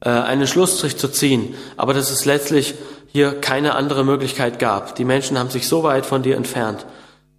äh, 0.01 0.11
einen 0.11 0.47
Schlussstrich 0.47 0.97
zu 0.97 1.09
ziehen, 1.09 1.55
aber 1.77 1.95
dass 1.95 2.11
es 2.11 2.25
letztlich 2.25 2.75
hier 3.13 3.41
keine 3.41 3.75
andere 3.75 4.05
Möglichkeit 4.05 4.59
gab. 4.59 4.95
Die 4.95 5.05
Menschen 5.05 5.39
haben 5.39 5.51
sich 5.51 5.67
so 5.67 5.83
weit 5.83 6.07
von 6.07 6.23
dir 6.23 6.37
entfernt. 6.37 6.87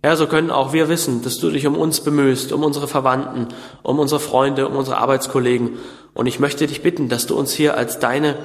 Ja, 0.04 0.16
so 0.16 0.26
können 0.26 0.49
auch 0.49 0.74
wir 0.74 0.89
wissen, 0.89 1.22
dass 1.24 1.38
du 1.38 1.52
dich 1.52 1.68
um 1.68 1.78
uns 1.78 2.02
bemühst, 2.02 2.52
um 2.52 2.64
unsere 2.64 2.88
Verwandten, 2.88 3.49
um 3.84 3.99
unsere 3.99 4.20
Freunde, 4.20 4.68
um 4.68 4.76
unsere 4.76 4.97
Arbeitskollegen 4.97 5.78
und 6.14 6.26
ich 6.26 6.39
möchte 6.39 6.68
dich 6.68 6.82
bitten, 6.82 7.10
dass 7.10 7.26
du 7.28 7.38
uns 7.38 7.54
hier 7.54 7.78
als 7.78 7.99
deine 7.99 8.36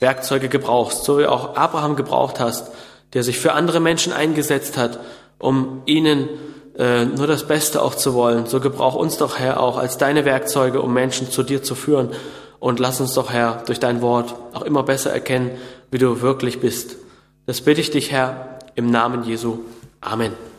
Werkzeuge 0.00 0.48
gebrauchst, 0.48 1.04
so 1.04 1.18
wie 1.18 1.26
auch 1.26 1.56
Abraham 1.56 1.96
gebraucht 1.96 2.40
hast, 2.40 2.70
der 3.12 3.22
sich 3.22 3.38
für 3.38 3.52
andere 3.52 3.80
Menschen 3.80 4.12
eingesetzt 4.12 4.76
hat, 4.76 4.98
um 5.38 5.82
ihnen 5.86 6.28
äh, 6.76 7.04
nur 7.04 7.26
das 7.26 7.46
Beste 7.46 7.80
auch 7.80 7.94
zu 7.94 8.14
wollen. 8.14 8.46
So 8.46 8.60
gebrauch 8.60 8.94
uns 8.94 9.16
doch, 9.16 9.38
Herr, 9.38 9.60
auch 9.60 9.78
als 9.78 9.96
deine 9.96 10.24
Werkzeuge, 10.24 10.82
um 10.82 10.92
Menschen 10.92 11.30
zu 11.30 11.42
dir 11.42 11.62
zu 11.62 11.74
führen. 11.74 12.10
Und 12.58 12.80
lass 12.80 13.00
uns 13.00 13.14
doch, 13.14 13.30
Herr, 13.30 13.62
durch 13.66 13.78
dein 13.78 14.02
Wort 14.02 14.34
auch 14.52 14.62
immer 14.62 14.82
besser 14.82 15.12
erkennen, 15.12 15.52
wie 15.90 15.98
du 15.98 16.22
wirklich 16.22 16.60
bist. 16.60 16.96
Das 17.46 17.60
bitte 17.60 17.80
ich 17.80 17.90
dich, 17.90 18.10
Herr, 18.10 18.58
im 18.74 18.90
Namen 18.90 19.24
Jesu. 19.24 19.58
Amen. 20.00 20.53